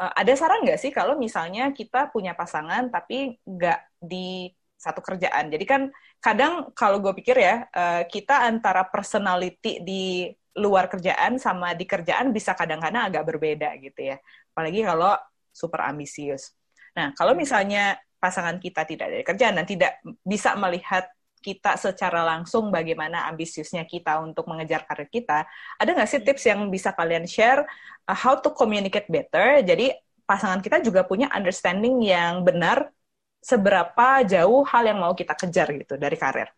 Eh, 0.00 0.12
ada 0.20 0.32
saran 0.36 0.62
nggak 0.66 0.80
sih 0.82 0.90
kalau 0.94 1.14
misalnya 1.20 1.70
kita 1.72 2.10
punya 2.14 2.32
pasangan 2.36 2.88
tapi 2.92 3.38
nggak 3.46 3.80
di 4.02 4.50
satu 4.76 5.00
kerjaan? 5.04 5.48
Jadi 5.54 5.64
kan 5.68 5.82
kadang 6.20 6.70
kalau 6.76 6.98
gue 7.04 7.12
pikir 7.18 7.36
ya 7.38 7.54
eh, 7.70 8.02
kita 8.10 8.44
antara 8.50 8.82
personality 8.88 9.80
di 9.84 10.30
luar 10.56 10.88
kerjaan 10.88 11.36
sama 11.36 11.76
di 11.76 11.84
kerjaan 11.84 12.32
bisa 12.32 12.56
kadang-kadang 12.56 13.12
agak 13.12 13.24
berbeda 13.28 13.76
gitu 13.78 14.12
ya. 14.12 14.16
Apalagi 14.52 14.80
kalau 14.82 15.12
super 15.52 15.84
ambisius. 15.84 16.56
Nah, 16.96 17.12
kalau 17.12 17.36
misalnya 17.36 18.00
pasangan 18.16 18.56
kita 18.56 18.88
tidak 18.88 19.12
dari 19.12 19.24
kerjaan 19.24 19.54
dan 19.60 19.68
tidak 19.68 20.00
bisa 20.24 20.56
melihat 20.56 21.06
kita 21.44 21.78
secara 21.78 22.26
langsung 22.26 22.74
bagaimana 22.74 23.28
ambisiusnya 23.30 23.86
kita 23.86 24.18
untuk 24.18 24.50
mengejar 24.50 24.82
karir 24.82 25.06
kita, 25.06 25.46
ada 25.78 25.90
nggak 25.94 26.08
sih 26.10 26.20
tips 26.24 26.44
yang 26.48 26.66
bisa 26.72 26.90
kalian 26.90 27.22
share 27.28 27.62
uh, 28.08 28.16
how 28.16 28.34
to 28.34 28.50
communicate 28.50 29.06
better? 29.06 29.62
Jadi 29.62 29.94
pasangan 30.26 30.58
kita 30.58 30.82
juga 30.82 31.06
punya 31.06 31.30
understanding 31.30 32.02
yang 32.02 32.42
benar 32.42 32.90
seberapa 33.38 34.26
jauh 34.26 34.66
hal 34.66 34.90
yang 34.90 34.98
mau 34.98 35.14
kita 35.14 35.38
kejar 35.38 35.70
gitu 35.70 35.94
dari 35.94 36.18
karir. 36.18 36.50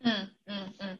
Hmm, 0.00 0.32
hmm, 0.48 0.68
hmm. 0.80 0.94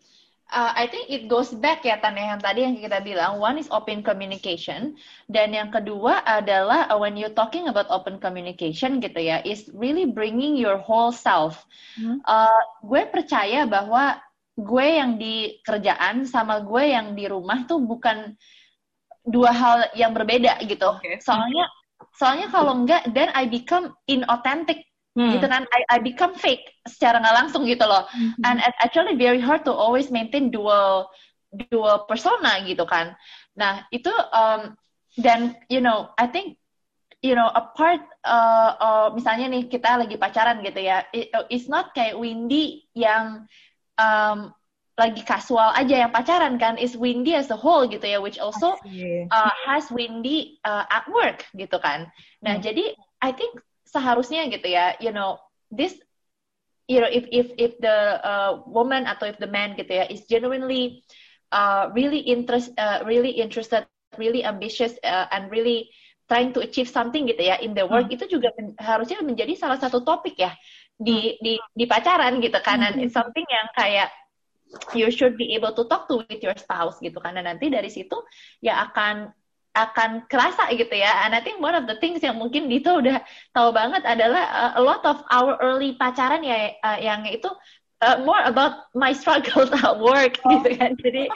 Uh, 0.48 0.72
I 0.72 0.88
think 0.88 1.12
it 1.12 1.28
goes 1.28 1.52
back 1.52 1.84
ya 1.84 2.00
Tan 2.00 2.16
yang 2.16 2.40
tadi 2.40 2.64
yang 2.64 2.80
kita 2.80 3.04
bilang 3.04 3.36
one 3.36 3.60
is 3.60 3.68
open 3.68 4.00
communication 4.00 4.96
dan 5.28 5.52
yang 5.52 5.68
kedua 5.68 6.24
adalah 6.24 6.88
uh, 6.88 6.96
when 6.96 7.20
you 7.20 7.28
talking 7.28 7.68
about 7.68 7.84
open 7.92 8.16
communication 8.16 8.96
gitu 8.96 9.20
ya 9.20 9.44
is 9.44 9.68
really 9.76 10.08
bringing 10.08 10.56
your 10.56 10.80
whole 10.80 11.12
self. 11.12 11.68
Hmm. 12.00 12.24
Uh, 12.24 12.64
gue 12.80 13.04
percaya 13.12 13.68
bahwa 13.68 14.16
gue 14.56 14.86
yang 14.88 15.20
di 15.20 15.60
kerjaan 15.60 16.24
sama 16.24 16.64
gue 16.64 16.96
yang 16.96 17.12
di 17.12 17.28
rumah 17.28 17.68
tuh 17.68 17.84
bukan 17.84 18.32
dua 19.28 19.52
hal 19.52 19.78
yang 19.92 20.16
berbeda 20.16 20.64
gitu. 20.64 20.96
Oke. 20.96 21.20
Soalnya 21.20 21.68
soalnya 22.16 22.48
kalau 22.48 22.72
enggak 22.72 23.04
then 23.12 23.28
I 23.36 23.44
become 23.44 23.92
inauthentic 24.08 24.87
Hmm. 25.18 25.34
gitu 25.34 25.50
kan. 25.50 25.66
I, 25.74 25.80
I 25.90 25.98
become 25.98 26.38
fake 26.38 26.62
secara 26.86 27.18
nggak 27.18 27.36
langsung 27.42 27.66
gitu 27.66 27.82
loh. 27.82 28.06
And 28.46 28.62
it's 28.62 28.78
actually 28.78 29.18
very 29.18 29.42
hard 29.42 29.66
to 29.66 29.74
always 29.74 30.14
maintain 30.14 30.54
dual 30.54 31.10
dual 31.50 32.06
persona 32.06 32.62
gitu 32.62 32.86
kan. 32.86 33.18
Nah 33.58 33.82
itu 33.90 34.14
um, 34.30 34.78
dan 35.18 35.58
you 35.66 35.82
know 35.82 36.14
I 36.14 36.30
think 36.30 36.62
you 37.18 37.34
know 37.34 37.50
apart 37.50 37.98
uh, 38.22 38.70
uh, 38.78 39.08
misalnya 39.10 39.50
nih 39.50 39.66
kita 39.66 39.98
lagi 39.98 40.14
pacaran 40.14 40.62
gitu 40.62 40.78
ya. 40.86 41.02
It, 41.10 41.34
it's 41.50 41.66
not 41.66 41.90
kayak 41.98 42.14
Windy 42.14 42.86
yang 42.94 43.50
um, 43.98 44.54
lagi 44.98 45.22
kasual 45.26 45.74
aja 45.74 46.06
yang 46.06 46.14
pacaran 46.14 46.62
kan. 46.62 46.78
Is 46.78 46.94
Windy 46.94 47.34
as 47.34 47.50
a 47.50 47.58
whole 47.58 47.90
gitu 47.90 48.06
ya 48.06 48.22
which 48.22 48.38
also 48.38 48.78
uh, 49.34 49.52
has 49.66 49.90
Windy 49.90 50.62
uh, 50.62 50.86
at 50.86 51.10
work 51.10 51.42
gitu 51.58 51.82
kan. 51.82 52.06
Nah, 52.38 52.58
Hmm. 52.58 52.62
jadi 52.62 52.94
I 53.18 53.34
think 53.34 53.58
seharusnya 53.88 54.46
gitu 54.52 54.68
ya, 54.68 54.94
you 55.00 55.10
know, 55.10 55.40
this 55.72 55.96
you 56.88 57.00
know 57.00 57.10
if 57.10 57.28
if 57.28 57.52
if 57.56 57.72
the 57.80 58.20
uh, 58.24 58.64
woman 58.68 59.04
atau 59.04 59.28
if 59.28 59.36
the 59.40 59.48
man 59.48 59.76
gitu 59.76 59.92
ya 59.92 60.04
is 60.08 60.24
genuinely 60.28 61.04
uh, 61.52 61.92
really 61.92 62.24
interest 62.24 62.72
uh, 62.80 63.04
really 63.04 63.36
interested, 63.40 63.84
really 64.16 64.44
ambitious 64.44 64.96
uh, 65.04 65.28
and 65.32 65.52
really 65.52 65.88
trying 66.28 66.52
to 66.52 66.60
achieve 66.60 66.88
something 66.88 67.24
gitu 67.24 67.40
ya 67.40 67.56
in 67.64 67.72
the 67.72 67.84
work 67.84 68.08
itu 68.12 68.28
juga 68.28 68.52
men- 68.60 68.76
harusnya 68.76 69.24
menjadi 69.24 69.56
salah 69.56 69.80
satu 69.80 70.04
topik 70.04 70.36
ya 70.36 70.52
di 70.98 71.40
di 71.40 71.56
di 71.72 71.84
pacaran 71.88 72.36
gitu 72.44 72.58
kan 72.60 72.84
and 72.84 73.00
it's 73.00 73.16
something 73.16 73.46
yang 73.48 73.68
kayak 73.72 74.12
you 74.92 75.08
should 75.08 75.40
be 75.40 75.56
able 75.56 75.72
to 75.72 75.88
talk 75.88 76.04
to 76.04 76.20
with 76.28 76.40
your 76.44 76.52
spouse 76.60 77.00
gitu 77.00 77.16
karena 77.16 77.40
nanti 77.40 77.72
dari 77.72 77.88
situ 77.88 78.20
ya 78.60 78.84
akan 78.90 79.32
akan 79.76 80.24
kerasa 80.30 80.70
gitu 80.74 80.92
ya. 80.92 81.26
And 81.26 81.36
I 81.36 81.40
think 81.40 81.60
one 81.60 81.76
of 81.76 81.84
the 81.84 82.00
things 82.00 82.24
yang 82.24 82.40
mungkin 82.40 82.68
Dito 82.68 82.98
udah 82.98 83.20
tahu 83.52 83.70
banget 83.72 84.02
adalah 84.04 84.44
uh, 84.48 84.72
a 84.78 84.82
lot 84.82 85.04
of 85.04 85.20
our 85.28 85.56
early 85.60 85.96
pacaran 85.96 86.44
ya 86.44 86.76
uh, 86.82 86.98
yang 86.98 87.24
itu 87.28 87.48
uh, 88.02 88.22
more 88.24 88.40
about 88.46 88.90
my 88.94 89.12
struggles 89.12 89.70
at 89.78 89.98
work 89.98 90.38
oh. 90.44 90.50
gitu 90.58 90.78
kan. 90.78 90.94
Jadi 90.98 91.30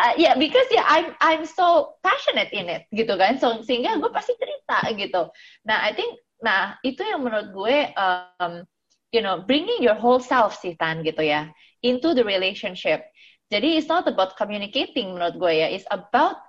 uh, 0.00 0.12
ya 0.16 0.32
yeah, 0.32 0.34
because 0.34 0.66
ya 0.70 0.82
yeah, 0.82 0.86
I'm 0.88 1.08
I'm 1.20 1.42
so 1.46 1.98
passionate 2.02 2.50
in 2.54 2.70
it 2.70 2.88
gitu 2.94 3.14
kan. 3.14 3.38
So 3.38 3.62
sehingga 3.62 3.98
gue 3.98 4.10
pasti 4.10 4.34
cerita 4.38 4.84
gitu. 4.94 5.30
Nah, 5.66 5.78
I 5.82 5.94
think 5.94 6.18
nah 6.44 6.76
itu 6.84 7.00
yang 7.00 7.24
menurut 7.24 7.54
gue 7.54 7.76
um, 7.96 8.66
you 9.14 9.22
know, 9.22 9.38
bringing 9.46 9.78
your 9.78 9.94
whole 9.94 10.18
self 10.18 10.58
sih 10.58 10.74
Tan 10.74 11.06
gitu 11.06 11.22
ya 11.22 11.46
into 11.86 12.12
the 12.18 12.26
relationship. 12.26 13.06
Jadi 13.52 13.78
it's 13.78 13.86
not 13.86 14.10
about 14.10 14.34
communicating 14.34 15.14
menurut 15.14 15.38
gue 15.38 15.62
ya, 15.62 15.70
it's 15.70 15.86
about 15.94 16.42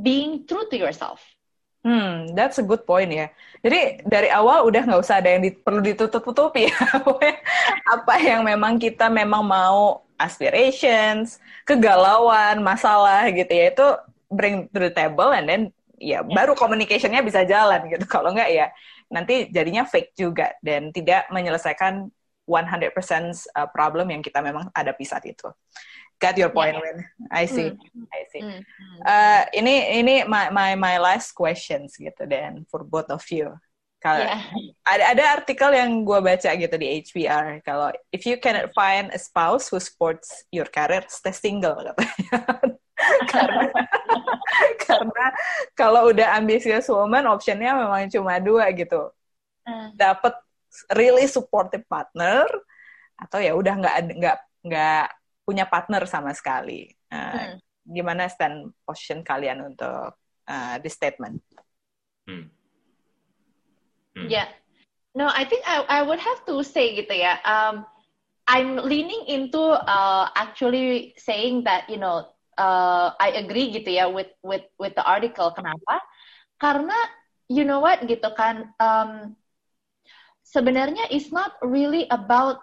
being 0.00 0.48
true 0.48 0.64
to 0.68 0.76
yourself. 0.76 1.20
Hmm, 1.80 2.36
that's 2.36 2.60
a 2.60 2.64
good 2.64 2.84
point 2.84 3.08
ya. 3.08 3.32
Jadi 3.64 4.04
dari 4.04 4.28
awal 4.28 4.68
udah 4.68 4.84
nggak 4.84 5.00
usah 5.00 5.24
ada 5.24 5.32
yang 5.32 5.40
di, 5.40 5.56
perlu 5.56 5.80
ditutup-tutupi 5.80 6.68
ya. 6.68 6.76
Apa 7.96 8.20
yang 8.20 8.44
memang 8.44 8.76
kita 8.76 9.08
memang 9.08 9.40
mau 9.40 10.04
aspirations, 10.20 11.40
kegalauan, 11.64 12.60
masalah 12.60 13.32
gitu 13.32 13.48
ya 13.48 13.72
itu 13.72 13.86
bring 14.28 14.68
to 14.68 14.78
the 14.78 14.92
table 14.92 15.32
and 15.32 15.48
then 15.48 15.62
ya 15.96 16.20
yeah. 16.20 16.22
baru 16.22 16.52
communicationnya 16.52 17.24
bisa 17.24 17.48
jalan 17.48 17.88
gitu. 17.88 18.04
Kalau 18.20 18.36
nggak 18.36 18.50
ya 18.52 18.68
nanti 19.08 19.48
jadinya 19.48 19.88
fake 19.88 20.12
juga 20.12 20.52
dan 20.60 20.92
tidak 20.92 21.32
menyelesaikan 21.32 22.12
100% 22.44 22.92
uh, 23.56 23.68
problem 23.72 24.10
yang 24.12 24.20
kita 24.20 24.44
memang 24.44 24.68
hadapi 24.76 25.04
saat 25.08 25.24
itu. 25.24 25.48
Got 26.20 26.36
your 26.36 26.52
point, 26.52 26.76
yeah. 26.76 26.84
Win. 26.84 26.96
I 27.32 27.48
see. 27.48 27.72
Mm. 27.72 28.04
I 28.12 28.20
see. 28.28 28.42
Mm. 28.44 28.60
Uh, 29.08 29.42
ini 29.56 30.04
ini 30.04 30.14
my 30.28 30.52
my 30.52 30.76
my 30.76 31.00
last 31.00 31.32
questions 31.32 31.96
gitu 31.96 32.28
dan 32.28 32.68
for 32.68 32.84
both 32.84 33.08
of 33.08 33.24
you. 33.32 33.56
Kalau 34.04 34.24
yeah. 34.24 34.40
ada 34.84 35.04
ada 35.16 35.24
artikel 35.40 35.72
yang 35.72 36.04
gue 36.04 36.20
baca 36.20 36.50
gitu 36.56 36.72
di 36.80 37.04
HBR 37.04 37.60
kalau 37.60 37.92
if 38.12 38.24
you 38.24 38.40
cannot 38.40 38.72
find 38.72 39.12
a 39.12 39.20
spouse 39.20 39.68
who 39.68 39.80
supports 39.80 40.44
your 40.52 40.68
career, 40.68 41.04
stay 41.08 41.32
single 41.32 41.76
katanya. 41.76 42.36
karena 43.32 43.64
karena 44.88 45.26
kalau 45.72 46.12
udah 46.12 46.36
ambitious 46.36 46.88
woman 46.92 47.28
optionnya 47.28 47.72
memang 47.72 48.08
cuma 48.12 48.36
dua 48.40 48.68
gitu. 48.76 49.08
Uh. 49.64 49.88
Dapat 49.96 50.36
really 50.96 51.24
supportive 51.28 51.84
partner 51.88 52.44
atau 53.20 53.36
ya 53.36 53.52
udah 53.52 53.74
nggak 53.76 53.96
nggak 54.16 54.36
nggak 54.64 55.06
punya 55.50 55.66
partner 55.66 56.06
sama 56.06 56.30
sekali. 56.30 56.94
Uh, 57.10 57.34
hmm. 57.34 57.54
Gimana 57.90 58.30
stand 58.30 58.70
position 58.86 59.26
kalian 59.26 59.66
untuk 59.66 60.14
uh, 60.46 60.74
this 60.78 60.94
statement? 60.94 61.42
Hmm. 62.30 62.46
Hmm. 64.14 64.30
Yeah, 64.30 64.46
no, 65.18 65.26
I 65.26 65.42
think 65.42 65.66
I 65.66 65.82
I 65.90 66.00
would 66.06 66.22
have 66.22 66.46
to 66.46 66.62
say 66.62 66.94
gitu 66.94 67.10
ya. 67.10 67.42
Um, 67.42 67.82
I'm 68.46 68.78
leaning 68.78 69.26
into 69.26 69.74
uh, 69.74 70.30
actually 70.38 71.18
saying 71.18 71.66
that 71.66 71.90
you 71.90 71.98
know 71.98 72.30
uh, 72.54 73.14
I 73.18 73.34
agree 73.42 73.74
gitu 73.74 73.90
ya 73.90 74.06
with 74.06 74.30
with 74.46 74.66
with 74.78 74.94
the 74.94 75.02
article. 75.02 75.50
Kenapa? 75.50 75.98
Karena 76.62 76.94
you 77.50 77.66
know 77.66 77.82
what 77.82 78.06
gitu 78.06 78.30
kan. 78.38 78.70
Um, 78.78 79.34
sebenarnya 80.46 81.10
it's 81.10 81.30
not 81.30 81.58
really 81.62 82.06
about 82.10 82.58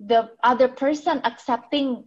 the 0.00 0.28
other 0.44 0.68
person 0.68 1.24
accepting 1.24 2.04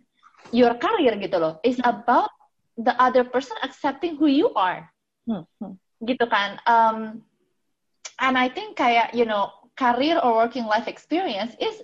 your 0.51 0.75
career 0.79 1.15
gitu 1.19 1.37
loh. 1.37 1.59
It's 1.63 1.79
hmm. 1.81 1.89
about 1.89 2.31
the 2.77 2.93
other 3.01 3.25
person 3.25 3.57
accepting 3.63 4.15
who 4.15 4.27
you 4.29 4.53
are. 4.53 4.87
Hmm. 5.25 5.43
Hmm. 5.59 5.75
Gitu 6.03 6.25
kan. 6.29 6.61
Um, 6.69 7.25
and 8.21 8.37
I 8.37 8.47
think 8.49 8.77
kayak, 8.77 9.13
you 9.17 9.25
know, 9.25 9.51
career 9.77 10.17
or 10.21 10.45
working 10.45 10.65
life 10.65 10.87
experience 10.87 11.53
is 11.61 11.81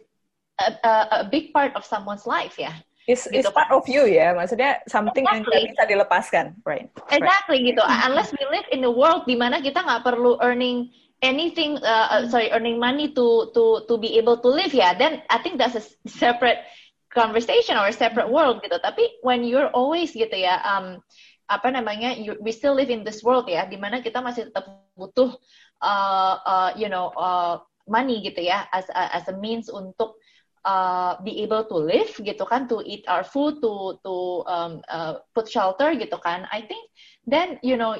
a, 0.60 0.74
a, 0.84 0.94
a 1.12 1.20
big 1.30 1.54
part 1.54 1.74
of 1.76 1.86
someone's 1.86 2.26
life 2.26 2.58
ya. 2.58 2.74
It's, 3.04 3.28
gitu 3.28 3.44
it's 3.44 3.52
part 3.52 3.68
kan. 3.68 3.78
of 3.78 3.84
you 3.92 4.08
ya, 4.08 4.32
maksudnya 4.32 4.80
something 4.88 5.28
exactly. 5.28 5.52
yang 5.60 5.76
bisa 5.76 5.84
dilepaskan, 5.92 6.46
right? 6.64 6.88
Exactly 7.12 7.60
right. 7.60 7.68
gitu. 7.76 7.84
Unless 7.84 8.32
we 8.32 8.44
live 8.48 8.64
in 8.72 8.80
a 8.88 8.92
world 8.92 9.28
di 9.28 9.36
mana 9.36 9.60
kita 9.60 9.84
nggak 9.84 10.08
perlu 10.08 10.40
earning 10.40 10.88
anything, 11.20 11.76
uh, 11.84 12.08
uh, 12.16 12.24
sorry, 12.32 12.48
earning 12.56 12.80
money 12.80 13.12
to 13.12 13.52
to 13.52 13.84
to 13.92 14.00
be 14.00 14.16
able 14.16 14.40
to 14.40 14.48
live 14.48 14.72
ya, 14.72 14.96
then 14.96 15.20
I 15.28 15.44
think 15.44 15.60
that's 15.60 15.76
a 15.76 15.84
separate 16.08 16.64
conversation 17.14 17.78
or 17.78 17.88
a 17.88 17.96
separate 17.96 18.28
world 18.28 18.60
gitu. 18.66 18.76
Tapi 18.82 19.22
when 19.22 19.46
you're 19.46 19.70
always 19.72 20.12
gitu 20.12 20.34
ya, 20.34 20.60
um, 20.66 21.00
apa 21.48 21.70
namanya, 21.70 22.18
you, 22.18 22.34
we 22.42 22.52
still 22.52 22.74
live 22.74 22.90
in 22.90 23.06
this 23.06 23.22
world 23.22 23.46
ya, 23.46 23.70
di 23.70 23.78
mana 23.78 24.02
kita 24.02 24.20
masih 24.20 24.50
tetap 24.50 24.66
butuh, 24.98 25.32
uh, 25.86 26.36
uh, 26.44 26.70
you 26.74 26.90
know, 26.90 27.14
uh, 27.14 27.62
money 27.86 28.24
gitu 28.24 28.42
ya, 28.42 28.66
as 28.72 28.88
a, 28.92 29.14
as 29.14 29.28
a 29.28 29.36
means 29.38 29.70
untuk 29.70 30.16
uh, 30.66 31.20
be 31.22 31.44
able 31.44 31.64
to 31.68 31.76
live 31.76 32.12
gitu 32.16 32.44
kan, 32.48 32.68
to 32.68 32.80
eat 32.88 33.04
our 33.12 33.24
food, 33.24 33.60
to 33.60 34.00
to 34.02 34.44
um, 34.48 34.80
uh, 34.88 35.20
put 35.36 35.48
shelter 35.52 35.92
gitu 35.96 36.16
kan. 36.24 36.48
I 36.50 36.64
think 36.64 36.84
then 37.28 37.60
you 37.60 37.76
know 37.76 38.00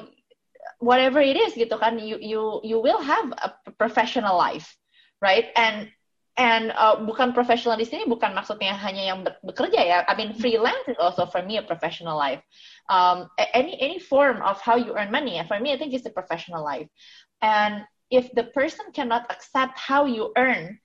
whatever 0.80 1.20
it 1.20 1.36
is 1.36 1.52
gitu 1.52 1.76
kan, 1.76 2.00
you 2.00 2.16
you 2.20 2.64
you 2.64 2.80
will 2.80 3.00
have 3.00 3.28
a 3.44 3.52
professional 3.76 4.40
life, 4.40 4.72
right? 5.20 5.52
And 5.54 5.92
and 6.36 6.74
uh, 6.74 6.98
bukan 6.98 7.30
profesional 7.30 7.78
di 7.78 7.86
sini 7.86 8.10
bukan 8.10 8.34
maksudnya 8.34 8.74
hanya 8.74 9.14
yang 9.14 9.22
bekerja 9.46 9.80
ya. 9.80 9.98
I 10.06 10.14
mean 10.18 10.34
freelance 10.34 10.86
is 10.90 10.98
also 10.98 11.26
for 11.26 11.42
me 11.46 11.58
a 11.58 11.64
professional 11.64 12.18
life. 12.18 12.42
Um, 12.90 13.30
any 13.38 13.78
any 13.78 13.98
form 14.02 14.42
of 14.42 14.58
how 14.60 14.74
you 14.74 14.98
earn 14.98 15.14
money 15.14 15.38
for 15.46 15.56
me 15.62 15.72
I 15.72 15.78
think 15.78 15.94
it's 15.94 16.06
a 16.06 16.14
professional 16.14 16.66
life. 16.66 16.90
And 17.38 17.86
if 18.10 18.30
the 18.34 18.50
person 18.50 18.90
cannot 18.90 19.30
accept 19.30 19.78
how 19.78 20.06
you 20.06 20.34
earn 20.36 20.78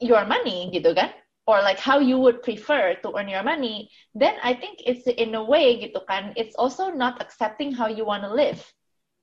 your 0.00 0.24
money 0.28 0.68
gitu 0.72 0.92
kan, 0.92 1.12
or 1.46 1.60
like 1.60 1.78
how 1.78 2.00
you 2.00 2.18
would 2.18 2.42
prefer 2.42 2.96
to 3.00 3.08
earn 3.16 3.28
your 3.28 3.44
money, 3.44 3.90
then 4.14 4.36
I 4.42 4.54
think 4.54 4.80
it's 4.84 5.06
in 5.06 5.34
a 5.34 5.44
way 5.44 5.76
gitu 5.80 6.00
kan, 6.08 6.32
it's 6.36 6.56
also 6.56 6.88
not 6.88 7.20
accepting 7.20 7.72
how 7.72 7.86
you 7.86 8.04
want 8.04 8.24
to 8.24 8.32
live 8.32 8.60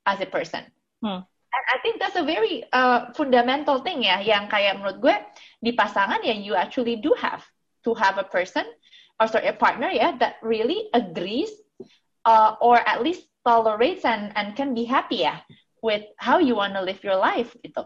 as 0.05 0.21
a 0.21 0.29
person. 0.29 0.65
Hmm. 1.01 1.25
And 1.51 1.63
I 1.67 1.77
think 1.83 1.99
that's 1.99 2.15
a 2.15 2.23
very 2.23 2.63
uh, 2.71 3.11
fundamental 3.11 3.83
thing 3.83 4.07
ya, 4.07 4.23
yang 4.23 4.47
kayak 4.47 4.79
menurut 4.79 5.03
gue 5.03 5.15
di 5.59 5.75
pasangan 5.75 6.23
ya 6.23 6.31
you 6.31 6.55
actually 6.55 7.03
do 7.03 7.11
have 7.19 7.43
to 7.83 7.91
have 7.91 8.15
a 8.15 8.25
person 8.25 8.63
or 9.19 9.27
sorry 9.27 9.51
a 9.51 9.55
partner 9.55 9.91
ya 9.91 10.15
that 10.17 10.39
really 10.39 10.87
agrees 10.95 11.51
uh, 12.23 12.55
or 12.63 12.79
at 12.87 13.03
least 13.03 13.27
tolerates 13.43 14.07
and 14.07 14.31
and 14.39 14.55
can 14.55 14.71
be 14.71 14.87
happy 14.87 15.27
ya 15.27 15.43
with 15.83 16.05
how 16.17 16.39
you 16.39 16.55
want 16.55 16.71
to 16.71 16.81
live 16.81 17.03
your 17.03 17.17
life 17.17 17.51
gitu. 17.65 17.83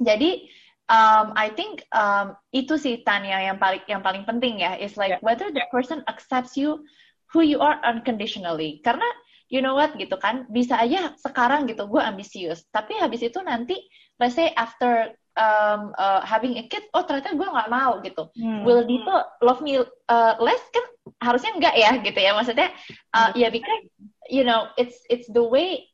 Jadi 0.00 0.48
um, 0.88 1.36
I 1.36 1.52
think 1.52 1.84
um, 1.92 2.34
itu 2.50 2.80
sih 2.80 3.04
Tanya 3.06 3.38
yang 3.44 3.60
paling 3.60 3.82
yang 3.86 4.00
paling 4.00 4.24
penting 4.24 4.64
ya 4.64 4.78
is 4.80 4.96
like 4.96 5.18
yeah. 5.18 5.22
whether 5.22 5.52
the 5.52 5.62
person 5.68 6.00
accepts 6.08 6.56
you 6.56 6.82
who 7.30 7.44
you 7.44 7.62
are 7.62 7.78
unconditionally 7.86 8.82
karena 8.82 9.06
you 9.50 9.60
know 9.60 9.74
what 9.76 9.92
gitu 9.98 10.16
kan. 10.16 10.46
Bisa 10.48 10.78
aja 10.78 11.12
sekarang 11.18 11.66
gitu 11.66 11.84
gue 11.90 12.00
ambisius. 12.00 12.64
Tapi 12.70 12.96
habis 12.96 13.20
itu 13.20 13.42
nanti 13.42 13.76
let's 14.22 14.38
say 14.38 14.54
after 14.54 15.12
um, 15.36 15.92
uh, 15.98 16.22
having 16.22 16.56
a 16.56 16.64
kid 16.70 16.86
oh 16.94 17.02
ternyata 17.04 17.34
gue 17.34 17.44
nggak 17.44 17.68
mau 17.68 17.98
gitu. 18.00 18.30
Hmm. 18.38 18.62
will 18.62 18.86
Dito 18.86 19.12
love 19.42 19.60
me 19.60 19.82
uh, 19.82 20.34
less? 20.38 20.62
Kan 20.70 20.86
harusnya 21.20 21.52
enggak 21.58 21.74
ya 21.76 21.90
gitu 22.00 22.18
ya. 22.22 22.30
Maksudnya 22.32 22.70
uh, 23.12 23.34
ya 23.34 23.46
yeah, 23.46 23.50
because 23.50 23.82
you 24.30 24.46
know 24.46 24.70
it's 24.78 25.02
it's 25.10 25.26
the 25.34 25.42
way 25.42 25.90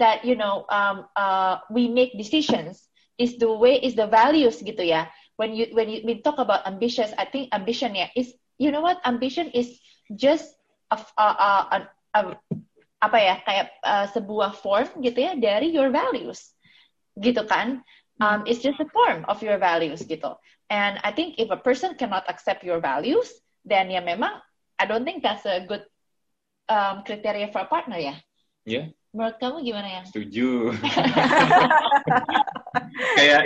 that 0.00 0.24
you 0.24 0.34
know 0.34 0.64
um, 0.72 1.06
uh, 1.14 1.60
we 1.70 1.86
make 1.86 2.16
decisions 2.16 2.88
is 3.20 3.38
the 3.38 3.46
way 3.46 3.78
is 3.78 3.94
the 3.94 4.08
values 4.08 4.58
gitu 4.64 4.82
ya. 4.82 5.06
When 5.36 5.52
you 5.52 5.70
when 5.76 5.90
you 5.90 6.02
we 6.06 6.22
talk 6.22 6.38
about 6.38 6.64
ambitious 6.64 7.12
I 7.20 7.26
think 7.28 7.52
ambition 7.52 7.94
ya 7.94 8.08
is 8.16 8.32
you 8.58 8.70
know 8.70 8.80
what? 8.80 9.02
Ambition 9.04 9.50
is 9.50 9.78
just 10.14 10.54
a, 10.90 10.98
a, 11.18 11.26
a, 11.26 11.50
a, 11.50 11.78
a 12.14 12.20
apa 13.02 13.18
ya 13.20 13.34
kayak 13.42 13.66
uh, 13.84 14.06
sebuah 14.12 14.58
form 14.58 14.88
gitu 15.02 15.18
ya 15.22 15.32
dari 15.36 15.72
your 15.72 15.90
values 15.90 16.52
gitu 17.18 17.44
kan. 17.46 17.82
Um, 18.22 18.46
it's 18.46 18.62
just 18.62 18.78
a 18.78 18.86
form 18.94 19.26
of 19.26 19.42
your 19.42 19.58
values 19.58 20.06
gitu. 20.06 20.38
And 20.70 21.02
I 21.02 21.10
think 21.10 21.42
if 21.42 21.50
a 21.50 21.58
person 21.58 21.98
cannot 21.98 22.30
accept 22.30 22.62
your 22.62 22.78
values 22.78 23.26
then 23.66 23.90
ya 23.90 24.04
memang 24.04 24.38
I 24.78 24.84
don't 24.86 25.02
think 25.02 25.22
that's 25.22 25.46
a 25.46 25.66
good 25.66 25.82
um, 26.70 27.02
criteria 27.02 27.50
for 27.50 27.66
a 27.66 27.68
partner 27.68 27.98
ya. 27.98 28.14
Yeah 28.62 28.94
menurut 29.14 29.38
kamu 29.38 29.62
gimana 29.62 29.88
ya 29.88 30.02
setuju. 30.10 30.74
Kayak 33.14 33.40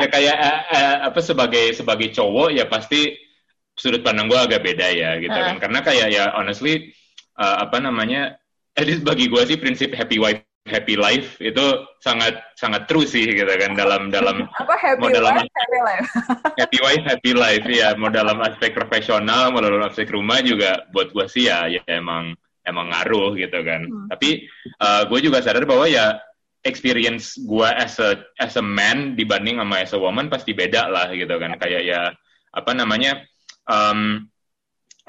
ya 0.00 0.06
kayak 0.08 0.36
uh, 0.40 0.60
uh, 0.72 0.96
apa 1.12 1.20
sebagai 1.20 1.76
sebagai 1.76 2.08
cowok 2.16 2.48
ya 2.56 2.64
pasti 2.64 3.12
sudut 3.76 4.00
pandang 4.00 4.32
gue 4.32 4.40
agak 4.40 4.64
beda 4.64 4.88
ya 4.88 5.20
gitu 5.20 5.36
uh. 5.36 5.44
kan 5.52 5.56
karena 5.60 5.80
kayak 5.84 6.08
ya 6.08 6.32
honestly 6.32 6.96
uh, 7.38 7.56
apa 7.64 7.78
namanya 7.82 8.36
jadi 8.78 9.00
bagi 9.02 9.30
gue 9.30 9.42
sih 9.46 9.58
prinsip 9.58 9.94
happy 9.94 10.18
wife 10.18 10.42
happy 10.64 10.96
life 10.96 11.36
itu 11.44 11.60
sangat 12.00 12.40
sangat 12.56 12.88
true 12.88 13.04
sih 13.04 13.28
gitu 13.28 13.52
kan 13.60 13.76
dalam 13.76 14.08
dalam 14.08 14.48
apa 14.64 14.74
happy 14.80 15.00
mau 15.00 15.12
dalam 15.12 15.36
wife, 15.36 15.52
happy 15.52 15.80
life 15.84 16.08
happy 16.60 16.78
wife 16.80 17.04
happy 17.04 17.32
life 17.36 17.66
ya 17.68 17.92
mau 18.00 18.08
dalam 18.08 18.40
aspek 18.40 18.72
profesional 18.72 19.52
mau 19.52 19.60
dalam 19.60 19.84
aspek 19.84 20.08
rumah 20.08 20.40
juga 20.40 20.88
buat 20.96 21.12
gue 21.12 21.26
sih 21.28 21.52
ya 21.52 21.68
ya 21.68 21.84
emang 21.92 22.32
emang 22.64 22.90
ngaruh 22.90 23.36
gitu 23.36 23.60
kan. 23.62 23.86
Hmm. 23.86 24.08
Tapi 24.10 24.48
uh, 24.80 25.02
gue 25.08 25.20
juga 25.20 25.44
sadar 25.44 25.68
bahwa 25.68 25.86
ya 25.86 26.18
experience 26.64 27.36
gue 27.36 27.68
as 27.68 28.00
a 28.00 28.24
as 28.40 28.56
a 28.56 28.64
man 28.64 29.12
dibanding 29.14 29.60
sama 29.60 29.84
as 29.84 29.92
a 29.92 30.00
woman 30.00 30.32
pasti 30.32 30.56
beda 30.56 30.88
lah 30.88 31.12
gitu 31.12 31.36
kan. 31.36 31.54
Kayak 31.60 31.82
ya 31.84 32.00
apa 32.56 32.72
namanya 32.72 33.20
um, 33.68 34.24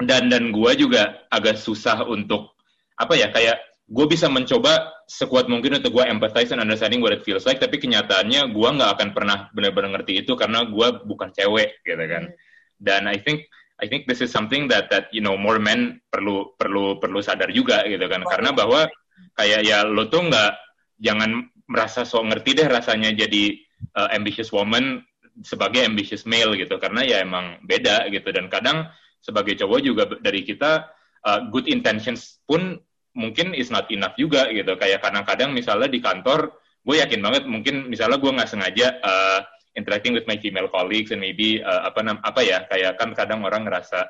dan 0.02 0.28
dan 0.28 0.52
gue 0.52 0.72
juga 0.76 1.24
agak 1.32 1.56
susah 1.56 2.04
untuk 2.04 2.52
apa 2.96 3.16
ya 3.16 3.32
kayak 3.32 3.56
gue 3.86 4.06
bisa 4.10 4.26
mencoba 4.26 4.92
sekuat 5.06 5.46
mungkin 5.46 5.78
untuk 5.78 5.94
gue 5.94 6.04
empathize 6.04 6.50
and 6.50 6.58
understanding 6.58 6.98
what 6.98 7.14
it 7.14 7.22
feels 7.22 7.46
like 7.46 7.62
tapi 7.62 7.78
kenyataannya 7.78 8.50
gue 8.50 8.68
nggak 8.76 8.90
akan 8.98 9.08
pernah 9.14 9.46
benar-benar 9.54 10.00
ngerti 10.00 10.26
itu 10.26 10.34
karena 10.34 10.66
gue 10.66 10.88
bukan 11.06 11.30
cewek 11.32 11.80
gitu 11.86 12.04
kan. 12.04 12.28
Hmm. 12.28 12.34
dan 12.76 13.08
I 13.08 13.16
think 13.16 13.48
I 13.76 13.86
think 13.88 14.08
this 14.08 14.24
is 14.24 14.32
something 14.32 14.72
that 14.72 14.88
that 14.88 15.12
you 15.12 15.20
know 15.20 15.36
more 15.36 15.60
men 15.60 16.00
perlu 16.08 16.56
perlu 16.56 16.96
perlu 16.96 17.20
sadar 17.20 17.52
juga 17.52 17.84
gitu 17.84 18.08
kan. 18.08 18.24
Karena 18.24 18.56
bahwa 18.56 18.88
kayak 19.36 19.68
ya 19.68 19.84
lo 19.84 20.08
tuh 20.08 20.32
nggak 20.32 20.52
jangan 21.00 21.52
merasa 21.68 22.08
sok 22.08 22.32
ngerti 22.32 22.56
deh 22.56 22.68
rasanya 22.72 23.12
jadi 23.12 23.52
uh, 24.00 24.08
ambitious 24.16 24.48
woman 24.48 25.04
sebagai 25.44 25.84
ambitious 25.84 26.24
male 26.24 26.56
gitu. 26.56 26.80
Karena 26.80 27.04
ya 27.04 27.20
emang 27.20 27.60
beda 27.68 28.08
gitu. 28.08 28.32
Dan 28.32 28.48
kadang 28.48 28.88
sebagai 29.26 29.58
cowok 29.58 29.80
juga 29.82 30.06
dari 30.22 30.46
kita 30.46 30.86
uh, 31.26 31.40
good 31.50 31.66
intentions 31.66 32.38
pun 32.46 32.78
mungkin 33.18 33.50
is 33.58 33.74
not 33.74 33.90
enough 33.90 34.14
juga 34.14 34.46
gitu. 34.54 34.78
Kayak 34.78 35.02
kadang-kadang 35.02 35.50
misalnya 35.50 35.90
di 35.90 35.98
kantor, 35.98 36.54
gue 36.86 36.96
yakin 37.02 37.18
banget 37.18 37.42
mungkin 37.50 37.90
misalnya 37.90 38.22
gue 38.22 38.30
nggak 38.30 38.50
sengaja 38.50 38.86
uh, 39.02 39.40
interacting 39.74 40.14
with 40.14 40.24
my 40.30 40.38
female 40.38 40.70
colleagues 40.70 41.10
and 41.10 41.18
maybe 41.18 41.58
uh, 41.58 41.90
apa 41.90 42.06
apa 42.22 42.40
ya 42.46 42.62
kayak 42.70 42.94
kan 42.94 43.10
kadang 43.12 43.42
orang 43.42 43.66
ngerasa 43.66 44.06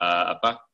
uh, 0.00 0.24
apa 0.32 0.64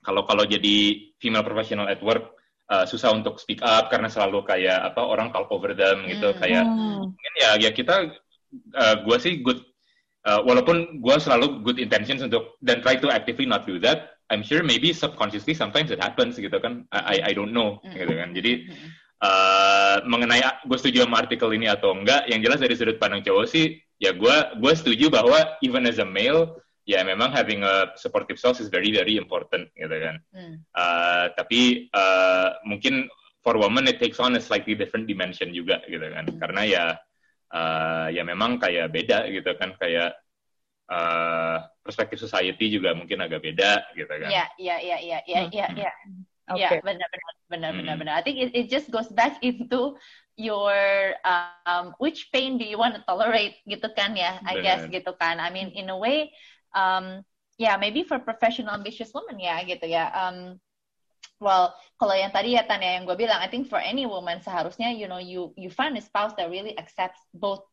kalau 0.00 0.22
kalau 0.22 0.46
jadi 0.46 1.10
female 1.18 1.42
professional 1.42 1.90
at 1.90 1.98
work 1.98 2.38
uh, 2.70 2.86
susah 2.86 3.10
untuk 3.10 3.42
speak 3.42 3.58
up 3.66 3.90
karena 3.90 4.06
selalu 4.06 4.46
kayak 4.46 4.94
apa 4.94 5.02
orang 5.02 5.34
talk 5.34 5.50
over 5.50 5.74
them 5.74 6.06
gitu 6.06 6.30
hmm. 6.30 6.38
kayak 6.38 6.64
hmm. 6.64 7.10
mungkin 7.10 7.32
ya 7.36 7.50
ya 7.58 7.70
kita 7.74 7.94
uh, 8.78 8.96
gue 9.02 9.16
sih 9.18 9.42
good 9.42 9.60
uh, 10.26 10.42
walaupun 10.42 11.00
gue 11.00 11.16
selalu 11.22 11.62
good 11.62 11.78
intentions 11.78 12.20
untuk 12.20 12.58
dan 12.60 12.82
try 12.82 12.98
to 12.98 13.08
actively 13.08 13.46
not 13.46 13.64
do 13.64 13.78
that 13.78 14.16
I'm 14.30 14.42
sure 14.42 14.62
maybe 14.62 14.90
subconsciously 14.90 15.54
sometimes 15.54 15.90
it 15.94 16.02
happens 16.02 16.34
gitu 16.34 16.58
kan. 16.58 16.86
I 16.90 17.22
I 17.22 17.32
don't 17.32 17.54
know 17.54 17.78
mm-hmm. 17.82 17.94
gitu 17.94 18.14
kan. 18.18 18.28
Jadi 18.34 18.52
uh, 19.22 19.96
mengenai 20.02 20.42
gue 20.66 20.78
setuju 20.78 21.06
sama 21.06 21.22
artikel 21.22 21.54
ini 21.54 21.70
atau 21.70 21.94
enggak, 21.94 22.26
yang 22.26 22.42
jelas 22.42 22.58
dari 22.58 22.74
sudut 22.74 22.98
pandang 22.98 23.22
cowok 23.22 23.46
sih, 23.46 23.78
ya 24.02 24.10
gue 24.10 24.36
gue 24.58 24.72
setuju 24.74 25.14
bahwa 25.14 25.38
even 25.62 25.86
as 25.86 26.02
a 26.02 26.06
male, 26.06 26.58
ya 26.90 27.06
memang 27.06 27.30
having 27.30 27.62
a 27.62 27.94
supportive 27.94 28.38
spouse 28.38 28.58
is 28.58 28.66
very 28.66 28.90
very 28.90 29.14
important 29.14 29.70
gitu 29.78 29.94
kan. 29.94 30.18
Uh, 30.74 31.30
tapi 31.38 31.86
uh, 31.94 32.58
mungkin 32.66 33.06
for 33.46 33.54
women 33.54 33.86
it 33.86 34.02
takes 34.02 34.18
on 34.18 34.34
a 34.34 34.42
slightly 34.42 34.74
different 34.74 35.06
dimension 35.06 35.54
juga 35.54 35.86
gitu 35.86 36.02
kan. 36.02 36.26
Mm. 36.26 36.38
Karena 36.42 36.62
ya 36.66 36.84
uh, 37.52 38.08
ya 38.10 38.22
memang 38.26 38.58
kayak 38.58 38.90
beda 38.90 39.26
gitu 39.30 39.50
kan 39.58 39.74
kayak 39.78 40.16
uh, 40.90 41.62
perspektif 41.82 42.18
society 42.22 42.70
juga 42.70 42.94
mungkin 42.94 43.22
agak 43.22 43.42
beda 43.42 43.94
gitu 43.94 44.10
kan. 44.10 44.30
Iya, 44.30 44.44
iya, 44.58 44.76
iya, 44.82 44.96
iya, 44.98 45.18
iya, 45.26 45.40
iya, 45.50 45.66
iya. 45.74 45.92
Iya, 46.46 46.78
benar, 46.78 47.08
benar, 47.10 47.34
benar, 47.50 47.70
benar, 47.74 47.94
hmm. 47.98 48.00
benar. 48.06 48.14
I 48.14 48.22
think 48.22 48.38
it, 48.38 48.54
it 48.54 48.66
just 48.70 48.86
goes 48.94 49.10
back 49.10 49.42
into 49.42 49.98
your 50.38 50.70
um, 51.26 51.90
which 51.98 52.30
pain 52.30 52.54
do 52.54 52.62
you 52.62 52.78
want 52.78 52.94
to 52.94 53.02
tolerate 53.02 53.58
gitu 53.66 53.90
kan 53.98 54.14
ya, 54.14 54.38
I 54.46 54.62
guess 54.62 54.86
gitu 54.86 55.10
kan. 55.18 55.42
I 55.42 55.50
mean, 55.50 55.74
in 55.74 55.90
a 55.90 55.98
way, 55.98 56.30
um, 56.70 57.26
yeah, 57.58 57.74
maybe 57.74 58.06
for 58.06 58.22
professional 58.22 58.78
ambitious 58.78 59.10
woman 59.10 59.42
ya 59.42 59.58
gitu 59.66 59.90
ya. 59.90 60.06
Um, 60.14 60.62
well, 61.40 61.76
kalau 62.00 62.14
yang 62.16 62.32
tadi 62.32 62.56
ya 62.56 62.64
Tanya 62.64 62.96
yang 62.96 63.04
gue 63.04 63.16
bilang, 63.16 63.40
I 63.40 63.48
think 63.48 63.68
for 63.68 63.80
any 63.80 64.04
woman 64.04 64.40
seharusnya 64.40 64.94
you 64.94 65.06
know 65.06 65.20
you 65.20 65.52
you 65.54 65.68
find 65.68 65.96
a 65.96 66.02
spouse 66.02 66.32
that 66.40 66.48
really 66.48 66.76
accepts 66.78 67.20
both 67.36 67.64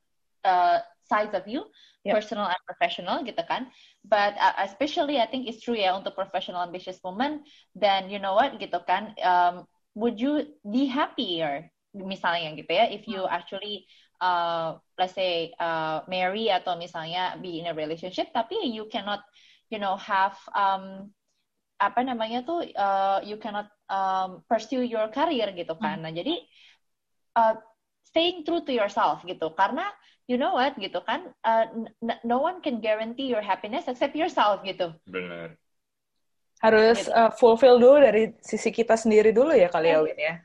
uh, 0.44 0.84
sides 1.08 1.36
of 1.36 1.48
you, 1.48 1.68
yep. 2.04 2.20
personal 2.20 2.48
and 2.48 2.62
professional 2.68 3.24
gitu 3.24 3.40
kan. 3.48 3.72
But 4.04 4.36
uh, 4.36 4.60
especially 4.64 5.20
I 5.20 5.28
think 5.28 5.48
it's 5.48 5.64
true 5.64 5.78
ya 5.78 5.96
untuk 5.96 6.16
professional 6.16 6.64
ambitious 6.64 7.00
woman, 7.04 7.44
then 7.78 8.12
you 8.12 8.20
know 8.20 8.36
what 8.36 8.60
gitu 8.60 8.80
kan, 8.84 9.16
um, 9.24 9.68
would 9.96 10.20
you 10.20 10.54
be 10.66 10.90
happier 10.90 11.70
misalnya 11.94 12.58
gitu 12.58 12.72
ya 12.74 12.90
if 12.90 13.06
you 13.06 13.22
hmm. 13.22 13.30
actually 13.30 13.86
uh, 14.18 14.82
let's 14.98 15.14
say 15.14 15.54
uh, 15.62 16.02
marry 16.10 16.50
atau 16.50 16.74
misalnya 16.74 17.38
be 17.38 17.62
in 17.62 17.70
a 17.70 17.76
relationship 17.78 18.34
tapi 18.34 18.58
you 18.66 18.90
cannot 18.90 19.22
you 19.70 19.78
know 19.78 19.94
have 19.94 20.34
um, 20.58 21.14
apa 21.82 22.00
namanya 22.06 22.46
tuh 22.46 22.64
uh, 22.78 23.20
you 23.26 23.38
cannot 23.42 23.68
um, 23.90 24.46
pursue 24.46 24.86
your 24.86 25.10
career 25.10 25.52
gitu 25.54 25.74
kan. 25.78 26.00
Hmm. 26.02 26.04
Nah 26.08 26.12
jadi 26.14 26.36
uh, 27.38 27.56
staying 28.08 28.46
true 28.46 28.62
to 28.64 28.72
yourself 28.72 29.22
gitu. 29.26 29.52
Karena 29.58 29.88
you 30.30 30.40
know 30.40 30.56
what 30.56 30.76
gitu 30.80 31.04
kan 31.04 31.28
uh, 31.44 31.68
no 32.24 32.40
one 32.40 32.64
can 32.64 32.80
guarantee 32.80 33.28
your 33.28 33.44
happiness 33.44 33.90
except 33.92 34.16
yourself 34.16 34.64
gitu. 34.64 34.96
Benar. 35.04 35.60
Harus 36.64 37.06
gitu. 37.06 37.12
uh, 37.12 37.32
fulfill 37.36 37.76
dulu 37.76 38.00
dari 38.00 38.32
sisi 38.40 38.72
kita 38.72 38.96
sendiri 38.96 39.36
dulu 39.36 39.52
ya 39.52 39.68
kali 39.68 39.92
ya 39.92 40.00
Win 40.00 40.16
ya. 40.16 40.36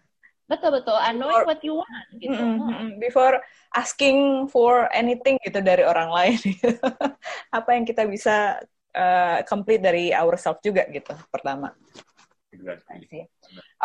Betul 0.49 0.81
betul. 0.81 0.97
And 0.97 1.20
knowing 1.20 1.45
what 1.45 1.61
you 1.61 1.76
want 1.79 2.09
gitu. 2.16 2.33
mm 2.33 2.57
-hmm. 2.59 2.91
before 2.97 3.37
asking 3.76 4.49
for 4.49 4.89
anything 4.97 5.37
gitu 5.45 5.61
dari 5.61 5.85
orang 5.85 6.09
lain. 6.09 6.41
Apa 7.57 7.76
yang 7.76 7.85
kita 7.85 8.09
bisa 8.09 8.57
uh, 8.99 9.38
complete 9.46 9.80
dari 9.80 10.11
ourselves 10.11 10.61
juga 10.61 10.82
gitu 10.90 11.14
pertama 11.30 11.70
exactly. 12.51 13.30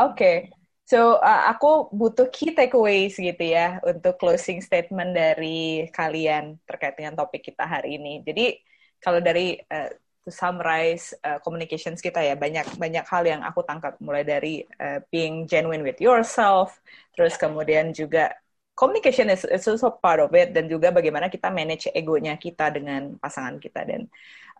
oke 0.01 0.17
okay. 0.17 0.37
So, 0.83 1.15
uh, 1.23 1.47
aku 1.47 1.87
butuh 1.95 2.27
key 2.27 2.51
takeaways 2.51 3.15
gitu 3.15 3.39
ya 3.39 3.79
untuk 3.87 4.19
closing 4.19 4.59
statement 4.59 5.15
dari 5.15 5.87
kalian 5.95 6.59
terkait 6.67 6.99
dengan 6.99 7.15
topik 7.15 7.39
kita 7.39 7.63
hari 7.63 7.95
ini. 7.95 8.19
Jadi, 8.19 8.59
kalau 8.99 9.23
dari 9.23 9.55
uh, 9.71 9.87
to 10.27 10.31
summarize 10.31 11.15
uh, 11.23 11.39
communications 11.39 12.03
kita 12.03 12.19
ya, 12.19 12.35
banyak 12.35 12.67
banyak 12.75 13.05
hal 13.07 13.23
yang 13.23 13.41
aku 13.47 13.63
tangkap 13.63 13.95
mulai 14.03 14.27
dari 14.27 14.67
uh, 14.83 14.99
being 15.07 15.47
genuine 15.47 15.87
with 15.87 15.99
yourself, 16.03 16.83
terus 17.15 17.39
kemudian 17.39 17.95
juga 17.95 18.35
communication 18.73 19.29
is, 19.29 19.45
is 19.45 19.65
also 19.69 19.93
part 19.93 20.19
of 20.21 20.33
it. 20.33 20.53
Dan 20.53 20.69
juga 20.69 20.89
bagaimana 20.89 21.29
kita 21.29 21.49
manage 21.53 21.89
egonya 21.93 22.37
kita 22.37 22.73
dengan 22.73 23.17
pasangan 23.21 23.57
kita. 23.57 23.85
Dan 23.85 24.09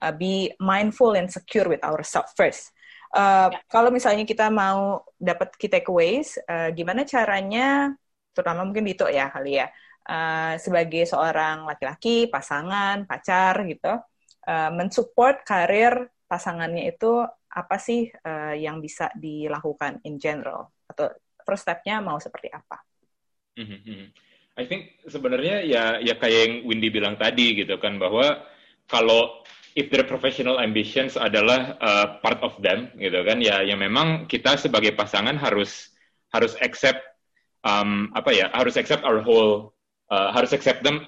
uh, 0.01 0.13
be 0.13 0.53
mindful 0.61 1.13
and 1.17 1.29
secure 1.29 1.69
with 1.69 1.81
ourselves 1.81 2.33
first. 2.37 2.73
Uh, 3.13 3.53
Kalau 3.69 3.93
misalnya 3.93 4.25
kita 4.25 4.49
mau 4.49 5.05
dapat 5.21 5.53
key 5.61 5.69
takeaways, 5.69 6.41
uh, 6.49 6.73
gimana 6.73 7.05
caranya, 7.05 7.93
terutama 8.33 8.65
mungkin 8.65 8.89
itu 8.89 9.05
ya 9.05 9.29
kali 9.29 9.61
ya, 9.61 9.69
uh, 10.09 10.57
sebagai 10.57 11.05
seorang 11.05 11.69
laki-laki, 11.69 12.25
pasangan, 12.25 13.05
pacar 13.05 13.61
gitu, 13.69 14.01
uh, 14.49 14.71
mensupport 14.73 15.45
karir 15.45 16.09
pasangannya 16.25 16.89
itu 16.89 17.21
apa 17.53 17.77
sih 17.77 18.09
uh, 18.25 18.57
yang 18.57 18.81
bisa 18.81 19.13
dilakukan 19.13 20.01
in 20.09 20.17
general? 20.17 20.73
Atau 20.89 21.13
first 21.45 21.69
step-nya 21.69 22.01
mau 22.01 22.17
seperti 22.17 22.49
apa? 22.49 22.81
Mm-hmm. 23.53 24.03
I 24.53 24.63
think 24.69 25.01
sebenarnya 25.09 25.65
ya 25.65 25.97
ya 25.97 26.13
kayak 26.17 26.39
yang 26.45 26.53
Windy 26.69 26.93
bilang 26.93 27.17
tadi 27.17 27.57
gitu 27.57 27.81
kan 27.81 27.97
bahwa 27.97 28.45
kalau 28.85 29.41
if 29.73 29.89
their 29.89 30.05
professional 30.05 30.61
ambitions 30.61 31.17
adalah 31.17 31.73
uh, 31.81 32.07
part 32.21 32.37
of 32.45 32.53
them 32.61 32.93
gitu 33.01 33.25
kan 33.25 33.41
ya 33.41 33.65
yang 33.65 33.81
memang 33.81 34.29
kita 34.29 34.53
sebagai 34.57 34.93
pasangan 34.93 35.33
harus 35.37 35.89
harus 36.29 36.53
accept 36.61 37.01
um, 37.65 38.13
apa 38.13 38.29
ya 38.29 38.53
harus 38.53 38.77
accept 38.77 39.01
our 39.01 39.25
whole 39.25 39.73
uh, 40.13 40.29
harus 40.29 40.53
accept 40.53 40.85
them 40.85 41.01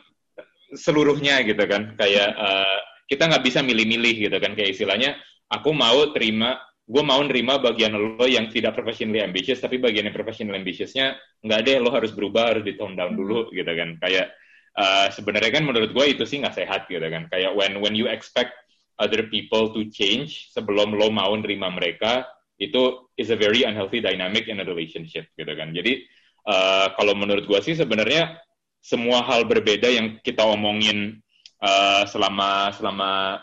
seluruhnya 0.74 1.46
gitu 1.46 1.62
kan 1.70 1.94
kayak 1.94 2.34
uh, 2.34 2.80
kita 3.06 3.30
nggak 3.30 3.46
bisa 3.46 3.62
milih-milih 3.62 4.30
gitu 4.30 4.38
kan 4.42 4.58
kayak 4.58 4.74
istilahnya 4.74 5.14
aku 5.54 5.70
mau 5.70 6.10
terima 6.18 6.58
gue 6.86 7.04
mau 7.04 7.18
nerima 7.26 7.58
bagian 7.58 7.98
lo 7.98 8.26
yang 8.30 8.46
tidak 8.54 8.78
professionally 8.78 9.18
ambitious 9.26 9.58
tapi 9.58 9.82
bagian 9.82 10.06
yang 10.06 10.14
professional 10.14 10.54
ambitiousnya 10.54 11.18
nggak 11.42 11.60
deh 11.66 11.82
lo 11.82 11.90
harus 11.90 12.14
berubah 12.14 12.54
harus 12.54 12.64
di 12.66 12.78
tone 12.78 12.94
down 12.94 13.18
dulu 13.18 13.50
gitu 13.50 13.70
kan. 13.70 13.98
Kayak 13.98 14.38
uh, 14.78 15.10
sebenarnya 15.10 15.50
kan 15.50 15.64
menurut 15.66 15.90
gue 15.98 16.06
itu 16.14 16.24
sih 16.30 16.46
nggak 16.46 16.54
sehat 16.54 16.86
gitu 16.86 17.02
kan. 17.02 17.26
Kayak 17.34 17.58
when 17.58 17.82
when 17.82 17.98
you 17.98 18.06
expect 18.06 18.54
other 19.02 19.26
people 19.28 19.74
to 19.74 19.90
change 19.90 20.54
sebelum 20.54 20.94
lo 20.94 21.10
mau 21.10 21.34
nerima 21.34 21.74
mereka 21.74 22.24
itu 22.62 23.12
is 23.20 23.34
a 23.34 23.38
very 23.38 23.68
unhealthy 23.68 24.00
dynamic 24.00 24.48
in 24.48 24.62
a 24.62 24.66
relationship 24.66 25.28
gitu 25.36 25.52
kan. 25.58 25.74
Jadi 25.74 26.06
uh, 26.48 26.94
kalau 26.94 27.18
menurut 27.18 27.50
gue 27.50 27.60
sih 27.66 27.76
sebenarnya 27.76 28.38
semua 28.80 29.26
hal 29.26 29.50
berbeda 29.50 29.90
yang 29.90 30.22
kita 30.22 30.46
omongin 30.46 31.18
uh, 31.66 32.06
selama 32.06 32.70
selama 32.78 33.42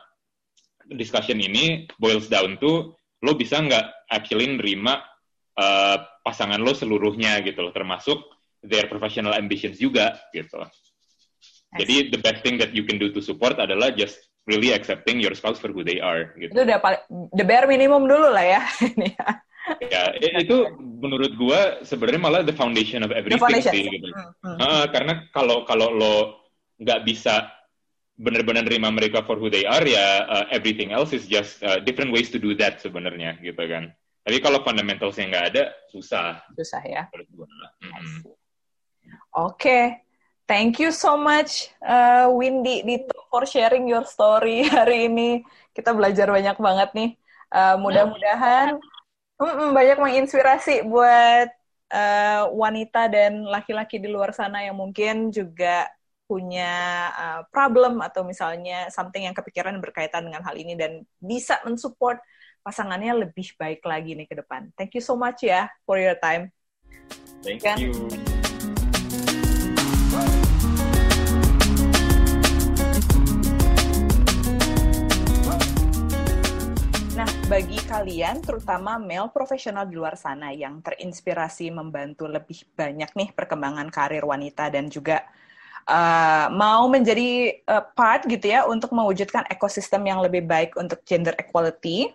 discussion 0.95 1.43
ini 1.43 1.91
boils 1.99 2.31
down 2.31 2.55
to 2.63 2.95
lo 3.23 3.39
bisa 3.39 3.63
nggak 3.63 4.11
actually 4.11 4.51
nerima 4.51 4.99
uh, 5.57 5.97
pasangan 6.27 6.59
lo 6.59 6.75
seluruhnya 6.75 7.39
gitu 7.47 7.63
loh 7.63 7.73
termasuk 7.75 8.19
their 8.63 8.87
professional 8.91 9.35
ambitions 9.35 9.79
juga 9.79 10.19
gitu 10.35 10.63
jadi 11.73 12.13
the 12.13 12.21
best 12.21 12.45
thing 12.45 12.61
that 12.61 12.77
you 12.77 12.85
can 12.85 13.01
do 13.01 13.09
to 13.17 13.25
support 13.25 13.57
adalah 13.57 13.89
just 13.97 14.21
really 14.45 14.75
accepting 14.77 15.21
your 15.21 15.33
spouse 15.33 15.57
for 15.57 15.73
who 15.73 15.81
they 15.81 16.03
are. 16.03 16.37
Gitu. 16.37 16.53
Itu 16.53 16.63
udah 16.69 16.79
paling 16.83 17.03
the 17.33 17.45
bare 17.47 17.65
minimum 17.65 18.05
dulu 18.05 18.29
lah 18.29 18.45
ya. 18.45 18.63
ya 19.93 20.03
itu 20.43 20.69
menurut 20.77 21.33
gua 21.39 21.81
sebenarnya 21.87 22.21
malah 22.21 22.41
the 22.45 22.53
foundation 22.53 23.07
of 23.07 23.15
everything 23.15 23.41
foundation. 23.41 23.73
sih 23.73 23.85
gitu. 23.89 24.09
Hmm, 24.13 24.31
hmm. 24.45 24.57
Uh, 24.61 24.85
karena 24.93 25.13
kalau 25.33 25.65
kalau 25.65 25.89
lo 25.95 26.17
nggak 26.83 27.07
bisa 27.09 27.49
benar-benar 28.23 28.63
nerima 28.63 28.95
mereka 28.95 29.27
for 29.27 29.35
who 29.35 29.51
they 29.51 29.67
are 29.67 29.83
ya 29.83 30.23
uh, 30.31 30.45
everything 30.55 30.95
else 30.95 31.11
is 31.11 31.27
just 31.27 31.59
uh, 31.67 31.83
different 31.83 32.15
ways 32.15 32.31
to 32.31 32.39
do 32.39 32.55
that 32.55 32.79
sebenarnya 32.79 33.35
gitu 33.43 33.59
kan. 33.67 33.91
Tapi 34.23 34.39
kalau 34.39 34.63
fundamentalsnya 34.63 35.27
nggak 35.27 35.47
ada 35.51 35.65
susah. 35.91 36.39
Susah 36.55 36.83
ya. 36.87 37.03
Hmm. 37.11 38.23
Oke. 39.35 39.59
Okay. 39.59 39.85
Thank 40.43 40.83
you 40.83 40.91
so 40.91 41.15
much, 41.17 41.71
uh, 41.81 42.29
Windy, 42.29 42.83
Dito, 42.83 43.15
for 43.31 43.47
sharing 43.47 43.87
your 43.87 44.05
story 44.05 44.67
hari 44.75 45.09
ini. 45.09 45.43
Kita 45.73 45.95
belajar 45.95 46.29
banyak 46.29 46.59
banget 46.59 46.91
nih. 46.93 47.11
Uh, 47.53 47.77
mudah-mudahan 47.81 48.77
Mm-mm, 49.43 49.75
banyak 49.75 49.99
menginspirasi 49.99 50.87
buat 50.87 51.51
uh, 51.91 52.43
wanita 52.55 53.11
dan 53.11 53.43
laki-laki 53.43 53.99
di 53.99 54.07
luar 54.07 54.31
sana 54.31 54.63
yang 54.63 54.79
mungkin 54.79 55.35
juga 55.35 55.91
punya 56.27 56.73
uh, 57.13 57.41
problem 57.53 58.01
atau 58.01 58.25
misalnya 58.25 58.89
something 58.89 59.29
yang 59.29 59.37
kepikiran 59.37 59.77
berkaitan 59.83 60.25
dengan 60.27 60.43
hal 60.43 60.57
ini 60.57 60.79
dan 60.79 61.05
bisa 61.21 61.61
mensupport 61.67 62.19
pasangannya 62.63 63.27
lebih 63.27 63.53
baik 63.59 63.83
lagi 63.83 64.15
nih 64.15 64.31
ke 64.31 64.39
depan. 64.39 64.71
Thank 64.79 64.97
you 64.97 65.03
so 65.03 65.19
much 65.19 65.43
ya 65.43 65.69
for 65.85 65.99
your 65.99 66.17
time. 66.19 66.55
Thank 67.43 67.67
you. 67.79 67.93
bagi 77.53 77.77
kalian, 77.85 78.41
terutama 78.41 78.97
male 78.97 79.29
profesional 79.29 79.85
di 79.85 79.93
luar 79.93 80.17
sana 80.17 80.57
yang 80.57 80.81
terinspirasi 80.81 81.69
membantu 81.69 82.25
lebih 82.25 82.65
banyak 82.73 83.13
nih 83.13 83.29
perkembangan 83.37 83.93
karir 83.93 84.25
wanita 84.25 84.73
dan 84.73 84.89
juga 84.89 85.21
uh, 85.89 86.47
mau 86.53 86.87
menjadi 86.91 87.63
uh, 87.67 87.85
part 87.95 88.27
gitu 88.27 88.53
ya 88.53 88.67
untuk 88.67 88.91
mewujudkan 88.95 89.47
ekosistem 89.51 90.07
yang 90.07 90.23
lebih 90.23 90.45
baik 90.47 90.75
untuk 90.79 91.03
gender 91.07 91.35
equality. 91.39 92.11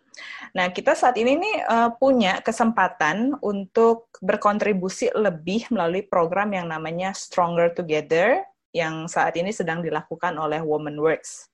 Nah, 0.55 0.71
kita 0.71 0.97
saat 0.97 1.15
ini 1.19 1.37
nih 1.37 1.55
uh, 1.67 1.89
punya 1.95 2.39
kesempatan 2.41 3.37
untuk 3.43 4.11
berkontribusi 4.23 5.13
lebih 5.13 5.67
melalui 5.69 6.03
program 6.05 6.51
yang 6.55 6.67
namanya 6.71 7.11
Stronger 7.13 7.71
Together 7.71 8.43
yang 8.75 9.09
saat 9.09 9.33
ini 9.39 9.49
sedang 9.49 9.81
dilakukan 9.81 10.35
oleh 10.37 10.61
Women 10.61 10.99
Works. 10.99 11.49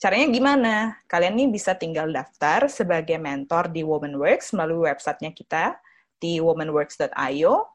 Caranya 0.00 0.32
gimana? 0.32 0.74
Kalian 1.04 1.36
nih 1.36 1.48
bisa 1.52 1.76
tinggal 1.76 2.08
daftar 2.08 2.72
sebagai 2.72 3.20
mentor 3.20 3.68
di 3.68 3.84
Womanworks 3.84 4.56
melalui 4.56 4.88
websitenya 4.88 5.28
kita 5.36 5.76
di 6.16 6.40
womanworks.io. 6.40 7.68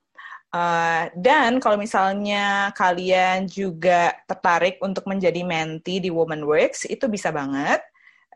Uh, 0.56 1.12
dan 1.20 1.60
kalau 1.60 1.76
misalnya 1.76 2.72
kalian 2.80 3.44
juga 3.44 4.16
tertarik 4.24 4.80
untuk 4.80 5.04
menjadi 5.04 5.44
menti 5.44 6.00
di 6.00 6.08
Womanworks, 6.08 6.88
itu 6.88 7.12
bisa 7.12 7.36
banget 7.36 7.84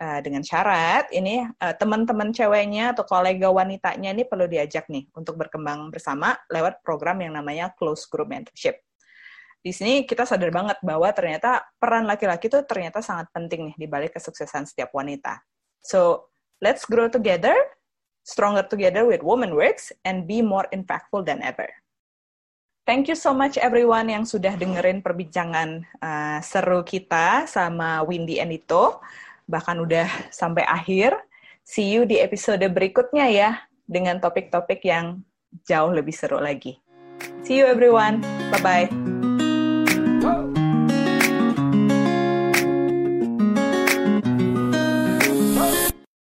uh, 0.03 0.19
dengan 0.19 0.43
syarat 0.43 1.07
ini 1.15 1.47
uh, 1.47 1.75
teman-teman 1.79 2.35
ceweknya 2.35 2.91
atau 2.91 3.07
kolega 3.07 3.47
wanitanya 3.47 4.11
ini 4.11 4.27
perlu 4.27 4.51
diajak 4.51 4.91
nih 4.91 5.07
untuk 5.15 5.39
berkembang 5.39 5.87
bersama 5.95 6.35
lewat 6.51 6.83
program 6.83 7.23
yang 7.23 7.39
namanya 7.39 7.71
Close 7.79 8.03
Group 8.11 8.27
Mentorship 8.27 8.83
di 9.59 9.75
sini 9.75 10.07
kita 10.07 10.23
sadar 10.23 10.55
banget 10.55 10.79
bahwa 10.79 11.11
ternyata 11.11 11.59
peran 11.75 12.07
laki-laki 12.07 12.47
itu 12.47 12.63
ternyata 12.63 13.03
sangat 13.03 13.27
penting 13.35 13.71
nih 13.71 13.75
di 13.75 13.87
balik 13.91 14.15
kesuksesan 14.15 14.63
setiap 14.63 14.95
wanita. 14.95 15.43
So, 15.83 16.31
let's 16.63 16.87
grow 16.87 17.11
together, 17.11 17.55
stronger 18.23 18.63
together 18.63 19.03
with 19.03 19.19
Woman 19.19 19.51
Works, 19.51 19.91
and 20.07 20.23
be 20.23 20.39
more 20.39 20.67
impactful 20.71 21.27
than 21.27 21.43
ever. 21.43 21.67
Thank 22.89 23.05
you 23.05 23.13
so 23.13 23.37
much 23.37 23.61
everyone 23.61 24.09
yang 24.09 24.25
sudah 24.25 24.57
dengerin 24.57 25.05
perbincangan 25.05 25.85
uh, 26.01 26.41
seru 26.41 26.81
kita 26.81 27.45
sama 27.45 28.01
Windy 28.01 28.41
and 28.41 28.49
Ito. 28.49 28.97
Bahkan 29.45 29.77
udah 29.77 30.09
sampai 30.33 30.65
akhir. 30.65 31.13
See 31.61 31.85
you 31.85 32.09
di 32.09 32.17
episode 32.17 32.65
berikutnya 32.65 33.29
ya, 33.29 33.61
dengan 33.85 34.17
topik-topik 34.17 34.81
yang 34.81 35.21
jauh 35.69 35.93
lebih 35.93 36.17
seru 36.17 36.41
lagi. 36.41 36.81
See 37.45 37.61
you 37.61 37.69
everyone. 37.69 38.25
Bye-bye. 38.57 39.08